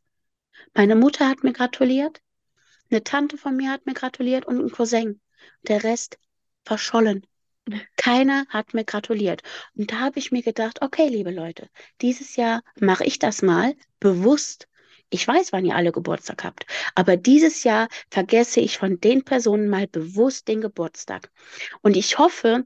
Meine 0.74 0.96
Mutter 0.96 1.28
hat 1.30 1.44
mir 1.44 1.54
gratuliert, 1.54 2.22
eine 2.92 3.04
Tante 3.04 3.38
von 3.38 3.56
mir 3.56 3.72
hat 3.72 3.86
mir 3.86 3.94
gratuliert 3.94 4.46
und 4.46 4.60
ein 4.60 4.70
Cousin. 4.70 5.22
Der 5.64 5.84
Rest 5.84 6.20
verschollen. 6.66 7.26
Keiner 7.96 8.46
hat 8.50 8.74
mir 8.74 8.84
gratuliert. 8.84 9.44
Und 9.76 9.92
da 9.92 10.00
habe 10.00 10.20
ich 10.20 10.32
mir 10.32 10.42
gedacht, 10.42 10.82
okay, 10.82 11.08
liebe 11.08 11.32
Leute, 11.32 11.70
dieses 12.02 12.36
Jahr 12.36 12.64
mache 12.80 13.06
ich 13.06 13.18
das 13.18 13.42
mal 13.42 13.76
bewusst. 14.00 14.68
Ich 15.10 15.26
weiß, 15.28 15.54
wann 15.54 15.66
ihr 15.66 15.76
alle 15.76 15.92
Geburtstag 15.92 16.44
habt, 16.44 16.66
aber 16.96 17.18
dieses 17.18 17.64
Jahr 17.64 17.88
vergesse 18.10 18.62
ich 18.62 18.78
von 18.78 19.00
den 19.00 19.24
Personen 19.24 19.70
mal 19.70 19.88
bewusst 19.88 20.48
den 20.48 20.62
Geburtstag. 20.62 21.30
Und 21.82 21.98
ich 21.98 22.18
hoffe, 22.18 22.66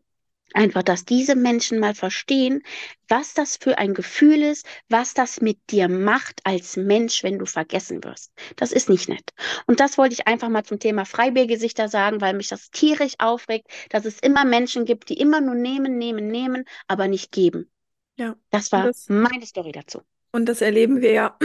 Einfach, 0.55 0.83
dass 0.83 1.03
diese 1.03 1.35
Menschen 1.35 1.79
mal 1.79 1.93
verstehen, 1.93 2.63
was 3.09 3.33
das 3.33 3.57
für 3.57 3.77
ein 3.77 3.93
Gefühl 3.93 4.41
ist, 4.41 4.65
was 4.87 5.13
das 5.13 5.41
mit 5.41 5.59
dir 5.69 5.89
macht 5.89 6.39
als 6.45 6.77
Mensch, 6.77 7.23
wenn 7.23 7.37
du 7.37 7.45
vergessen 7.45 8.01
wirst. 8.05 8.31
Das 8.55 8.71
ist 8.71 8.87
nicht 8.87 9.09
nett. 9.09 9.31
Und 9.67 9.81
das 9.81 9.97
wollte 9.97 10.13
ich 10.13 10.27
einfach 10.27 10.47
mal 10.47 10.63
zum 10.63 10.79
Thema 10.79 11.03
Freibiergesichter 11.03 11.89
sagen, 11.89 12.21
weil 12.21 12.35
mich 12.35 12.47
das 12.47 12.71
tierisch 12.71 13.15
aufregt, 13.17 13.67
dass 13.89 14.05
es 14.05 14.19
immer 14.19 14.45
Menschen 14.45 14.85
gibt, 14.85 15.09
die 15.09 15.19
immer 15.19 15.41
nur 15.41 15.55
nehmen, 15.55 15.97
nehmen, 15.97 16.27
nehmen, 16.27 16.63
aber 16.87 17.09
nicht 17.09 17.33
geben. 17.33 17.69
Ja. 18.15 18.37
Das 18.49 18.71
war 18.71 18.85
das, 18.85 19.09
meine 19.09 19.45
Story 19.45 19.73
dazu. 19.73 20.03
Und 20.31 20.45
das 20.45 20.61
erleben 20.61 21.01
wir 21.01 21.11
ja 21.11 21.37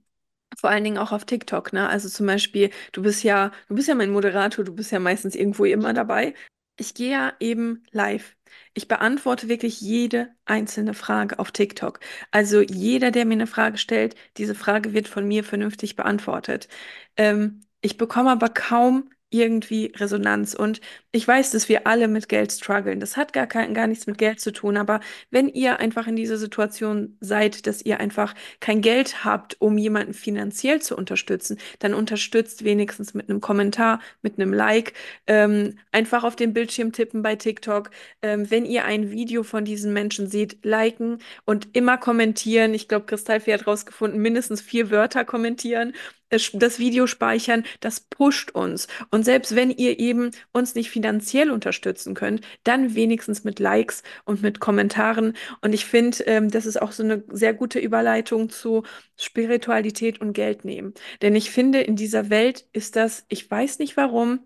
vor 0.58 0.70
allen 0.70 0.84
Dingen 0.84 0.96
auch 0.96 1.12
auf 1.12 1.26
TikTok, 1.26 1.74
ne? 1.74 1.90
Also 1.90 2.08
zum 2.08 2.24
Beispiel, 2.24 2.70
du 2.92 3.02
bist 3.02 3.22
ja, 3.22 3.52
du 3.68 3.74
bist 3.74 3.88
ja 3.88 3.94
mein 3.94 4.12
Moderator, 4.12 4.64
du 4.64 4.74
bist 4.74 4.92
ja 4.92 4.98
meistens 4.98 5.34
irgendwo 5.34 5.66
immer 5.66 5.92
dabei. 5.92 6.32
Ich 6.78 6.94
gehe 6.94 7.10
ja 7.10 7.34
eben 7.38 7.84
live. 7.90 8.35
Ich 8.74 8.88
beantworte 8.88 9.48
wirklich 9.48 9.80
jede 9.80 10.34
einzelne 10.44 10.94
Frage 10.94 11.38
auf 11.38 11.52
TikTok. 11.52 12.00
Also 12.30 12.60
jeder, 12.60 13.10
der 13.10 13.24
mir 13.26 13.34
eine 13.34 13.46
Frage 13.46 13.78
stellt, 13.78 14.14
diese 14.36 14.54
Frage 14.54 14.92
wird 14.92 15.08
von 15.08 15.26
mir 15.26 15.44
vernünftig 15.44 15.96
beantwortet. 15.96 16.68
Ähm, 17.16 17.60
ich 17.80 17.96
bekomme 17.98 18.30
aber 18.30 18.48
kaum 18.48 19.10
irgendwie 19.30 19.92
Resonanz. 19.96 20.54
Und 20.54 20.80
ich 21.10 21.26
weiß, 21.26 21.50
dass 21.50 21.68
wir 21.68 21.86
alle 21.86 22.08
mit 22.08 22.28
Geld 22.28 22.52
strugglen. 22.52 23.00
Das 23.00 23.16
hat 23.16 23.32
gar, 23.32 23.46
kein, 23.46 23.74
gar 23.74 23.86
nichts 23.86 24.06
mit 24.06 24.18
Geld 24.18 24.40
zu 24.40 24.52
tun. 24.52 24.76
Aber 24.76 25.00
wenn 25.30 25.48
ihr 25.48 25.80
einfach 25.80 26.06
in 26.06 26.16
dieser 26.16 26.36
Situation 26.36 27.16
seid, 27.20 27.66
dass 27.66 27.82
ihr 27.82 27.98
einfach 28.00 28.34
kein 28.60 28.82
Geld 28.82 29.24
habt, 29.24 29.60
um 29.60 29.78
jemanden 29.78 30.14
finanziell 30.14 30.80
zu 30.80 30.96
unterstützen, 30.96 31.58
dann 31.80 31.94
unterstützt 31.94 32.64
wenigstens 32.64 33.14
mit 33.14 33.28
einem 33.28 33.40
Kommentar, 33.40 34.00
mit 34.22 34.38
einem 34.38 34.52
Like, 34.52 34.92
ähm, 35.26 35.78
einfach 35.90 36.22
auf 36.22 36.36
den 36.36 36.52
Bildschirm 36.52 36.92
tippen 36.92 37.22
bei 37.22 37.34
TikTok. 37.36 37.90
Ähm, 38.22 38.50
wenn 38.50 38.64
ihr 38.64 38.84
ein 38.84 39.10
Video 39.10 39.42
von 39.42 39.64
diesen 39.64 39.92
Menschen 39.92 40.28
seht, 40.28 40.64
liken 40.64 41.18
und 41.44 41.68
immer 41.76 41.98
kommentieren. 41.98 42.74
Ich 42.74 42.88
glaube, 42.88 43.06
Kristallfee 43.06 43.54
hat 43.54 43.66
rausgefunden, 43.66 44.20
mindestens 44.20 44.60
vier 44.60 44.90
Wörter 44.90 45.24
kommentieren 45.24 45.92
das 46.30 46.78
Video 46.78 47.06
speichern, 47.06 47.64
das 47.80 48.00
pusht 48.00 48.50
uns. 48.50 48.88
Und 49.10 49.24
selbst 49.24 49.54
wenn 49.54 49.70
ihr 49.70 49.98
eben 49.98 50.30
uns 50.52 50.74
nicht 50.74 50.90
finanziell 50.90 51.50
unterstützen 51.50 52.14
könnt, 52.14 52.42
dann 52.64 52.94
wenigstens 52.94 53.44
mit 53.44 53.58
Likes 53.60 54.02
und 54.24 54.42
mit 54.42 54.60
Kommentaren. 54.60 55.36
Und 55.60 55.72
ich 55.72 55.86
finde, 55.86 56.24
ähm, 56.24 56.50
das 56.50 56.66
ist 56.66 56.80
auch 56.80 56.92
so 56.92 57.02
eine 57.02 57.22
sehr 57.30 57.54
gute 57.54 57.78
Überleitung 57.78 58.50
zu 58.50 58.82
Spiritualität 59.16 60.20
und 60.20 60.32
Geld 60.32 60.64
nehmen. 60.64 60.94
Denn 61.22 61.34
ich 61.36 61.50
finde, 61.50 61.80
in 61.80 61.96
dieser 61.96 62.30
Welt 62.30 62.66
ist 62.72 62.96
das, 62.96 63.24
ich 63.28 63.50
weiß 63.50 63.78
nicht 63.78 63.96
warum, 63.96 64.40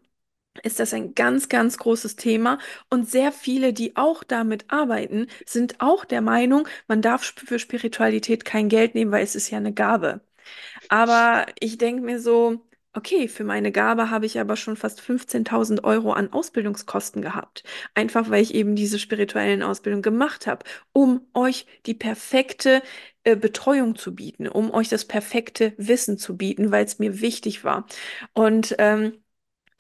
ist 0.63 0.81
das 0.81 0.93
ein 0.95 1.15
ganz, 1.15 1.49
ganz 1.49 1.79
großes 1.79 2.17
Thema. 2.17 2.59
Und 2.91 3.09
sehr 3.11 3.33
viele, 3.33 3.73
die 3.73 3.97
auch 3.97 4.25
damit 4.25 4.65
arbeiten, 4.69 5.27
sind 5.47 5.81
auch 5.81 6.05
der 6.05 6.21
Meinung, 6.23 6.69
man 6.89 7.03
darf 7.03 7.23
für 7.37 7.59
Spiritualität 7.59 8.45
kein 8.45 8.69
Geld 8.69 8.95
nehmen, 8.95 9.13
weil 9.13 9.25
es 9.25 9.35
ist 9.37 9.51
ja 9.51 9.59
eine 9.59 9.73
Gabe. 9.73 10.21
Aber 10.91 11.47
ich 11.61 11.79
denke 11.79 12.03
mir 12.03 12.21
so, 12.21 12.61
okay, 12.95 13.29
für 13.29 13.45
meine 13.45 13.73
Gabe 13.73 14.11
habe 14.11 14.27
ich 14.27 14.41
aber 14.41 14.57
schon 14.57 14.77
fast 14.77 15.01
15.000 15.01 15.85
Euro 15.85 16.13
an 16.13 16.33
Ausbildungskosten 16.33 17.23
gehabt. 17.23 17.65
Einfach 17.95 18.31
weil 18.31 18.43
ich 18.43 18.55
eben 18.55 18.75
diese 18.77 18.99
spirituellen 18.99 19.63
Ausbildungen 19.63 20.03
gemacht 20.03 20.47
habe, 20.49 20.65
um 20.93 21.23
euch 21.35 21.67
die 21.87 21.95
perfekte 21.95 22.83
äh, 23.25 23.37
Betreuung 23.37 23.97
zu 23.97 24.15
bieten, 24.17 24.49
um 24.49 24.73
euch 24.73 24.89
das 24.89 25.05
perfekte 25.07 25.75
Wissen 25.79 26.19
zu 26.19 26.37
bieten, 26.37 26.73
weil 26.73 26.85
es 26.85 26.99
mir 26.99 27.21
wichtig 27.21 27.65
war. 27.65 27.87
Und 28.35 28.75
ähm, 28.79 29.20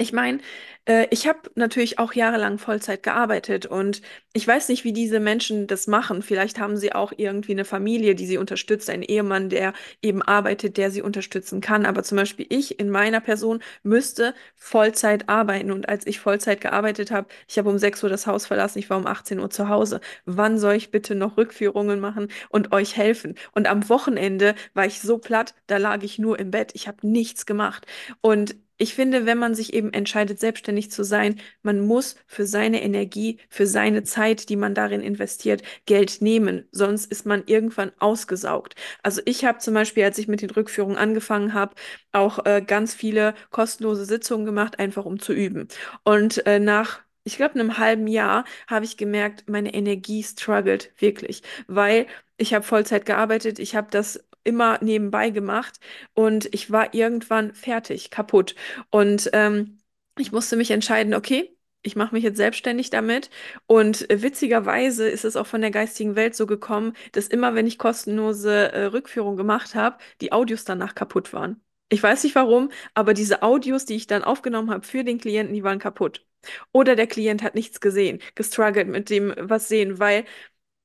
ich 0.01 0.13
meine, 0.13 0.39
äh, 0.87 1.07
ich 1.11 1.29
habe 1.29 1.41
natürlich 1.57 1.99
auch 1.99 2.13
jahrelang 2.15 2.59
Vollzeit 2.59 3.03
gearbeitet 3.03 3.67
und 3.67 4.01
ich 4.33 4.47
weiß 4.47 4.69
nicht, 4.71 4.85
wie 4.85 4.93
diese 4.95 5.21
Menschen 5.21 5.67
das 5.67 5.87
machen. 5.87 6.23
Vielleicht 6.23 6.59
haben 6.59 6.77
sie 6.77 6.93
auch 6.95 7.13
irgendwie 7.17 7.53
eine 7.53 7.65
Familie, 7.67 8.15
die 8.15 8.27
sie 8.27 8.39
unterstützt, 8.39 8.89
einen 8.91 9.03
Ehemann, 9.03 9.51
der 9.51 9.75
eben 10.03 10.23
arbeitet, 10.23 10.77
der 10.79 10.91
sie 10.91 11.03
unterstützen 11.03 11.61
kann. 11.61 11.85
Aber 11.87 12.03
zum 12.03 12.17
Beispiel 12.17 12.47
ich 12.49 12.79
in 12.81 12.91
meiner 12.91 13.21
Person 13.21 13.63
müsste 13.83 14.35
Vollzeit 14.57 15.29
arbeiten. 15.29 15.71
Und 15.71 15.89
als 15.89 16.07
ich 16.07 16.19
Vollzeit 16.21 16.61
gearbeitet 16.61 17.11
habe, 17.11 17.29
ich 17.49 17.59
habe 17.59 17.69
um 17.69 17.79
6 17.79 18.03
Uhr 18.03 18.09
das 18.11 18.27
Haus 18.27 18.47
verlassen, 18.47 18.79
ich 18.79 18.89
war 18.91 18.99
um 18.99 19.07
18 19.07 19.39
Uhr 19.41 19.51
zu 19.51 19.69
Hause. 19.69 20.01
Wann 20.25 20.59
soll 20.59 20.75
ich 20.75 20.91
bitte 20.91 21.15
noch 21.15 21.37
Rückführungen 21.37 22.01
machen 22.01 22.29
und 22.49 22.73
euch 22.73 22.97
helfen? 22.97 23.35
Und 23.53 23.69
am 23.69 23.89
Wochenende 23.89 24.55
war 24.75 24.87
ich 24.87 25.01
so 25.01 25.19
platt, 25.19 25.55
da 25.67 25.77
lag 25.77 26.03
ich 26.03 26.19
nur 26.19 26.39
im 26.39 26.51
Bett. 26.51 26.71
Ich 26.75 26.89
habe 26.89 27.07
nichts 27.07 27.47
gemacht. 27.47 27.87
Und 28.23 28.57
ich 28.81 28.95
finde, 28.95 29.26
wenn 29.26 29.39
man 29.39 29.55
sich 29.55 29.74
eben 29.74 29.93
entscheidet, 29.93 30.41
selbstständig 30.41 30.91
zu 30.91 31.05
sein, 31.05 31.41
man 31.62 31.81
muss 31.87 32.16
für 32.26 32.47
seine 32.47 32.83
Energie, 32.83 33.39
für 33.51 33.66
seine 33.66 34.03
Zeit, 34.05 34.49
die 34.49 34.57
man 34.57 34.74
darin 34.74 35.03
investiert, 35.03 35.62
Geld 35.87 36.22
nehmen. 36.22 36.66
Sonst 36.72 37.11
ist 37.12 37.26
man 37.26 37.43
irgendwann 37.47 37.93
ausgesaugt. 37.99 38.74
Also 39.03 39.20
ich 39.26 39.45
habe 39.45 39.59
zum 39.59 39.74
Beispiel, 39.74 40.05
als 40.05 40.18
ich 40.18 40.28
mit 40.28 40.43
den 40.43 40.51
Rückführungen 40.51 40.97
angefangen 40.97 41.53
habe, 41.55 41.74
auch 42.12 42.45
äh, 42.47 42.62
ganz 42.66 42.95
viele 42.95 43.35
kostenlose 43.51 44.05
Sitzungen 44.07 44.47
gemacht, 44.47 44.78
einfach 44.78 45.05
um 45.05 45.20
zu 45.20 45.33
üben. 45.33 45.68
Und 46.05 46.47
äh, 46.47 46.59
nach 46.59 47.01
ich 47.22 47.37
glaube, 47.37 47.55
in 47.55 47.61
einem 47.61 47.76
halben 47.78 48.07
Jahr 48.07 48.45
habe 48.66 48.85
ich 48.87 48.97
gemerkt, 48.97 49.49
meine 49.49 49.74
Energie 49.74 50.22
struggelt 50.22 50.91
wirklich, 50.99 51.43
weil 51.66 52.07
ich 52.39 52.55
habe 52.55 52.64
Vollzeit 52.64 53.05
gearbeitet, 53.05 53.59
ich 53.59 53.76
habe 53.76 53.89
das 53.91 54.24
immer 54.45 54.78
nebenbei 54.82 55.30
gemacht 55.30 55.80
und 56.14 56.49
ich 56.55 56.70
war 56.70 56.95
irgendwann 56.95 57.55
fertig, 57.55 58.11
kaputt. 58.11 58.55
Und 58.91 59.30
ähm, 59.32 59.78
ich 60.18 60.32
musste 60.32 60.57
mich 60.57 60.70
entscheiden, 60.70 61.14
okay, 61.14 61.57
ich 61.82 61.97
mache 61.97 62.14
mich 62.14 62.24
jetzt 62.24 62.36
selbstständig 62.36 62.91
damit. 62.91 63.30
Und 63.66 64.09
äh, 64.11 64.22
witzigerweise 64.22 65.09
ist 65.09 65.24
es 65.24 65.36
auch 65.36 65.47
von 65.47 65.61
der 65.61 65.70
geistigen 65.70 66.16
Welt 66.16 66.34
so 66.34 66.47
gekommen, 66.47 66.95
dass 67.12 67.26
immer, 67.28 67.55
wenn 67.55 67.66
ich 67.66 67.78
kostenlose 67.78 68.72
äh, 68.72 68.84
Rückführung 68.86 69.36
gemacht 69.36 69.74
habe, 69.74 69.99
die 70.20 70.32
Audios 70.32 70.64
danach 70.64 70.95
kaputt 70.95 71.32
waren. 71.32 71.61
Ich 71.88 72.03
weiß 72.03 72.22
nicht 72.24 72.34
warum, 72.36 72.70
aber 72.95 73.14
diese 73.14 73.43
Audios, 73.43 73.84
die 73.84 73.97
ich 73.97 74.07
dann 74.07 74.22
aufgenommen 74.22 74.70
habe 74.70 74.86
für 74.86 75.03
den 75.05 75.18
Klienten, 75.18 75.55
die 75.55 75.64
waren 75.64 75.78
kaputt. 75.80 76.24
Oder 76.72 76.97
der 76.97 77.07
Klient 77.07 77.43
hat 77.43 77.55
nichts 77.55 77.80
gesehen, 77.80 78.20
gestruggelt 78.34 78.88
mit 78.88 79.11
dem 79.11 79.34
was 79.38 79.68
sehen, 79.68 79.99
weil 79.99 80.24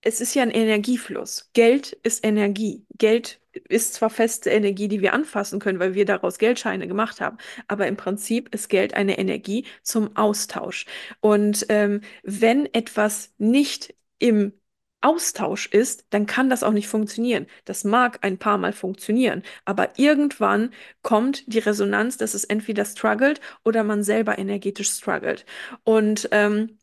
es 0.05 0.21
ist 0.21 0.35
ja 0.35 0.43
ein 0.43 0.51
Energiefluss. 0.51 1.49
Geld 1.53 1.93
ist 2.03 2.23
Energie. 2.25 2.85
Geld 2.97 3.41
ist 3.69 3.95
zwar 3.95 4.09
feste 4.11 4.49
Energie, 4.51 4.87
die 4.87 5.01
wir 5.01 5.13
anfassen 5.13 5.59
können, 5.59 5.79
weil 5.79 5.95
wir 5.95 6.05
daraus 6.05 6.37
Geldscheine 6.37 6.87
gemacht 6.87 7.21
haben, 7.21 7.37
aber 7.67 7.87
im 7.87 7.97
Prinzip 7.97 8.53
ist 8.53 8.69
Geld 8.69 8.93
eine 8.93 9.17
Energie 9.17 9.65
zum 9.81 10.15
Austausch. 10.15 10.85
Und 11.21 11.65
ähm, 11.69 12.01
wenn 12.23 12.65
etwas 12.73 13.33
nicht 13.39 13.95
im 14.19 14.53
Austausch 15.01 15.67
ist, 15.67 16.05
dann 16.11 16.25
kann 16.27 16.49
das 16.49 16.63
auch 16.63 16.71
nicht 16.71 16.87
funktionieren. 16.87 17.47
Das 17.65 17.83
mag 17.83 18.19
ein 18.23 18.37
paar 18.39 18.57
Mal 18.57 18.73
funktionieren, 18.73 19.43
aber 19.65 19.97
irgendwann 19.99 20.71
kommt 21.03 21.43
die 21.53 21.59
Resonanz, 21.59 22.17
dass 22.17 22.33
es 22.33 22.43
entweder 22.43 22.85
struggelt 22.85 23.39
oder 23.63 23.83
man 23.83 24.03
selber 24.03 24.37
energetisch 24.37 24.89
struggelt. 24.91 25.45
Und 25.83 26.27
ähm, 26.31 26.77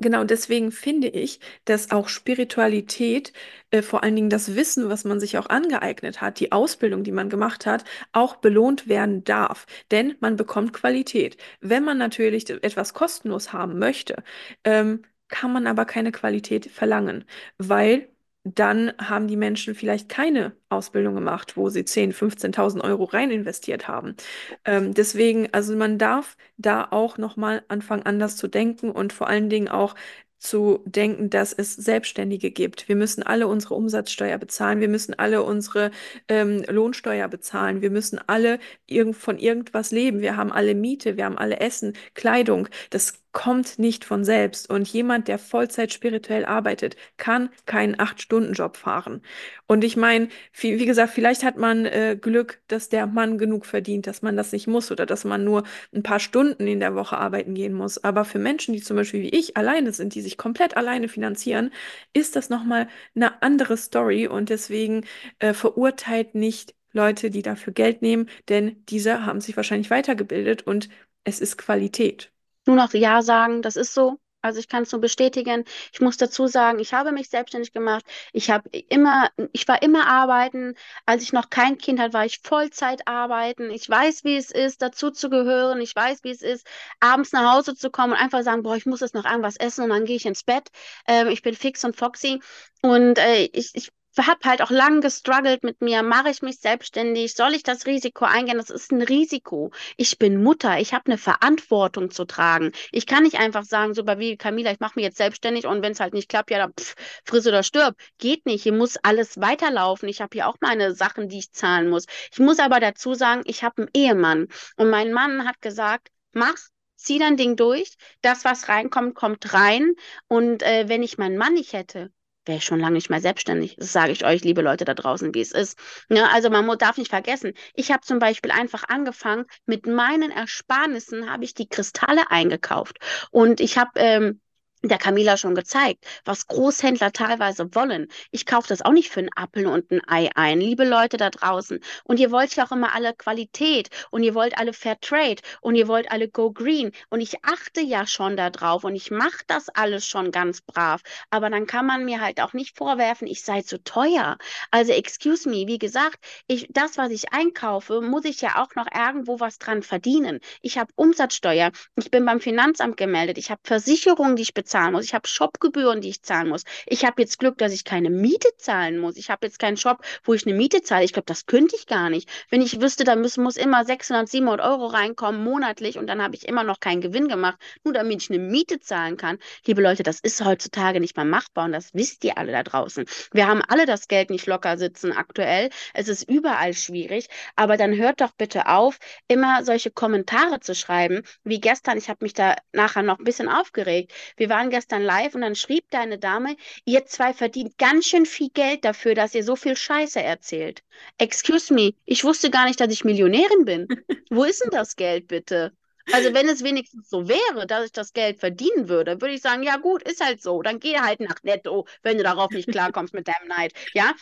Genau, 0.00 0.22
deswegen 0.22 0.70
finde 0.70 1.08
ich, 1.08 1.40
dass 1.64 1.90
auch 1.90 2.08
Spiritualität, 2.08 3.32
äh, 3.72 3.82
vor 3.82 4.04
allen 4.04 4.14
Dingen 4.14 4.30
das 4.30 4.54
Wissen, 4.54 4.88
was 4.88 5.04
man 5.04 5.18
sich 5.18 5.38
auch 5.38 5.46
angeeignet 5.48 6.20
hat, 6.20 6.38
die 6.38 6.52
Ausbildung, 6.52 7.02
die 7.02 7.10
man 7.10 7.28
gemacht 7.30 7.66
hat, 7.66 7.84
auch 8.12 8.36
belohnt 8.36 8.86
werden 8.88 9.24
darf. 9.24 9.66
Denn 9.90 10.14
man 10.20 10.36
bekommt 10.36 10.72
Qualität. 10.72 11.36
Wenn 11.60 11.82
man 11.84 11.98
natürlich 11.98 12.48
etwas 12.48 12.94
kostenlos 12.94 13.52
haben 13.52 13.78
möchte, 13.80 14.22
ähm, 14.62 15.02
kann 15.28 15.52
man 15.52 15.66
aber 15.66 15.84
keine 15.84 16.12
Qualität 16.12 16.66
verlangen, 16.70 17.24
weil 17.58 18.08
dann 18.44 18.92
haben 18.98 19.28
die 19.28 19.36
Menschen 19.36 19.74
vielleicht 19.74 20.08
keine 20.08 20.52
Ausbildung 20.70 21.14
gemacht, 21.14 21.56
wo 21.56 21.68
sie 21.68 21.82
10.000, 21.84 22.14
15.000 22.14 22.82
Euro 22.82 23.04
rein 23.04 23.30
investiert 23.30 23.88
haben. 23.88 24.16
Ähm, 24.64 24.94
deswegen, 24.94 25.52
also 25.52 25.76
man 25.76 25.98
darf 25.98 26.36
da 26.56 26.88
auch 26.90 27.18
nochmal 27.18 27.62
anfangen, 27.68 28.04
anders 28.04 28.36
zu 28.36 28.48
denken 28.48 28.90
und 28.90 29.12
vor 29.12 29.28
allen 29.28 29.50
Dingen 29.50 29.68
auch 29.68 29.94
zu 30.38 30.82
denken, 30.86 31.30
dass 31.30 31.52
es 31.52 31.74
Selbstständige 31.74 32.50
gibt. 32.50 32.88
Wir 32.88 32.96
müssen 32.96 33.22
alle 33.22 33.48
unsere 33.48 33.74
Umsatzsteuer 33.74 34.38
bezahlen, 34.38 34.80
wir 34.80 34.88
müssen 34.88 35.14
alle 35.18 35.42
unsere 35.42 35.90
ähm, 36.28 36.62
Lohnsteuer 36.68 37.28
bezahlen, 37.28 37.82
wir 37.82 37.90
müssen 37.90 38.20
alle 38.28 38.58
irgend 38.86 39.16
von 39.16 39.38
irgendwas 39.38 39.90
leben, 39.90 40.20
wir 40.20 40.36
haben 40.36 40.52
alle 40.52 40.74
Miete, 40.74 41.16
wir 41.16 41.24
haben 41.24 41.38
alle 41.38 41.58
Essen, 41.60 41.94
Kleidung. 42.14 42.68
Das 42.90 43.14
kommt 43.32 43.78
nicht 43.78 44.04
von 44.04 44.24
selbst. 44.24 44.70
Und 44.70 44.88
jemand, 44.88 45.28
der 45.28 45.38
Vollzeit 45.38 45.92
spirituell 45.92 46.44
arbeitet, 46.44 46.96
kann 47.16 47.50
keinen 47.66 47.98
Acht-Stunden-Job 47.98 48.76
fahren. 48.76 49.22
Und 49.66 49.84
ich 49.84 49.96
meine, 49.96 50.28
wie, 50.52 50.78
wie, 50.78 50.86
gesagt, 50.86 51.12
vielleicht 51.12 51.44
hat 51.44 51.56
man 51.56 51.84
äh, 51.86 52.16
Glück, 52.20 52.60
dass 52.68 52.88
der 52.88 53.06
Mann 53.06 53.38
genug 53.38 53.66
verdient, 53.66 54.06
dass 54.06 54.22
man 54.22 54.36
das 54.36 54.52
nicht 54.52 54.66
muss 54.66 54.90
oder 54.90 55.06
dass 55.06 55.24
man 55.24 55.44
nur 55.44 55.64
ein 55.94 56.02
paar 56.02 56.20
Stunden 56.20 56.66
in 56.66 56.80
der 56.80 56.94
Woche 56.94 57.18
arbeiten 57.18 57.54
gehen 57.54 57.74
muss. 57.74 58.02
Aber 58.02 58.24
für 58.24 58.38
Menschen, 58.38 58.74
die 58.74 58.82
zum 58.82 58.96
Beispiel 58.96 59.22
wie 59.22 59.28
ich 59.30 59.56
alleine 59.56 59.92
sind, 59.92 60.14
die 60.14 60.22
sich 60.22 60.38
komplett 60.38 60.76
alleine 60.76 61.08
finanzieren, 61.08 61.70
ist 62.12 62.36
das 62.36 62.50
nochmal 62.50 62.88
eine 63.14 63.42
andere 63.42 63.76
Story. 63.76 64.26
Und 64.26 64.48
deswegen 64.48 65.04
äh, 65.38 65.52
verurteilt 65.52 66.34
nicht 66.34 66.74
Leute, 66.92 67.30
die 67.30 67.42
dafür 67.42 67.72
Geld 67.72 68.02
nehmen, 68.02 68.28
denn 68.48 68.84
diese 68.88 69.24
haben 69.26 69.40
sich 69.40 69.56
wahrscheinlich 69.56 69.90
weitergebildet 69.90 70.66
und 70.66 70.88
es 71.24 71.40
ist 71.40 71.58
Qualität 71.58 72.32
nur 72.68 72.76
noch 72.76 72.92
Ja 72.94 73.22
sagen, 73.22 73.62
das 73.62 73.76
ist 73.76 73.94
so. 73.94 74.18
Also 74.40 74.60
ich 74.60 74.68
kann 74.68 74.84
es 74.84 74.92
nur 74.92 75.00
bestätigen. 75.00 75.64
Ich 75.92 76.00
muss 76.00 76.16
dazu 76.16 76.46
sagen, 76.46 76.78
ich 76.78 76.94
habe 76.94 77.10
mich 77.10 77.28
selbstständig 77.28 77.72
gemacht. 77.72 78.04
Ich 78.32 78.50
habe 78.50 78.68
immer, 78.70 79.30
ich 79.52 79.66
war 79.66 79.82
immer 79.82 80.06
arbeiten. 80.06 80.74
Als 81.06 81.24
ich 81.24 81.32
noch 81.32 81.50
kein 81.50 81.76
Kind 81.78 81.98
hatte, 81.98 82.12
war 82.14 82.24
ich 82.24 82.38
Vollzeit 82.44 83.08
arbeiten. 83.08 83.70
Ich 83.70 83.88
weiß, 83.90 84.22
wie 84.24 84.36
es 84.36 84.52
ist, 84.52 84.80
dazu 84.80 85.10
zu 85.10 85.28
gehören. 85.28 85.80
Ich 85.80 85.94
weiß, 85.96 86.22
wie 86.22 86.30
es 86.30 86.42
ist, 86.42 86.66
abends 87.00 87.32
nach 87.32 87.52
Hause 87.52 87.74
zu 87.74 87.90
kommen 87.90 88.12
und 88.12 88.18
einfach 88.18 88.42
sagen, 88.44 88.62
boah, 88.62 88.76
ich 88.76 88.86
muss 88.86 89.00
jetzt 89.00 89.14
noch 89.14 89.24
irgendwas 89.24 89.56
essen 89.56 89.82
und 89.84 89.90
dann 89.90 90.04
gehe 90.04 90.16
ich 90.16 90.26
ins 90.26 90.44
Bett. 90.44 90.68
Ähm, 91.08 91.28
ich 91.28 91.42
bin 91.42 91.54
fix 91.54 91.84
und 91.84 91.96
foxy. 91.96 92.40
Und 92.82 93.18
äh, 93.18 93.44
ich, 93.52 93.70
ich 93.74 93.90
habe 94.26 94.40
halt 94.44 94.62
auch 94.62 94.70
lange 94.70 95.00
gestruggelt 95.00 95.62
mit 95.62 95.80
mir, 95.80 96.02
mache 96.02 96.30
ich 96.30 96.42
mich 96.42 96.58
selbstständig, 96.60 97.34
soll 97.34 97.54
ich 97.54 97.62
das 97.62 97.86
Risiko 97.86 98.24
eingehen? 98.24 98.58
Das 98.58 98.70
ist 98.70 98.92
ein 98.92 99.02
Risiko. 99.02 99.70
Ich 99.96 100.18
bin 100.18 100.42
Mutter, 100.42 100.78
ich 100.80 100.92
habe 100.94 101.06
eine 101.06 101.18
Verantwortung 101.18 102.10
zu 102.10 102.24
tragen. 102.24 102.72
Ich 102.92 103.06
kann 103.06 103.22
nicht 103.22 103.38
einfach 103.38 103.64
sagen, 103.64 103.94
so 103.94 104.06
wie 104.06 104.36
Camila, 104.36 104.72
ich 104.72 104.80
mache 104.80 104.94
mich 104.96 105.04
jetzt 105.04 105.18
selbstständig 105.18 105.66
und 105.66 105.82
wenn 105.82 105.92
es 105.92 106.00
halt 106.00 106.14
nicht 106.14 106.28
klappt, 106.28 106.50
ja, 106.50 106.58
dann 106.58 106.72
pff, 106.78 106.94
friss 107.24 107.46
oder 107.46 107.62
stirb. 107.62 107.96
Geht 108.18 108.46
nicht, 108.46 108.62
hier 108.62 108.72
muss 108.72 108.96
alles 109.02 109.40
weiterlaufen. 109.40 110.08
Ich 110.08 110.20
habe 110.20 110.30
hier 110.32 110.48
auch 110.48 110.56
meine 110.60 110.94
Sachen, 110.94 111.28
die 111.28 111.38
ich 111.38 111.52
zahlen 111.52 111.88
muss. 111.90 112.06
Ich 112.32 112.38
muss 112.38 112.58
aber 112.58 112.80
dazu 112.80 113.14
sagen, 113.14 113.42
ich 113.44 113.62
habe 113.62 113.82
einen 113.82 113.90
Ehemann 113.94 114.48
und 114.76 114.90
mein 114.90 115.12
Mann 115.12 115.46
hat 115.46 115.60
gesagt, 115.60 116.08
mach 116.32 116.56
zieh 116.98 117.18
dein 117.18 117.36
Ding 117.36 117.56
durch. 117.56 117.96
Das, 118.20 118.44
was 118.44 118.68
reinkommt, 118.68 119.14
kommt 119.14 119.54
rein. 119.54 119.94
Und 120.26 120.62
äh, 120.62 120.88
wenn 120.88 121.02
ich 121.02 121.16
meinen 121.18 121.38
Mann 121.38 121.54
nicht 121.54 121.72
hätte, 121.72 122.12
wäre 122.48 122.58
ich 122.58 122.64
schon 122.64 122.80
lange 122.80 122.94
nicht 122.94 123.10
mehr 123.10 123.20
selbstständig. 123.20 123.76
Das 123.78 123.92
sage 123.92 124.10
ich 124.12 124.24
euch, 124.24 124.42
liebe 124.42 124.62
Leute 124.62 124.84
da 124.84 124.94
draußen, 124.94 125.34
wie 125.34 125.40
es 125.40 125.52
ist. 125.52 125.78
Ja, 126.08 126.22
ne, 126.22 126.32
also 126.32 126.50
man 126.50 126.66
darf 126.78 126.96
nicht 126.98 127.10
vergessen, 127.10 127.52
ich 127.74 127.92
habe 127.92 128.00
zum 128.00 128.18
Beispiel 128.18 128.50
einfach 128.50 128.84
angefangen, 128.88 129.44
mit 129.66 129.86
meinen 129.86 130.30
Ersparnissen 130.30 131.30
habe 131.30 131.44
ich 131.44 131.54
die 131.54 131.68
Kristalle 131.68 132.30
eingekauft. 132.30 132.98
Und 133.30 133.60
ich 133.60 133.78
habe 133.78 133.90
ähm, 133.96 134.40
der 134.82 134.98
Camila 134.98 135.36
schon 135.36 135.54
gezeigt, 135.54 136.04
was 136.24 136.46
Großhändler 136.46 137.12
teilweise 137.12 137.74
wollen. 137.74 138.08
Ich 138.30 138.46
kaufe 138.46 138.68
das 138.68 138.82
auch 138.82 138.92
nicht 138.92 139.10
für 139.10 139.20
einen 139.20 139.30
Apfel 139.34 139.66
und 139.66 139.90
ein 139.90 140.00
Ei 140.06 140.30
ein, 140.34 140.60
liebe 140.60 140.84
Leute 140.84 141.16
da 141.16 141.30
draußen. 141.30 141.80
Und 142.04 142.20
ihr 142.20 142.30
wollt 142.30 142.54
ja 142.54 142.66
auch 142.66 142.72
immer 142.72 142.94
alle 142.94 143.14
Qualität 143.14 143.90
und 144.10 144.22
ihr 144.22 144.34
wollt 144.34 144.56
alle 144.56 144.72
Fair 144.72 144.98
Trade 145.00 145.42
und 145.60 145.74
ihr 145.74 145.88
wollt 145.88 146.10
alle 146.10 146.28
Go 146.28 146.52
Green. 146.52 146.92
Und 147.10 147.20
ich 147.20 147.44
achte 147.44 147.80
ja 147.80 148.06
schon 148.06 148.36
darauf 148.36 148.84
und 148.84 148.94
ich 148.94 149.10
mache 149.10 149.42
das 149.48 149.68
alles 149.68 150.06
schon 150.06 150.30
ganz 150.30 150.60
brav. 150.60 151.02
Aber 151.30 151.50
dann 151.50 151.66
kann 151.66 151.86
man 151.86 152.04
mir 152.04 152.20
halt 152.20 152.40
auch 152.40 152.52
nicht 152.52 152.76
vorwerfen, 152.76 153.26
ich 153.26 153.42
sei 153.42 153.62
zu 153.62 153.82
teuer. 153.82 154.38
Also 154.70 154.92
excuse 154.92 155.48
me, 155.48 155.66
wie 155.66 155.78
gesagt, 155.78 156.18
ich, 156.46 156.68
das, 156.70 156.96
was 156.98 157.10
ich 157.10 157.32
einkaufe, 157.32 158.00
muss 158.00 158.24
ich 158.24 158.40
ja 158.40 158.62
auch 158.62 158.74
noch 158.76 158.86
irgendwo 158.94 159.40
was 159.40 159.58
dran 159.58 159.82
verdienen. 159.82 160.38
Ich 160.62 160.78
habe 160.78 160.92
Umsatzsteuer, 160.94 161.72
ich 161.96 162.10
bin 162.10 162.24
beim 162.24 162.40
Finanzamt 162.40 162.96
gemeldet, 162.96 163.38
ich 163.38 163.50
habe 163.50 163.60
Versicherungen, 163.64 164.36
die 164.36 164.42
ich 164.42 164.54
bezahle 164.54 164.67
zahlen 164.68 164.92
muss. 164.92 165.04
Ich 165.04 165.14
habe 165.14 165.26
Shopgebühren, 165.26 166.00
die 166.00 166.10
ich 166.10 166.22
zahlen 166.22 166.48
muss. 166.48 166.64
Ich 166.86 167.04
habe 167.04 167.20
jetzt 167.22 167.38
Glück, 167.38 167.58
dass 167.58 167.72
ich 167.72 167.84
keine 167.84 168.10
Miete 168.10 168.48
zahlen 168.58 168.98
muss. 168.98 169.16
Ich 169.16 169.30
habe 169.30 169.46
jetzt 169.46 169.58
keinen 169.58 169.76
Shop, 169.76 169.98
wo 170.24 170.34
ich 170.34 170.46
eine 170.46 170.56
Miete 170.56 170.82
zahle. 170.82 171.04
Ich 171.04 171.12
glaube, 171.12 171.26
das 171.26 171.46
könnte 171.46 171.76
ich 171.76 171.86
gar 171.86 172.10
nicht. 172.10 172.28
Wenn 172.50 172.62
ich 172.62 172.80
wüsste, 172.80 173.04
da 173.04 173.16
muss, 173.16 173.36
muss 173.36 173.56
immer 173.56 173.84
600, 173.84 174.28
700 174.28 174.64
Euro 174.66 174.86
reinkommen 174.86 175.42
monatlich 175.42 175.98
und 175.98 176.06
dann 176.06 176.22
habe 176.22 176.34
ich 176.34 176.46
immer 176.46 176.64
noch 176.64 176.80
keinen 176.80 177.00
Gewinn 177.00 177.28
gemacht, 177.28 177.58
nur 177.84 177.94
damit 177.94 178.22
ich 178.22 178.30
eine 178.30 178.38
Miete 178.38 178.80
zahlen 178.80 179.16
kann. 179.16 179.38
Liebe 179.66 179.82
Leute, 179.82 180.02
das 180.02 180.20
ist 180.20 180.44
heutzutage 180.44 181.00
nicht 181.00 181.16
mehr 181.16 181.24
machbar 181.24 181.64
und 181.64 181.72
das 181.72 181.94
wisst 181.94 182.24
ihr 182.24 182.38
alle 182.38 182.52
da 182.52 182.62
draußen. 182.62 183.06
Wir 183.32 183.46
haben 183.46 183.62
alle 183.66 183.86
das 183.86 184.08
Geld 184.08 184.30
nicht 184.30 184.46
locker 184.46 184.76
sitzen 184.76 185.12
aktuell. 185.12 185.70
Es 185.94 186.08
ist 186.08 186.28
überall 186.28 186.74
schwierig, 186.74 187.28
aber 187.56 187.76
dann 187.76 187.96
hört 187.96 188.20
doch 188.20 188.32
bitte 188.32 188.66
auf, 188.66 188.98
immer 189.28 189.64
solche 189.64 189.90
Kommentare 189.90 190.60
zu 190.60 190.74
schreiben, 190.74 191.22
wie 191.44 191.60
gestern. 191.60 191.98
Ich 191.98 192.08
habe 192.08 192.24
mich 192.24 192.34
da 192.34 192.56
nachher 192.72 193.02
noch 193.02 193.18
ein 193.18 193.24
bisschen 193.24 193.48
aufgeregt. 193.48 194.12
Wir 194.36 194.48
waren 194.48 194.57
waren 194.58 194.70
gestern 194.70 195.02
live 195.02 195.36
und 195.36 195.42
dann 195.42 195.54
schrieb 195.54 195.88
deine 195.90 196.18
Dame, 196.18 196.56
ihr 196.84 197.06
zwei 197.06 197.32
verdient 197.32 197.78
ganz 197.78 198.06
schön 198.06 198.26
viel 198.26 198.50
Geld 198.50 198.84
dafür, 198.84 199.14
dass 199.14 199.34
ihr 199.36 199.44
so 199.44 199.54
viel 199.54 199.76
Scheiße 199.76 200.20
erzählt. 200.20 200.82
Excuse 201.16 201.72
me, 201.72 201.92
ich 202.06 202.24
wusste 202.24 202.50
gar 202.50 202.66
nicht, 202.66 202.80
dass 202.80 202.92
ich 202.92 203.04
Millionärin 203.04 203.64
bin. 203.64 203.86
Wo 204.30 204.42
ist 204.42 204.64
denn 204.64 204.72
das 204.72 204.96
Geld 204.96 205.28
bitte? 205.28 205.72
Also 206.10 206.34
wenn 206.34 206.48
es 206.48 206.64
wenigstens 206.64 207.08
so 207.08 207.28
wäre, 207.28 207.68
dass 207.68 207.84
ich 207.84 207.92
das 207.92 208.12
Geld 208.12 208.40
verdienen 208.40 208.88
würde, 208.88 209.20
würde 209.20 209.34
ich 209.34 209.42
sagen, 209.42 209.62
ja 209.62 209.76
gut, 209.76 210.02
ist 210.02 210.24
halt 210.24 210.42
so. 210.42 210.60
Dann 210.62 210.80
geh 210.80 210.98
halt 210.98 211.20
nach 211.20 211.40
Netto, 211.44 211.86
wenn 212.02 212.16
du 212.16 212.24
darauf 212.24 212.50
nicht 212.50 212.68
klarkommst 212.68 213.14
mit 213.14 213.28
deinem 213.28 213.46
Neid. 213.46 213.74
Ja, 213.94 214.12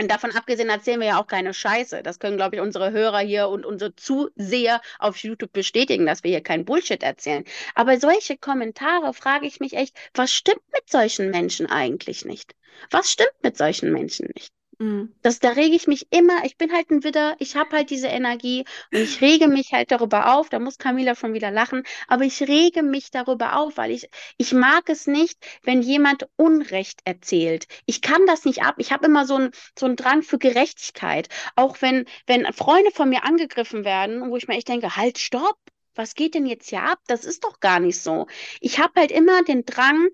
und 0.00 0.08
davon 0.10 0.30
abgesehen 0.34 0.68
erzählen 0.68 1.00
wir 1.00 1.08
ja 1.08 1.20
auch 1.20 1.26
keine 1.26 1.52
Scheiße. 1.52 2.02
Das 2.02 2.18
können, 2.18 2.36
glaube 2.36 2.56
ich, 2.56 2.62
unsere 2.62 2.92
Hörer 2.92 3.18
hier 3.20 3.48
und 3.48 3.66
unsere 3.66 3.94
Zuseher 3.96 4.80
auf 4.98 5.16
YouTube 5.18 5.52
bestätigen, 5.52 6.06
dass 6.06 6.22
wir 6.24 6.30
hier 6.30 6.42
kein 6.42 6.64
Bullshit 6.64 7.02
erzählen. 7.02 7.44
Aber 7.74 7.98
solche 8.00 8.36
Kommentare 8.36 9.12
frage 9.14 9.46
ich 9.46 9.60
mich 9.60 9.74
echt, 9.74 9.96
was 10.14 10.32
stimmt 10.32 10.62
mit 10.72 10.88
solchen 10.88 11.30
Menschen 11.30 11.66
eigentlich 11.66 12.24
nicht? 12.24 12.54
Was 12.90 13.10
stimmt 13.10 13.34
mit 13.42 13.56
solchen 13.56 13.92
Menschen 13.92 14.30
nicht? 14.34 14.52
Mhm. 14.80 15.12
Das, 15.22 15.40
da 15.40 15.50
rege 15.50 15.74
ich 15.74 15.88
mich 15.88 16.06
immer, 16.12 16.44
ich 16.44 16.56
bin 16.56 16.72
halt 16.72 16.90
ein 16.90 17.02
Widder, 17.02 17.34
ich 17.40 17.56
habe 17.56 17.74
halt 17.76 17.90
diese 17.90 18.06
Energie 18.06 18.64
und 18.92 19.00
ich 19.00 19.20
rege 19.20 19.48
mich 19.48 19.72
halt 19.72 19.90
darüber 19.90 20.34
auf, 20.36 20.50
da 20.50 20.60
muss 20.60 20.78
Camila 20.78 21.16
schon 21.16 21.34
wieder 21.34 21.50
lachen, 21.50 21.82
aber 22.06 22.22
ich 22.24 22.40
rege 22.42 22.84
mich 22.84 23.10
darüber 23.10 23.56
auf, 23.56 23.76
weil 23.76 23.90
ich, 23.90 24.08
ich 24.36 24.52
mag 24.52 24.88
es 24.88 25.08
nicht, 25.08 25.36
wenn 25.64 25.82
jemand 25.82 26.28
Unrecht 26.36 27.00
erzählt. 27.04 27.66
Ich 27.86 28.02
kann 28.02 28.24
das 28.26 28.44
nicht 28.44 28.62
ab, 28.62 28.76
ich 28.78 28.92
habe 28.92 29.06
immer 29.06 29.26
so 29.26 29.34
einen 29.34 29.50
so 29.76 29.86
einen 29.86 29.96
Drang 29.96 30.22
für 30.22 30.38
Gerechtigkeit, 30.38 31.28
auch 31.56 31.82
wenn, 31.82 32.04
wenn 32.26 32.46
Freunde 32.52 32.92
von 32.92 33.08
mir 33.08 33.24
angegriffen 33.24 33.84
werden, 33.84 34.30
wo 34.30 34.36
ich 34.36 34.46
mir 34.46 34.56
echt 34.56 34.68
denke, 34.68 34.94
halt, 34.94 35.18
stopp, 35.18 35.58
was 35.96 36.14
geht 36.14 36.34
denn 36.34 36.46
jetzt 36.46 36.68
hier 36.68 36.84
ab? 36.84 37.00
Das 37.08 37.24
ist 37.24 37.42
doch 37.42 37.58
gar 37.58 37.80
nicht 37.80 38.00
so. 38.00 38.28
Ich 38.60 38.78
habe 38.78 38.92
halt 39.00 39.10
immer 39.10 39.42
den 39.42 39.64
Drang, 39.64 40.08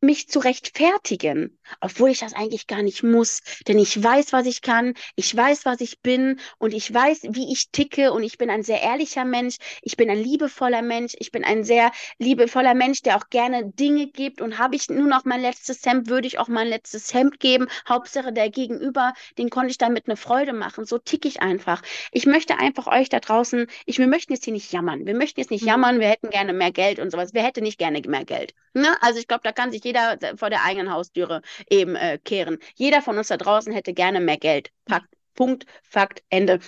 mich 0.00 0.28
zu 0.28 0.38
rechtfertigen, 0.38 1.58
obwohl 1.80 2.10
ich 2.10 2.20
das 2.20 2.32
eigentlich 2.32 2.66
gar 2.66 2.82
nicht 2.82 3.02
muss, 3.02 3.40
denn 3.68 3.78
ich 3.78 4.02
weiß, 4.02 4.32
was 4.32 4.46
ich 4.46 4.62
kann, 4.62 4.94
ich 5.14 5.34
weiß, 5.36 5.66
was 5.66 5.80
ich 5.80 6.00
bin 6.00 6.40
und 6.58 6.72
ich 6.72 6.92
weiß, 6.92 7.22
wie 7.30 7.52
ich 7.52 7.70
ticke 7.70 8.12
und 8.12 8.22
ich 8.22 8.38
bin 8.38 8.48
ein 8.50 8.62
sehr 8.62 8.80
ehrlicher 8.80 9.24
Mensch, 9.24 9.56
ich 9.82 9.96
bin 9.96 10.08
ein 10.08 10.22
liebevoller 10.22 10.82
Mensch, 10.82 11.14
ich 11.18 11.30
bin 11.30 11.44
ein 11.44 11.64
sehr 11.64 11.92
liebevoller 12.18 12.74
Mensch, 12.74 13.02
der 13.02 13.16
auch 13.16 13.28
gerne 13.28 13.70
Dinge 13.72 14.06
gibt 14.06 14.40
und 14.40 14.58
habe 14.58 14.76
ich 14.76 14.88
nur 14.88 15.06
noch 15.06 15.24
mein 15.24 15.42
letztes 15.42 15.84
Hemd, 15.84 16.08
würde 16.08 16.26
ich 16.26 16.38
auch 16.38 16.48
mein 16.48 16.68
letztes 16.68 17.12
Hemd 17.12 17.38
geben, 17.38 17.68
Hauptsache 17.88 18.32
der 18.32 18.48
Gegenüber, 18.48 19.12
den 19.36 19.50
konnte 19.50 19.70
ich 19.70 19.78
damit 19.78 20.06
eine 20.06 20.16
Freude 20.16 20.54
machen, 20.54 20.86
so 20.86 20.96
ticke 20.96 21.28
ich 21.28 21.42
einfach. 21.42 21.82
Ich 22.12 22.24
möchte 22.24 22.58
einfach 22.58 22.86
euch 22.86 23.10
da 23.10 23.20
draußen, 23.20 23.66
ich, 23.84 23.98
wir 23.98 24.06
möchten 24.06 24.32
jetzt 24.32 24.44
hier 24.44 24.54
nicht 24.54 24.72
jammern, 24.72 25.06
wir 25.06 25.14
möchten 25.14 25.40
jetzt 25.40 25.50
nicht 25.50 25.62
mhm. 25.62 25.68
jammern, 25.68 26.00
wir 26.00 26.08
hätten 26.08 26.30
gerne 26.30 26.54
mehr 26.54 26.72
Geld 26.72 26.98
und 26.98 27.10
sowas, 27.10 27.30
wer 27.34 27.42
hätte 27.42 27.60
nicht 27.60 27.78
gerne 27.78 28.00
mehr 28.00 28.24
Geld? 28.24 28.54
Ne? 28.72 28.96
Also 29.02 29.18
ich 29.18 29.28
glaube, 29.28 29.42
da 29.44 29.52
kann 29.52 29.72
sich 29.72 29.82
jeder 29.84 29.89
vor 30.36 30.50
der 30.50 30.64
eigenen 30.64 30.92
Haustüre 30.92 31.42
eben 31.68 31.96
äh, 31.96 32.18
kehren. 32.18 32.58
Jeder 32.74 33.02
von 33.02 33.18
uns 33.18 33.28
da 33.28 33.36
draußen 33.36 33.72
hätte 33.72 33.94
gerne 33.94 34.20
mehr 34.20 34.38
Geld. 34.38 34.70
Fakt, 34.88 35.08
Punkt, 35.34 35.66
Fakt, 35.82 36.22
Ende. 36.28 36.60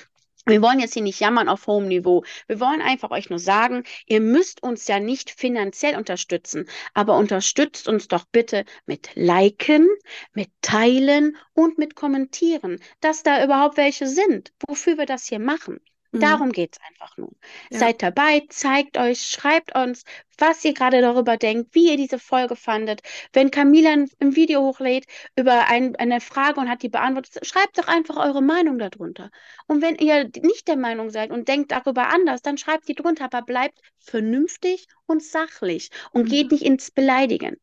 Wir 0.45 0.61
wollen 0.61 0.81
jetzt 0.81 0.95
hier 0.95 1.05
nicht 1.05 1.20
jammern 1.20 1.49
auf 1.49 1.68
hohem 1.68 1.87
Niveau. 1.87 2.25
Wir 2.49 2.59
wollen 2.59 2.83
einfach 2.83 3.12
euch 3.12 3.31
nur 3.31 3.39
sagen, 3.39 3.85
ihr 4.07 4.20
müsst 4.20 4.61
uns 4.61 4.89
ja 4.89 4.99
nicht 4.99 5.31
finanziell 5.31 5.97
unterstützen, 5.97 6.68
aber 6.95 7.16
unterstützt 7.16 7.87
uns 7.87 8.09
doch 8.09 8.25
bitte 8.25 8.64
mit 8.85 9.11
Liken, 9.14 9.89
mit 10.33 10.51
Teilen 10.61 11.37
und 11.55 11.79
mit 11.79 11.95
Kommentieren, 11.95 12.81
dass 13.01 13.23
da 13.23 13.45
überhaupt 13.45 13.77
welche 13.77 14.09
sind, 14.09 14.53
wofür 14.66 14.99
wir 14.99 15.07
das 15.07 15.27
hier 15.27 15.39
machen. 15.39 15.79
Mhm. 16.12 16.20
Darum 16.20 16.52
geht 16.52 16.76
es 16.76 16.80
einfach 16.88 17.16
nur. 17.16 17.32
Ja. 17.70 17.78
Seid 17.80 18.02
dabei, 18.02 18.42
zeigt 18.50 18.98
euch, 18.98 19.22
schreibt 19.26 19.74
uns, 19.74 20.04
was 20.38 20.64
ihr 20.64 20.74
gerade 20.74 21.00
darüber 21.00 21.36
denkt, 21.38 21.74
wie 21.74 21.90
ihr 21.90 21.96
diese 21.96 22.18
Folge 22.18 22.54
fandet. 22.56 23.00
Wenn 23.32 23.50
Camila 23.50 23.90
ein, 23.92 24.10
ein 24.20 24.36
Video 24.36 24.60
hochlädt 24.62 25.06
über 25.36 25.66
ein, 25.68 25.96
eine 25.96 26.20
Frage 26.20 26.60
und 26.60 26.68
hat 26.68 26.82
die 26.82 26.88
beantwortet, 26.90 27.46
schreibt 27.46 27.78
doch 27.78 27.88
einfach 27.88 28.16
eure 28.16 28.42
Meinung 28.42 28.78
darunter. 28.78 29.30
Und 29.66 29.80
wenn 29.82 29.96
ihr 29.96 30.30
nicht 30.42 30.68
der 30.68 30.76
Meinung 30.76 31.10
seid 31.10 31.30
und 31.30 31.48
denkt 31.48 31.72
darüber 31.72 32.08
anders, 32.08 32.42
dann 32.42 32.58
schreibt 32.58 32.88
die 32.88 32.94
drunter, 32.94 33.24
aber 33.24 33.42
bleibt 33.42 33.80
vernünftig 33.98 34.86
und 35.06 35.22
sachlich 35.22 35.90
und 36.12 36.28
geht 36.28 36.50
Mhm. 36.50 36.52
nicht 36.52 36.62
ins 36.64 36.90
Beleidigen. 36.90 37.56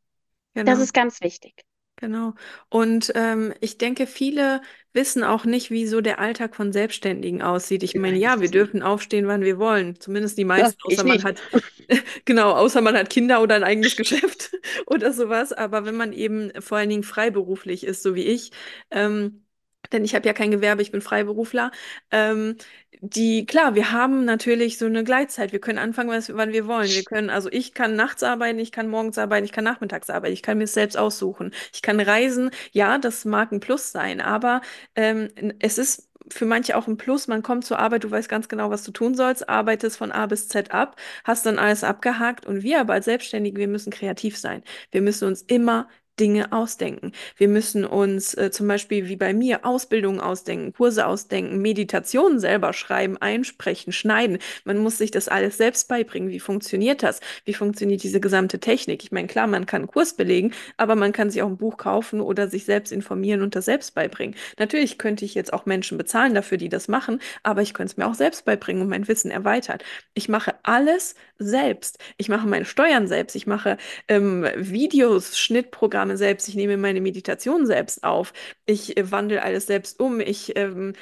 Das 0.63 0.65
Genau. 0.65 0.81
ist 0.81 0.93
ganz 0.93 1.21
wichtig. 1.21 1.55
Genau. 2.01 2.33
Und 2.69 3.11
ähm, 3.15 3.53
ich 3.59 3.77
denke, 3.77 4.07
viele 4.07 4.61
wissen 4.93 5.23
auch 5.25 5.43
nicht, 5.43 5.69
wie 5.69 5.85
so 5.85 5.99
der 5.99 6.19
Alltag 6.19 6.55
von 6.55 6.71
Selbstständigen 6.71 7.41
aussieht. 7.41 7.83
Ich 7.83 7.93
meine, 7.93 8.17
ja, 8.17 8.39
wir 8.39 8.49
dürfen 8.49 8.81
aufstehen, 8.81 9.27
wann 9.27 9.41
wir 9.41 9.59
wollen. 9.59 9.99
Zumindest 9.99 10.37
die 10.37 10.45
Ja, 10.55 10.69
meisten, 10.69 10.79
ich 10.87 11.03
außer 11.03 11.03
man 11.03 11.21
nicht. 11.21 11.25
hat, 11.25 11.41
genau, 12.25 12.53
außer 12.53 12.79
man 12.81 12.95
hat 12.97 13.09
Kinder 13.09 13.41
oder 13.41 13.55
ein 13.55 13.63
eigenes 13.65 13.97
Geschäft 13.97 14.51
oder 14.87 15.11
sowas. 15.11 15.51
Aber 15.51 15.83
wenn 15.85 15.95
man 15.95 16.13
eben 16.13 16.51
vor 16.61 16.77
allen 16.77 16.89
Dingen 16.89 17.03
freiberuflich 17.03 17.83
ist, 17.83 18.01
so 18.01 18.15
wie 18.15 18.23
ich, 18.23 18.51
ähm, 18.91 19.43
denn 19.91 20.03
ich 20.05 20.15
habe 20.15 20.27
ja 20.27 20.33
kein 20.33 20.51
Gewerbe, 20.51 20.81
ich 20.81 20.91
bin 20.91 21.01
Freiberufler. 21.01 21.71
Ähm, 22.11 22.55
die, 23.01 23.45
klar, 23.45 23.75
wir 23.75 23.91
haben 23.91 24.25
natürlich 24.25 24.77
so 24.77 24.85
eine 24.85 25.03
Gleitzeit. 25.03 25.51
Wir 25.51 25.59
können 25.59 25.77
anfangen, 25.79 26.09
was, 26.09 26.33
wann 26.35 26.51
wir 26.51 26.67
wollen. 26.67 26.89
Wir 26.89 27.03
können, 27.03 27.29
also 27.29 27.49
ich 27.51 27.73
kann 27.73 27.95
nachts 27.95 28.23
arbeiten, 28.23 28.59
ich 28.59 28.71
kann 28.71 28.87
morgens 28.89 29.17
arbeiten, 29.17 29.45
ich 29.45 29.51
kann 29.51 29.63
nachmittags 29.63 30.09
arbeiten, 30.09 30.33
ich 30.33 30.43
kann 30.43 30.57
mir 30.57 30.65
es 30.65 30.73
selbst 30.73 30.97
aussuchen. 30.97 31.51
Ich 31.73 31.81
kann 31.81 31.99
reisen. 31.99 32.51
Ja, 32.71 32.97
das 32.97 33.25
mag 33.25 33.51
ein 33.51 33.59
Plus 33.61 33.91
sein, 33.91 34.21
aber 34.21 34.61
ähm, 34.95 35.29
es 35.59 35.77
ist 35.77 36.09
für 36.31 36.45
manche 36.45 36.77
auch 36.77 36.87
ein 36.87 36.97
Plus. 36.97 37.27
Man 37.27 37.41
kommt 37.41 37.65
zur 37.65 37.79
Arbeit, 37.79 38.03
du 38.03 38.11
weißt 38.11 38.29
ganz 38.29 38.49
genau, 38.49 38.69
was 38.69 38.83
du 38.83 38.91
tun 38.91 39.15
sollst, 39.15 39.47
arbeitest 39.49 39.97
von 39.97 40.11
A 40.11 40.25
bis 40.27 40.47
Z 40.47 40.71
ab, 40.71 40.95
hast 41.23 41.45
dann 41.45 41.57
alles 41.57 41.83
abgehakt. 41.83 42.45
Und 42.45 42.63
wir 42.63 42.79
aber 42.81 42.93
als 42.93 43.05
Selbstständige, 43.05 43.57
wir 43.59 43.67
müssen 43.67 43.91
kreativ 43.91 44.37
sein. 44.37 44.63
Wir 44.91 45.01
müssen 45.01 45.27
uns 45.27 45.41
immer 45.41 45.87
Dinge 46.19 46.51
ausdenken. 46.51 47.13
Wir 47.37 47.47
müssen 47.47 47.85
uns 47.85 48.33
äh, 48.33 48.51
zum 48.51 48.67
Beispiel 48.67 49.07
wie 49.07 49.15
bei 49.15 49.33
mir 49.33 49.65
Ausbildungen 49.65 50.19
ausdenken, 50.19 50.73
Kurse 50.73 51.07
ausdenken, 51.07 51.61
Meditationen 51.61 52.39
selber 52.39 52.73
schreiben, 52.73 53.17
einsprechen, 53.17 53.93
schneiden. 53.93 54.39
Man 54.65 54.77
muss 54.77 54.97
sich 54.97 55.11
das 55.11 55.27
alles 55.27 55.57
selbst 55.57 55.87
beibringen. 55.87 56.29
Wie 56.29 56.39
funktioniert 56.39 57.03
das? 57.03 57.19
Wie 57.45 57.53
funktioniert 57.53 58.03
diese 58.03 58.19
gesamte 58.19 58.59
Technik? 58.59 59.03
Ich 59.03 59.11
meine, 59.11 59.27
klar, 59.27 59.47
man 59.47 59.65
kann 59.65 59.81
einen 59.81 59.87
Kurs 59.87 60.13
belegen, 60.13 60.53
aber 60.77 60.95
man 60.95 61.11
kann 61.11 61.29
sich 61.29 61.41
auch 61.41 61.47
ein 61.47 61.57
Buch 61.57 61.77
kaufen 61.77 62.21
oder 62.21 62.47
sich 62.47 62.65
selbst 62.65 62.91
informieren 62.91 63.41
und 63.41 63.55
das 63.55 63.65
selbst 63.65 63.95
beibringen. 63.95 64.35
Natürlich 64.57 64.97
könnte 64.97 65.25
ich 65.25 65.35
jetzt 65.35 65.53
auch 65.53 65.65
Menschen 65.65 65.97
bezahlen 65.97 66.33
dafür, 66.33 66.57
die 66.57 66.69
das 66.69 66.87
machen, 66.87 67.21
aber 67.43 67.61
ich 67.61 67.73
könnte 67.73 67.91
es 67.91 67.97
mir 67.97 68.07
auch 68.07 68.13
selbst 68.13 68.45
beibringen 68.45 68.81
und 68.81 68.89
mein 68.89 69.07
Wissen 69.07 69.31
erweitern. 69.31 69.79
Ich 70.13 70.27
mache 70.29 70.55
alles 70.63 71.15
selbst. 71.37 71.97
Ich 72.17 72.29
mache 72.29 72.47
meine 72.47 72.65
Steuern 72.65 73.07
selbst. 73.07 73.35
Ich 73.35 73.47
mache 73.47 73.77
ähm, 74.07 74.45
Videos, 74.55 75.37
Schnittprogramme 75.37 76.08
selbst. 76.17 76.47
Ich 76.49 76.55
nehme 76.55 76.77
meine 76.77 77.01
Meditation 77.01 77.65
selbst 77.65 78.03
auf. 78.03 78.33
Ich 78.65 78.97
äh, 78.97 79.11
wandle 79.11 79.41
alles 79.43 79.65
selbst 79.67 79.99
um. 79.99 80.19
Ich, 80.19 80.55
ähm, 80.57 80.93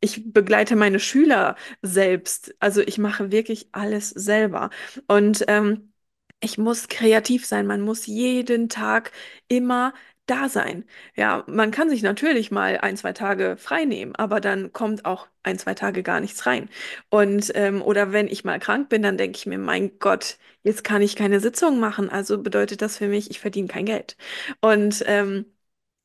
ich 0.00 0.32
begleite 0.32 0.76
meine 0.76 1.00
Schüler 1.00 1.56
selbst. 1.82 2.54
Also 2.60 2.80
ich 2.82 2.98
mache 2.98 3.32
wirklich 3.32 3.68
alles 3.72 4.10
selber. 4.10 4.70
Und 5.08 5.44
ähm, 5.48 5.92
ich 6.40 6.58
muss 6.58 6.88
kreativ 6.88 7.46
sein. 7.46 7.66
Man 7.66 7.82
muss 7.82 8.06
jeden 8.06 8.68
Tag 8.68 9.12
immer 9.48 9.92
da 10.30 10.48
sein. 10.48 10.84
Ja, 11.16 11.44
man 11.48 11.70
kann 11.70 11.90
sich 11.90 12.02
natürlich 12.02 12.50
mal 12.50 12.78
ein, 12.78 12.96
zwei 12.96 13.12
Tage 13.12 13.56
frei 13.58 13.84
nehmen, 13.84 14.14
aber 14.16 14.40
dann 14.40 14.72
kommt 14.72 15.04
auch 15.04 15.28
ein, 15.42 15.58
zwei 15.58 15.74
Tage 15.74 16.02
gar 16.02 16.20
nichts 16.20 16.46
rein. 16.46 16.68
Und 17.10 17.50
ähm, 17.54 17.82
oder 17.82 18.12
wenn 18.12 18.28
ich 18.28 18.44
mal 18.44 18.58
krank 18.60 18.88
bin, 18.88 19.02
dann 19.02 19.18
denke 19.18 19.36
ich 19.38 19.46
mir, 19.46 19.58
mein 19.58 19.98
Gott, 19.98 20.38
jetzt 20.62 20.84
kann 20.84 21.02
ich 21.02 21.16
keine 21.16 21.40
Sitzung 21.40 21.80
machen. 21.80 22.10
Also 22.10 22.38
bedeutet 22.42 22.82
das 22.82 22.96
für 22.98 23.08
mich, 23.08 23.30
ich 23.30 23.40
verdiene 23.40 23.68
kein 23.68 23.86
Geld. 23.86 24.16
Und 24.60 25.02
ähm, 25.06 25.46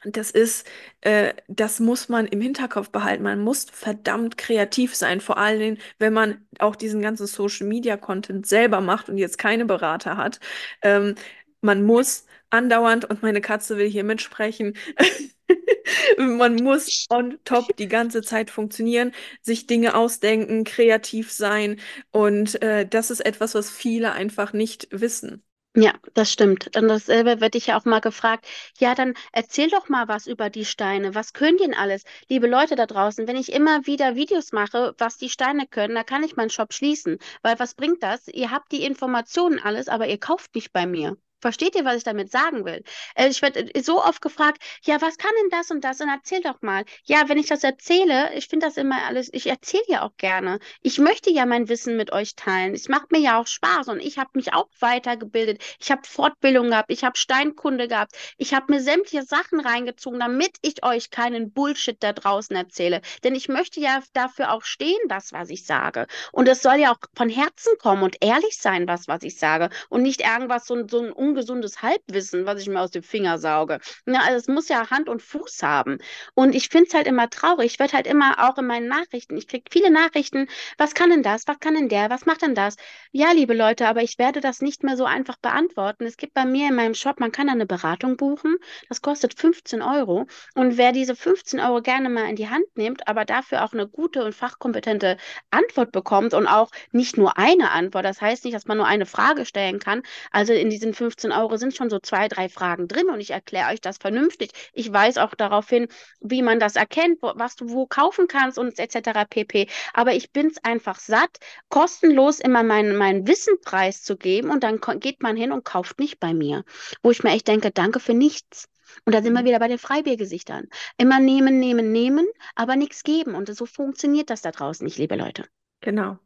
das 0.03 0.29
ist, 0.31 0.67
äh, 1.01 1.33
das 1.47 1.79
muss 1.79 2.09
man 2.09 2.27
im 2.27 2.39
Hinterkopf 2.41 2.89
behalten. 2.91 3.23
Man 3.23 3.39
muss 3.41 3.65
verdammt 3.65 4.37
kreativ 4.37 4.95
sein, 4.95 5.19
vor 5.19 5.37
allen 5.37 5.59
Dingen, 5.59 5.77
wenn 5.97 6.13
man 6.13 6.45
auch 6.59 6.75
diesen 6.75 7.01
ganzen 7.01 7.25
Social 7.27 7.65
Media 7.67 7.97
Content 7.97 8.45
selber 8.45 8.81
macht 8.81 9.09
und 9.09 9.17
jetzt 9.17 9.37
keine 9.39 9.65
Berater 9.65 10.17
hat. 10.17 10.39
Ähm, 10.83 11.15
man 11.61 11.83
muss 11.83 12.24
andauernd, 12.49 13.05
und 13.05 13.21
meine 13.21 13.41
Katze 13.41 13.77
will 13.77 13.89
hier 13.89 14.03
mitsprechen, 14.03 14.75
man 16.17 16.55
muss 16.55 17.05
on 17.09 17.37
top 17.43 17.75
die 17.77 17.87
ganze 17.87 18.21
Zeit 18.21 18.49
funktionieren, 18.49 19.13
sich 19.41 19.67
Dinge 19.67 19.95
ausdenken, 19.95 20.63
kreativ 20.63 21.31
sein. 21.31 21.79
Und 22.11 22.61
äh, 22.61 22.87
das 22.87 23.11
ist 23.11 23.21
etwas, 23.25 23.55
was 23.55 23.69
viele 23.69 24.11
einfach 24.13 24.53
nicht 24.53 24.87
wissen. 24.91 25.43
Ja, 25.77 25.93
das 26.13 26.31
stimmt. 26.31 26.75
Und 26.77 26.87
dasselbe 26.87 27.39
wird 27.41 27.53
ich 27.55 27.67
ja 27.67 27.77
auch 27.77 27.83
mal 27.85 27.99
gefragt. 27.99 28.45
Ja, 28.79 28.93
dann 28.95 29.13
erzähl 29.33 29.69
doch 29.69 29.89
mal 29.89 30.07
was 30.07 30.25
über 30.27 30.49
die 30.49 30.63
Steine. 30.65 31.15
Was 31.15 31.33
können 31.33 31.57
die 31.57 31.63
denn 31.65 31.73
alles? 31.73 32.03
Liebe 32.29 32.47
Leute 32.47 32.75
da 32.75 32.85
draußen, 32.85 33.27
wenn 33.27 33.35
ich 33.35 33.51
immer 33.51 33.85
wieder 33.85 34.15
Videos 34.15 34.51
mache, 34.53 34.95
was 34.97 35.17
die 35.17 35.29
Steine 35.29 35.67
können, 35.67 35.95
da 35.95 36.03
kann 36.03 36.23
ich 36.23 36.35
meinen 36.37 36.49
Shop 36.49 36.73
schließen. 36.73 37.17
Weil 37.41 37.59
was 37.59 37.73
bringt 37.75 38.01
das? 38.03 38.27
Ihr 38.29 38.51
habt 38.51 38.71
die 38.71 38.85
Informationen 38.85 39.59
alles, 39.59 39.87
aber 39.89 40.07
ihr 40.07 40.17
kauft 40.17 40.55
nicht 40.55 40.71
bei 40.71 40.85
mir. 40.85 41.17
Versteht 41.45 41.75
ihr, 41.75 41.85
was 41.85 41.97
ich 41.97 42.03
damit 42.03 42.31
sagen 42.31 42.65
will? 42.65 42.83
Äh, 43.15 43.27
Ich 43.29 43.41
werde 43.41 43.69
so 43.83 44.03
oft 44.03 44.21
gefragt, 44.21 44.61
ja, 44.83 44.99
was 45.01 45.17
kann 45.17 45.31
denn 45.41 45.49
das 45.51 45.69
und 45.71 45.83
das? 45.83 46.01
Und 46.01 46.09
erzähl 46.09 46.41
doch 46.41 46.61
mal. 46.61 46.83
Ja, 47.03 47.29
wenn 47.29 47.37
ich 47.37 47.47
das 47.47 47.63
erzähle, 47.63 48.33
ich 48.35 48.47
finde 48.47 48.65
das 48.65 48.77
immer 48.77 49.03
alles, 49.05 49.29
ich 49.33 49.47
erzähle 49.47 49.83
ja 49.87 50.01
auch 50.03 50.15
gerne. 50.17 50.59
Ich 50.81 50.97
möchte 50.99 51.29
ja 51.31 51.45
mein 51.45 51.69
Wissen 51.69 51.97
mit 51.97 52.11
euch 52.11 52.35
teilen. 52.35 52.73
Es 52.73 52.89
macht 52.89 53.11
mir 53.11 53.19
ja 53.19 53.39
auch 53.39 53.47
Spaß 53.47 53.89
und 53.89 53.99
ich 53.99 54.17
habe 54.17 54.31
mich 54.33 54.53
auch 54.53 54.67
weitergebildet. 54.79 55.61
Ich 55.79 55.91
habe 55.91 56.01
Fortbildung 56.07 56.69
gehabt, 56.69 56.91
ich 56.91 57.03
habe 57.03 57.17
Steinkunde 57.17 57.87
gehabt, 57.87 58.15
ich 58.37 58.53
habe 58.53 58.71
mir 58.73 58.81
sämtliche 58.81 59.23
Sachen 59.23 59.59
reingezogen, 59.59 60.19
damit 60.19 60.57
ich 60.61 60.83
euch 60.83 61.09
keinen 61.11 61.51
Bullshit 61.51 62.01
da 62.01 62.13
draußen 62.13 62.55
erzähle. 62.55 63.01
Denn 63.23 63.35
ich 63.35 63.47
möchte 63.49 63.79
ja 63.79 64.01
dafür 64.13 64.51
auch 64.51 64.63
stehen, 64.63 64.99
das, 65.09 65.31
was 65.33 65.49
ich 65.49 65.65
sage. 65.65 66.07
Und 66.31 66.47
es 66.47 66.61
soll 66.61 66.75
ja 66.77 66.91
auch 66.91 66.97
von 67.15 67.29
Herzen 67.29 67.77
kommen 67.79 68.03
und 68.03 68.17
ehrlich 68.21 68.57
sein, 68.57 68.87
was, 68.87 69.07
was 69.07 69.23
ich 69.23 69.37
sage. 69.37 69.69
Und 69.89 70.01
nicht 70.01 70.21
irgendwas, 70.21 70.65
so, 70.65 70.75
ein- 70.75 70.89
so 70.89 71.01
ein 71.03 71.11
ungesundes 71.35 71.81
Halbwissen, 71.81 72.45
was 72.45 72.61
ich 72.61 72.69
mir 72.69 72.79
aus 72.79 72.91
dem 72.91 73.03
Finger 73.03 73.37
sauge. 73.37 73.79
Ja, 74.05 74.21
also 74.21 74.37
es 74.37 74.47
muss 74.47 74.69
ja 74.69 74.89
Hand 74.89 75.09
und 75.09 75.21
Fuß 75.21 75.63
haben. 75.63 75.97
Und 76.33 76.55
ich 76.55 76.69
finde 76.69 76.87
es 76.87 76.93
halt 76.93 77.07
immer 77.07 77.29
traurig. 77.29 77.73
Ich 77.73 77.79
werde 77.79 77.93
halt 77.93 78.07
immer 78.07 78.35
auch 78.49 78.57
in 78.57 78.65
meinen 78.65 78.87
Nachrichten, 78.87 79.35
ich 79.35 79.47
kriege 79.47 79.65
viele 79.69 79.91
Nachrichten, 79.91 80.47
was 80.77 80.93
kann 80.93 81.09
denn 81.09 81.23
das? 81.23 81.45
Was 81.47 81.59
kann 81.59 81.75
denn 81.75 81.89
der? 81.89 82.09
Was 82.09 82.25
macht 82.25 82.41
denn 82.41 82.55
das? 82.55 82.77
Ja, 83.11 83.31
liebe 83.33 83.53
Leute, 83.53 83.87
aber 83.87 84.01
ich 84.01 84.17
werde 84.17 84.39
das 84.39 84.61
nicht 84.61 84.83
mehr 84.83 84.95
so 84.95 85.03
einfach 85.03 85.35
beantworten. 85.37 86.05
Es 86.05 86.15
gibt 86.15 86.33
bei 86.33 86.45
mir 86.45 86.69
in 86.69 86.75
meinem 86.75 86.93
Shop, 86.93 87.19
man 87.19 87.33
kann 87.33 87.49
eine 87.49 87.65
Beratung 87.65 88.15
buchen. 88.15 88.55
Das 88.87 89.01
kostet 89.01 89.37
15 89.37 89.81
Euro. 89.81 90.27
Und 90.53 90.77
wer 90.77 90.93
diese 90.93 91.15
15 91.15 91.59
Euro 91.59 91.81
gerne 91.81 92.09
mal 92.09 92.29
in 92.29 92.37
die 92.37 92.49
Hand 92.49 92.65
nimmt, 92.75 93.07
aber 93.09 93.25
dafür 93.25 93.65
auch 93.65 93.73
eine 93.73 93.87
gute 93.87 94.23
und 94.23 94.33
fachkompetente 94.33 95.17
Antwort 95.51 95.91
bekommt 95.91 96.33
und 96.33 96.47
auch 96.47 96.71
nicht 96.91 97.17
nur 97.17 97.37
eine 97.37 97.71
Antwort, 97.71 98.05
das 98.05 98.21
heißt 98.21 98.45
nicht, 98.45 98.55
dass 98.55 98.65
man 98.67 98.77
nur 98.77 98.87
eine 98.87 99.05
Frage 99.05 99.45
stellen 99.45 99.79
kann. 99.79 100.01
Also 100.31 100.53
in 100.53 100.69
diesen 100.69 100.93
15 100.93 101.24
Euro 101.31 101.57
sind 101.57 101.75
schon 101.75 101.89
so 101.89 101.99
zwei, 101.99 102.27
drei 102.27 102.49
Fragen 102.49 102.87
drin 102.87 103.09
und 103.09 103.19
ich 103.19 103.31
erkläre 103.31 103.71
euch 103.71 103.81
das 103.81 103.97
vernünftig. 103.97 104.51
Ich 104.73 104.91
weise 104.91 105.23
auch 105.23 105.35
darauf 105.35 105.69
hin, 105.69 105.87
wie 106.19 106.41
man 106.41 106.59
das 106.59 106.75
erkennt, 106.75 107.21
wo, 107.21 107.31
was 107.35 107.55
du 107.55 107.69
wo 107.69 107.85
kaufen 107.87 108.27
kannst 108.27 108.57
und 108.57 108.79
etc. 108.79 109.25
pp. 109.29 109.67
Aber 109.93 110.13
ich 110.13 110.31
bin 110.31 110.47
es 110.47 110.63
einfach 110.63 110.99
satt, 110.99 111.37
kostenlos 111.69 112.39
immer 112.39 112.63
meinen, 112.63 112.95
meinen 112.97 113.27
Wissen 113.27 113.59
preiszugeben 113.63 114.51
und 114.51 114.63
dann 114.63 114.79
geht 114.99 115.21
man 115.21 115.35
hin 115.35 115.51
und 115.51 115.65
kauft 115.65 115.99
nicht 115.99 116.19
bei 116.19 116.33
mir. 116.33 116.63
Wo 117.03 117.11
ich 117.11 117.23
mir 117.23 117.31
echt 117.31 117.47
denke, 117.47 117.71
danke 117.71 117.99
für 117.99 118.13
nichts. 118.13 118.67
Und 119.03 119.13
da 119.13 119.21
sind 119.21 119.33
wir 119.33 119.43
wieder 119.43 119.59
bei 119.59 119.67
den 119.67 119.77
Freibiergesichtern. 119.77 120.67
Immer 120.97 121.19
nehmen, 121.19 121.59
nehmen, 121.59 121.91
nehmen, 121.91 122.27
aber 122.55 122.75
nichts 122.75 123.03
geben. 123.03 123.35
Und 123.35 123.53
so 123.53 123.65
funktioniert 123.65 124.29
das 124.29 124.41
da 124.41 124.51
draußen 124.51 124.85
nicht, 124.85 124.97
liebe 124.97 125.15
Leute. 125.15 125.45
Genau. 125.81 126.17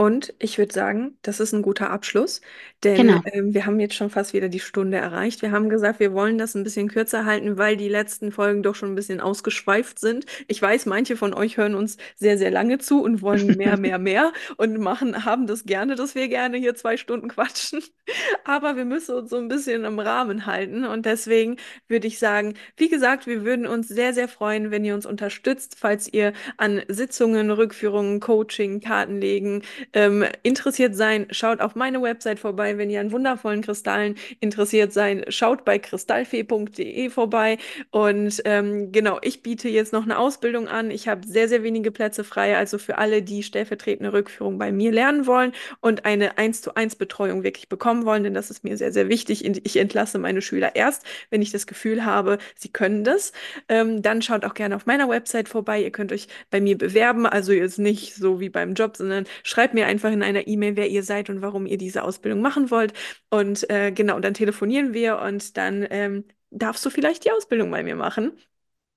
Und 0.00 0.32
ich 0.38 0.56
würde 0.56 0.72
sagen, 0.72 1.18
das 1.20 1.40
ist 1.40 1.52
ein 1.52 1.60
guter 1.60 1.90
Abschluss, 1.90 2.40
denn 2.84 2.96
Genau. 2.96 3.20
ähm, 3.26 3.52
wir 3.52 3.66
haben 3.66 3.78
jetzt 3.80 3.94
schon 3.94 4.08
fast 4.08 4.32
wieder 4.32 4.48
die 4.48 4.58
Stunde 4.58 4.96
erreicht. 4.96 5.42
Wir 5.42 5.50
haben 5.52 5.68
gesagt, 5.68 6.00
wir 6.00 6.14
wollen 6.14 6.38
das 6.38 6.54
ein 6.54 6.64
bisschen 6.64 6.88
kürzer 6.88 7.26
halten, 7.26 7.58
weil 7.58 7.76
die 7.76 7.90
letzten 7.90 8.32
Folgen 8.32 8.62
doch 8.62 8.74
schon 8.74 8.92
ein 8.92 8.94
bisschen 8.94 9.20
ausgeschweift 9.20 9.98
sind. 9.98 10.24
Ich 10.48 10.62
weiß, 10.62 10.86
manche 10.86 11.16
von 11.16 11.34
euch 11.34 11.58
hören 11.58 11.74
uns 11.74 11.98
sehr, 12.16 12.38
sehr 12.38 12.50
lange 12.50 12.78
zu 12.78 13.02
und 13.02 13.20
wollen 13.20 13.58
mehr, 13.58 13.76
mehr, 13.76 13.98
mehr 13.98 14.32
und 14.56 14.78
machen, 14.78 15.26
haben 15.26 15.46
das 15.46 15.64
gerne, 15.64 15.96
dass 15.96 16.14
wir 16.14 16.28
gerne 16.28 16.56
hier 16.56 16.74
zwei 16.74 16.96
Stunden 16.96 17.28
quatschen. 17.28 17.82
Aber 18.44 18.76
wir 18.76 18.86
müssen 18.86 19.14
uns 19.16 19.30
so 19.30 19.36
ein 19.36 19.48
bisschen 19.48 19.84
im 19.84 19.98
Rahmen 19.98 20.46
halten 20.46 20.84
und 20.86 21.04
deswegen 21.06 21.56
würde 21.88 22.06
ich 22.06 22.18
sagen, 22.18 22.54
wie 22.76 22.88
gesagt, 22.88 23.26
wir 23.26 23.44
würden 23.44 23.66
uns 23.66 23.88
sehr, 23.88 24.14
sehr 24.14 24.28
freuen, 24.28 24.70
wenn 24.70 24.84
ihr 24.84 24.94
uns 24.94 25.06
unterstützt, 25.06 25.76
falls 25.78 26.10
ihr 26.12 26.32
an 26.56 26.82
Sitzungen, 26.88 27.50
Rückführungen, 27.50 28.20
Coaching, 28.20 28.80
Kartenlegen, 28.80 29.62
ähm, 29.92 30.24
interessiert 30.42 30.94
sein, 30.94 31.26
schaut 31.30 31.60
auf 31.60 31.74
meine 31.74 32.02
Website 32.02 32.38
vorbei. 32.38 32.78
Wenn 32.78 32.90
ihr 32.90 33.00
an 33.00 33.12
wundervollen 33.12 33.62
Kristallen 33.62 34.16
interessiert 34.40 34.92
seid, 34.92 35.32
schaut 35.32 35.64
bei 35.64 35.78
kristallfee.de 35.78 37.10
vorbei. 37.10 37.58
Und 37.90 38.42
ähm, 38.44 38.92
genau, 38.92 39.18
ich 39.22 39.42
biete 39.42 39.68
jetzt 39.68 39.92
noch 39.92 40.04
eine 40.04 40.18
Ausbildung 40.18 40.68
an. 40.68 40.90
Ich 40.90 41.08
habe 41.08 41.26
sehr, 41.26 41.48
sehr 41.48 41.62
wenige 41.62 41.90
Plätze 41.90 42.24
frei, 42.24 42.56
also 42.56 42.78
für 42.78 42.98
alle, 42.98 43.22
die 43.22 43.42
stellvertretende 43.42 44.12
Rückführung 44.12 44.58
bei 44.58 44.72
mir 44.72 44.92
lernen 44.92 45.26
wollen 45.26 45.52
und 45.80 46.04
eine 46.04 46.38
1 46.38 46.62
zu 46.62 46.74
1 46.74 46.96
Betreuung 46.96 47.42
wirklich 47.42 47.68
bekommen 47.68 48.04
wollen, 48.04 48.24
denn 48.24 48.34
das 48.34 48.50
ist 48.50 48.64
mir 48.64 48.76
sehr, 48.76 48.92
sehr 48.92 49.08
wichtig. 49.08 49.44
Ich 49.44 49.76
entlasse 49.76 50.18
meine 50.18 50.42
Schüler 50.42 50.76
erst, 50.76 51.04
wenn 51.30 51.42
ich 51.42 51.50
das 51.50 51.66
Gefühl 51.66 52.04
habe, 52.04 52.38
sie 52.56 52.68
können 52.68 53.04
das. 53.04 53.32
Ähm, 53.68 54.02
dann 54.02 54.22
schaut 54.22 54.44
auch 54.44 54.54
gerne 54.54 54.76
auf 54.76 54.86
meiner 54.86 55.08
Website 55.08 55.48
vorbei. 55.48 55.82
Ihr 55.82 55.90
könnt 55.90 56.12
euch 56.12 56.28
bei 56.50 56.60
mir 56.60 56.76
bewerben, 56.76 57.26
also 57.26 57.52
jetzt 57.52 57.78
nicht 57.78 58.14
so 58.14 58.40
wie 58.40 58.48
beim 58.48 58.74
Job, 58.74 58.96
sondern 58.96 59.26
schreibt 59.42 59.69
mir 59.74 59.86
einfach 59.86 60.10
in 60.12 60.22
einer 60.22 60.46
E-Mail, 60.46 60.76
wer 60.76 60.88
ihr 60.88 61.02
seid 61.02 61.30
und 61.30 61.42
warum 61.42 61.66
ihr 61.66 61.78
diese 61.78 62.02
Ausbildung 62.04 62.40
machen 62.40 62.70
wollt. 62.70 62.92
Und 63.30 63.68
äh, 63.70 63.92
genau, 63.92 64.20
dann 64.20 64.34
telefonieren 64.34 64.94
wir 64.94 65.18
und 65.18 65.56
dann 65.56 65.86
ähm, 65.90 66.24
darfst 66.50 66.84
du 66.84 66.90
vielleicht 66.90 67.24
die 67.24 67.32
Ausbildung 67.32 67.70
bei 67.70 67.82
mir 67.82 67.96
machen. 67.96 68.32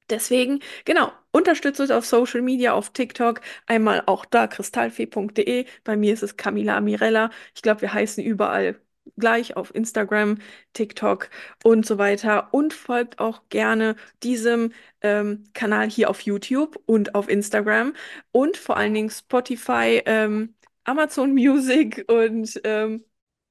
Deswegen, 0.09 0.59
genau, 0.85 1.11
unterstützt 1.31 1.79
uns 1.79 1.89
auf 1.91 2.05
Social 2.05 2.41
Media, 2.41 2.73
auf 2.73 2.91
TikTok, 2.91 3.41
einmal 3.67 4.03
auch 4.05 4.25
da 4.25 4.47
kristallfee.de. 4.47 5.65
Bei 5.83 5.95
mir 5.97 6.13
ist 6.13 6.23
es 6.23 6.37
Camila 6.37 6.81
Mirella. 6.81 7.31
Ich 7.55 7.61
glaube, 7.61 7.81
wir 7.81 7.93
heißen 7.93 8.23
überall 8.23 8.79
gleich 9.17 9.55
auf 9.57 9.73
Instagram, 9.73 10.37
TikTok 10.73 11.29
und 11.63 11.85
so 11.85 11.97
weiter. 11.97 12.49
Und 12.53 12.73
folgt 12.73 13.19
auch 13.19 13.41
gerne 13.49 13.95
diesem 14.23 14.73
ähm, 15.01 15.45
Kanal 15.53 15.89
hier 15.89 16.09
auf 16.09 16.21
YouTube 16.21 16.81
und 16.85 17.15
auf 17.15 17.29
Instagram 17.29 17.93
und 18.31 18.57
vor 18.57 18.77
allen 18.77 18.93
Dingen 18.93 19.09
Spotify, 19.09 20.01
ähm, 20.05 20.55
Amazon 20.85 21.33
Music 21.33 22.05
und 22.07 22.59
ähm, 22.63 23.03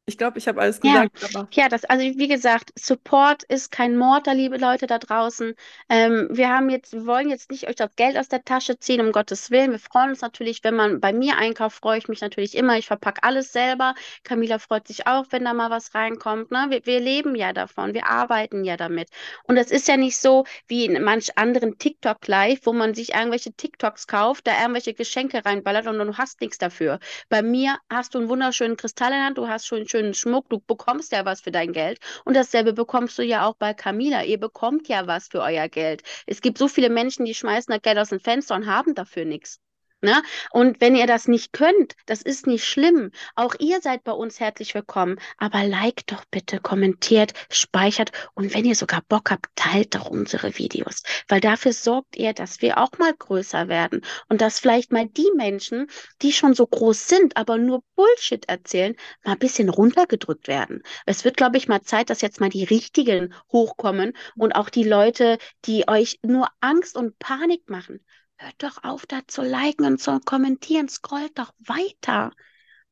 ich 0.06 0.18
glaube, 0.18 0.38
ich 0.38 0.48
habe 0.48 0.60
alles 0.60 0.80
Ja, 0.84 1.04
gesagt, 1.04 1.22
aber 1.24 1.48
ja, 1.52 1.68
das, 1.68 1.84
also 1.84 2.02
wie 2.04 2.26
gesagt, 2.26 2.72
Support 2.76 3.44
ist 3.44 3.70
kein 3.70 3.96
Mord, 3.96 4.26
da 4.26 4.32
liebe 4.32 4.56
Leute 4.56 4.88
da 4.88 4.98
draußen. 4.98 5.54
Ähm, 5.88 6.28
wir 6.32 6.48
haben 6.48 6.70
jetzt, 6.70 6.92
wir 6.92 7.06
wollen 7.06 7.28
jetzt 7.30 7.52
nicht 7.52 7.68
euch 7.68 7.76
das 7.76 7.94
Geld 7.94 8.16
aus 8.18 8.28
der 8.28 8.44
Tasche 8.44 8.78
ziehen, 8.80 9.00
um 9.00 9.12
Gottes 9.12 9.52
Willen. 9.52 9.70
Wir 9.70 9.78
freuen 9.78 10.10
uns 10.10 10.20
natürlich, 10.20 10.64
wenn 10.64 10.74
man 10.74 11.00
bei 11.00 11.12
mir 11.12 11.36
einkauft, 11.38 11.76
freue 11.78 11.98
ich 11.98 12.08
mich 12.08 12.20
natürlich 12.20 12.56
immer. 12.56 12.78
Ich 12.78 12.86
verpacke 12.88 13.22
alles 13.22 13.52
selber. 13.52 13.94
Camila 14.24 14.58
freut 14.58 14.88
sich 14.88 15.06
auch, 15.06 15.26
wenn 15.30 15.44
da 15.44 15.52
mal 15.54 15.70
was 15.70 15.94
reinkommt. 15.94 16.50
Ne? 16.50 16.66
Wir, 16.70 16.84
wir 16.84 16.98
leben 17.00 17.36
ja 17.36 17.52
davon, 17.52 17.94
wir 17.94 18.08
arbeiten 18.08 18.64
ja 18.64 18.76
damit. 18.76 19.08
Und 19.44 19.56
es 19.56 19.70
ist 19.70 19.86
ja 19.88 19.96
nicht 19.96 20.16
so 20.18 20.44
wie 20.66 20.86
in 20.86 21.00
manch 21.04 21.38
anderen 21.38 21.78
TikTok 21.78 22.26
Live, 22.26 22.60
wo 22.64 22.72
man 22.72 22.94
sich 22.94 23.14
irgendwelche 23.14 23.52
TikToks 23.52 24.06
kauft, 24.08 24.46
da 24.48 24.60
irgendwelche 24.60 24.94
Geschenke 24.94 25.44
reinballert 25.44 25.86
und 25.86 25.98
du 25.98 26.16
hast 26.18 26.40
nichts 26.40 26.58
dafür. 26.58 26.98
Bei 27.28 27.42
mir 27.42 27.76
hast 27.90 28.14
du 28.14 28.18
einen 28.18 28.28
wunderschönen 28.28 28.76
Kristall 28.76 29.12
in 29.12 29.18
der 29.18 29.26
Hand, 29.26 29.38
du 29.38 29.46
hast 29.48 29.66
schon 29.66 29.86
schönen 29.92 30.14
Schmuck, 30.14 30.48
du 30.48 30.58
bekommst 30.60 31.12
ja 31.12 31.24
was 31.24 31.40
für 31.42 31.52
dein 31.52 31.72
Geld. 31.72 31.98
Und 32.24 32.34
dasselbe 32.34 32.72
bekommst 32.72 33.18
du 33.18 33.22
ja 33.22 33.46
auch 33.46 33.56
bei 33.56 33.74
Camila. 33.74 34.24
Ihr 34.24 34.38
bekommt 34.40 34.88
ja 34.88 35.06
was 35.06 35.28
für 35.28 35.40
euer 35.42 35.68
Geld. 35.68 36.02
Es 36.26 36.40
gibt 36.40 36.58
so 36.58 36.66
viele 36.68 36.90
Menschen, 36.90 37.24
die 37.26 37.34
schmeißen 37.34 37.72
das 37.72 37.82
Geld 37.82 37.98
aus 37.98 38.08
dem 38.08 38.20
Fenster 38.20 38.54
und 38.54 38.66
haben 38.66 38.94
dafür 38.94 39.24
nichts. 39.26 39.60
Ne? 40.04 40.20
Und 40.50 40.80
wenn 40.80 40.96
ihr 40.96 41.06
das 41.06 41.28
nicht 41.28 41.52
könnt, 41.52 41.94
das 42.06 42.22
ist 42.22 42.48
nicht 42.48 42.64
schlimm. 42.64 43.12
Auch 43.36 43.54
ihr 43.60 43.80
seid 43.80 44.02
bei 44.02 44.10
uns 44.10 44.40
herzlich 44.40 44.74
willkommen. 44.74 45.20
Aber 45.38 45.62
liked 45.62 46.10
doch 46.10 46.24
bitte, 46.28 46.58
kommentiert, 46.58 47.34
speichert 47.50 48.10
und 48.34 48.52
wenn 48.52 48.64
ihr 48.64 48.74
sogar 48.74 49.02
Bock 49.08 49.30
habt, 49.30 49.46
teilt 49.54 49.94
doch 49.94 50.10
unsere 50.10 50.58
Videos. 50.58 51.04
Weil 51.28 51.40
dafür 51.40 51.72
sorgt 51.72 52.16
ihr, 52.16 52.32
dass 52.32 52.60
wir 52.60 52.78
auch 52.78 52.90
mal 52.98 53.14
größer 53.14 53.68
werden 53.68 54.00
und 54.28 54.40
dass 54.40 54.58
vielleicht 54.58 54.90
mal 54.90 55.06
die 55.06 55.30
Menschen, 55.36 55.86
die 56.20 56.32
schon 56.32 56.54
so 56.54 56.66
groß 56.66 57.06
sind, 57.06 57.36
aber 57.36 57.56
nur 57.56 57.84
Bullshit 57.94 58.48
erzählen, 58.48 58.96
mal 59.24 59.32
ein 59.32 59.38
bisschen 59.38 59.68
runtergedrückt 59.68 60.48
werden. 60.48 60.82
Es 61.06 61.24
wird, 61.24 61.36
glaube 61.36 61.58
ich, 61.58 61.68
mal 61.68 61.82
Zeit, 61.82 62.10
dass 62.10 62.22
jetzt 62.22 62.40
mal 62.40 62.48
die 62.48 62.64
Richtigen 62.64 63.34
hochkommen 63.52 64.14
und 64.36 64.56
auch 64.56 64.68
die 64.68 64.82
Leute, 64.82 65.38
die 65.64 65.86
euch 65.86 66.18
nur 66.22 66.48
Angst 66.60 66.96
und 66.96 67.20
Panik 67.20 67.70
machen. 67.70 68.00
Hört 68.42 68.60
doch 68.64 68.82
auf, 68.82 69.06
da 69.06 69.20
zu 69.28 69.42
liken 69.42 69.84
und 69.86 69.98
zu 70.00 70.18
kommentieren. 70.18 70.88
Scrollt 70.88 71.38
doch 71.38 71.52
weiter. 71.60 72.32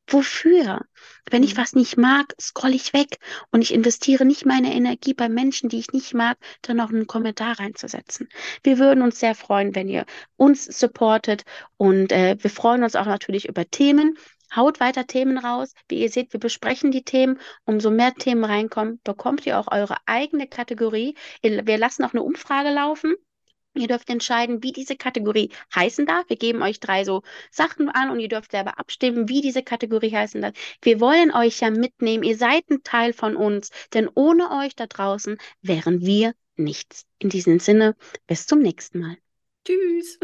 Wofür? 0.07 0.79
Wenn 1.29 1.43
ich 1.43 1.55
Mhm. 1.55 1.57
was 1.57 1.73
nicht 1.73 1.97
mag, 1.97 2.33
scroll 2.39 2.73
ich 2.73 2.93
weg 2.93 3.17
und 3.51 3.61
ich 3.61 3.73
investiere 3.73 4.23
nicht 4.23 4.45
meine 4.45 4.73
Energie 4.73 5.13
bei 5.13 5.27
Menschen, 5.27 5.67
die 5.67 5.79
ich 5.79 5.91
nicht 5.91 6.13
mag, 6.13 6.37
dann 6.61 6.77
noch 6.77 6.89
einen 6.89 7.05
Kommentar 7.05 7.59
reinzusetzen. 7.59 8.29
Wir 8.63 8.79
würden 8.79 9.01
uns 9.03 9.19
sehr 9.19 9.35
freuen, 9.35 9.75
wenn 9.75 9.89
ihr 9.89 10.05
uns 10.37 10.63
supportet 10.65 11.43
und 11.75 12.13
äh, 12.13 12.37
wir 12.39 12.49
freuen 12.49 12.83
uns 12.83 12.95
auch 12.95 13.05
natürlich 13.05 13.49
über 13.49 13.69
Themen. 13.69 14.17
Haut 14.55 14.79
weiter 14.79 15.05
Themen 15.05 15.37
raus. 15.37 15.73
Wie 15.89 15.99
ihr 16.01 16.09
seht, 16.09 16.31
wir 16.31 16.39
besprechen 16.39 16.91
die 16.91 17.03
Themen. 17.03 17.39
Umso 17.65 17.91
mehr 17.91 18.13
Themen 18.13 18.45
reinkommen, 18.45 19.01
bekommt 19.03 19.45
ihr 19.45 19.59
auch 19.59 19.69
eure 19.69 19.97
eigene 20.05 20.47
Kategorie. 20.47 21.15
Wir 21.41 21.77
lassen 21.77 22.05
auch 22.05 22.13
eine 22.13 22.23
Umfrage 22.23 22.69
laufen. 22.71 23.15
Ihr 23.73 23.87
dürft 23.87 24.09
entscheiden, 24.09 24.63
wie 24.63 24.71
diese 24.73 24.95
Kategorie 24.97 25.51
heißen 25.73 26.05
darf. 26.05 26.29
Wir 26.29 26.35
geben 26.37 26.61
euch 26.61 26.79
drei 26.79 27.03
so 27.05 27.21
Sachen 27.51 27.89
an 27.89 28.09
und 28.09 28.19
ihr 28.19 28.27
dürft 28.27 28.51
selber 28.51 28.77
abstimmen, 28.79 29.29
wie 29.29 29.41
diese 29.41 29.63
Kategorie 29.63 30.11
heißen 30.11 30.41
darf. 30.41 30.53
Wir 30.81 30.99
wollen 30.99 31.31
euch 31.31 31.61
ja 31.61 31.69
mitnehmen. 31.69 32.23
Ihr 32.23 32.37
seid 32.37 32.69
ein 32.69 32.83
Teil 32.83 33.13
von 33.13 33.35
uns, 33.35 33.69
denn 33.93 34.09
ohne 34.13 34.51
euch 34.51 34.75
da 34.75 34.87
draußen 34.87 35.37
wären 35.61 36.01
wir 36.01 36.33
nichts. 36.57 37.05
In 37.19 37.29
diesem 37.29 37.59
Sinne, 37.59 37.95
bis 38.27 38.45
zum 38.47 38.59
nächsten 38.59 38.99
Mal. 38.99 39.17
tschüss. 39.65 40.19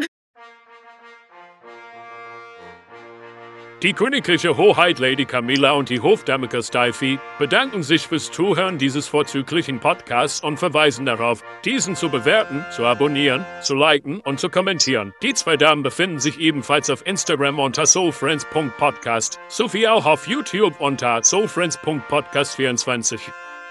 Die 3.83 3.93
königliche 3.93 4.57
Hoheit 4.57 4.97
Lady 4.97 5.25
Camilla 5.25 5.73
und 5.73 5.89
die 5.89 5.99
Hofdame 5.99 6.49
Steifi 6.63 7.19
bedanken 7.37 7.83
sich 7.83 8.07
fürs 8.07 8.31
Zuhören 8.31 8.79
dieses 8.79 9.07
vorzüglichen 9.07 9.79
Podcasts 9.79 10.43
und 10.43 10.57
verweisen 10.57 11.05
darauf, 11.05 11.43
diesen 11.63 11.95
zu 11.95 12.09
bewerten, 12.09 12.65
zu 12.75 12.87
abonnieren, 12.87 13.45
zu 13.61 13.75
liken 13.75 14.19
und 14.21 14.39
zu 14.39 14.49
kommentieren. 14.49 15.13
Die 15.21 15.35
zwei 15.35 15.57
Damen 15.57 15.83
befinden 15.83 16.19
sich 16.19 16.39
ebenfalls 16.39 16.89
auf 16.89 17.05
Instagram 17.05 17.59
unter 17.59 17.85
soulfriends.podcast 17.85 19.39
sowie 19.47 19.87
auch 19.87 20.07
auf 20.07 20.25
YouTube 20.25 20.81
unter 20.81 21.23
soulfriends.podcast24. 21.23 23.19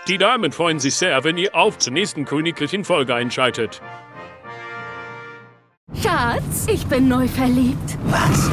Die 0.07 0.19
Damen 0.19 0.53
freuen 0.53 0.79
sich 0.79 0.95
sehr, 0.95 1.25
wenn 1.25 1.37
ihr 1.37 1.57
auf 1.57 1.79
zur 1.79 1.93
nächsten 1.93 2.27
königlichen 2.27 2.85
Folge 2.85 3.13
einschaltet. 3.13 3.83
Schatz, 6.01 6.69
ich 6.69 6.87
bin 6.87 7.09
neu 7.09 7.27
verliebt. 7.27 7.99
Was? 8.05 8.53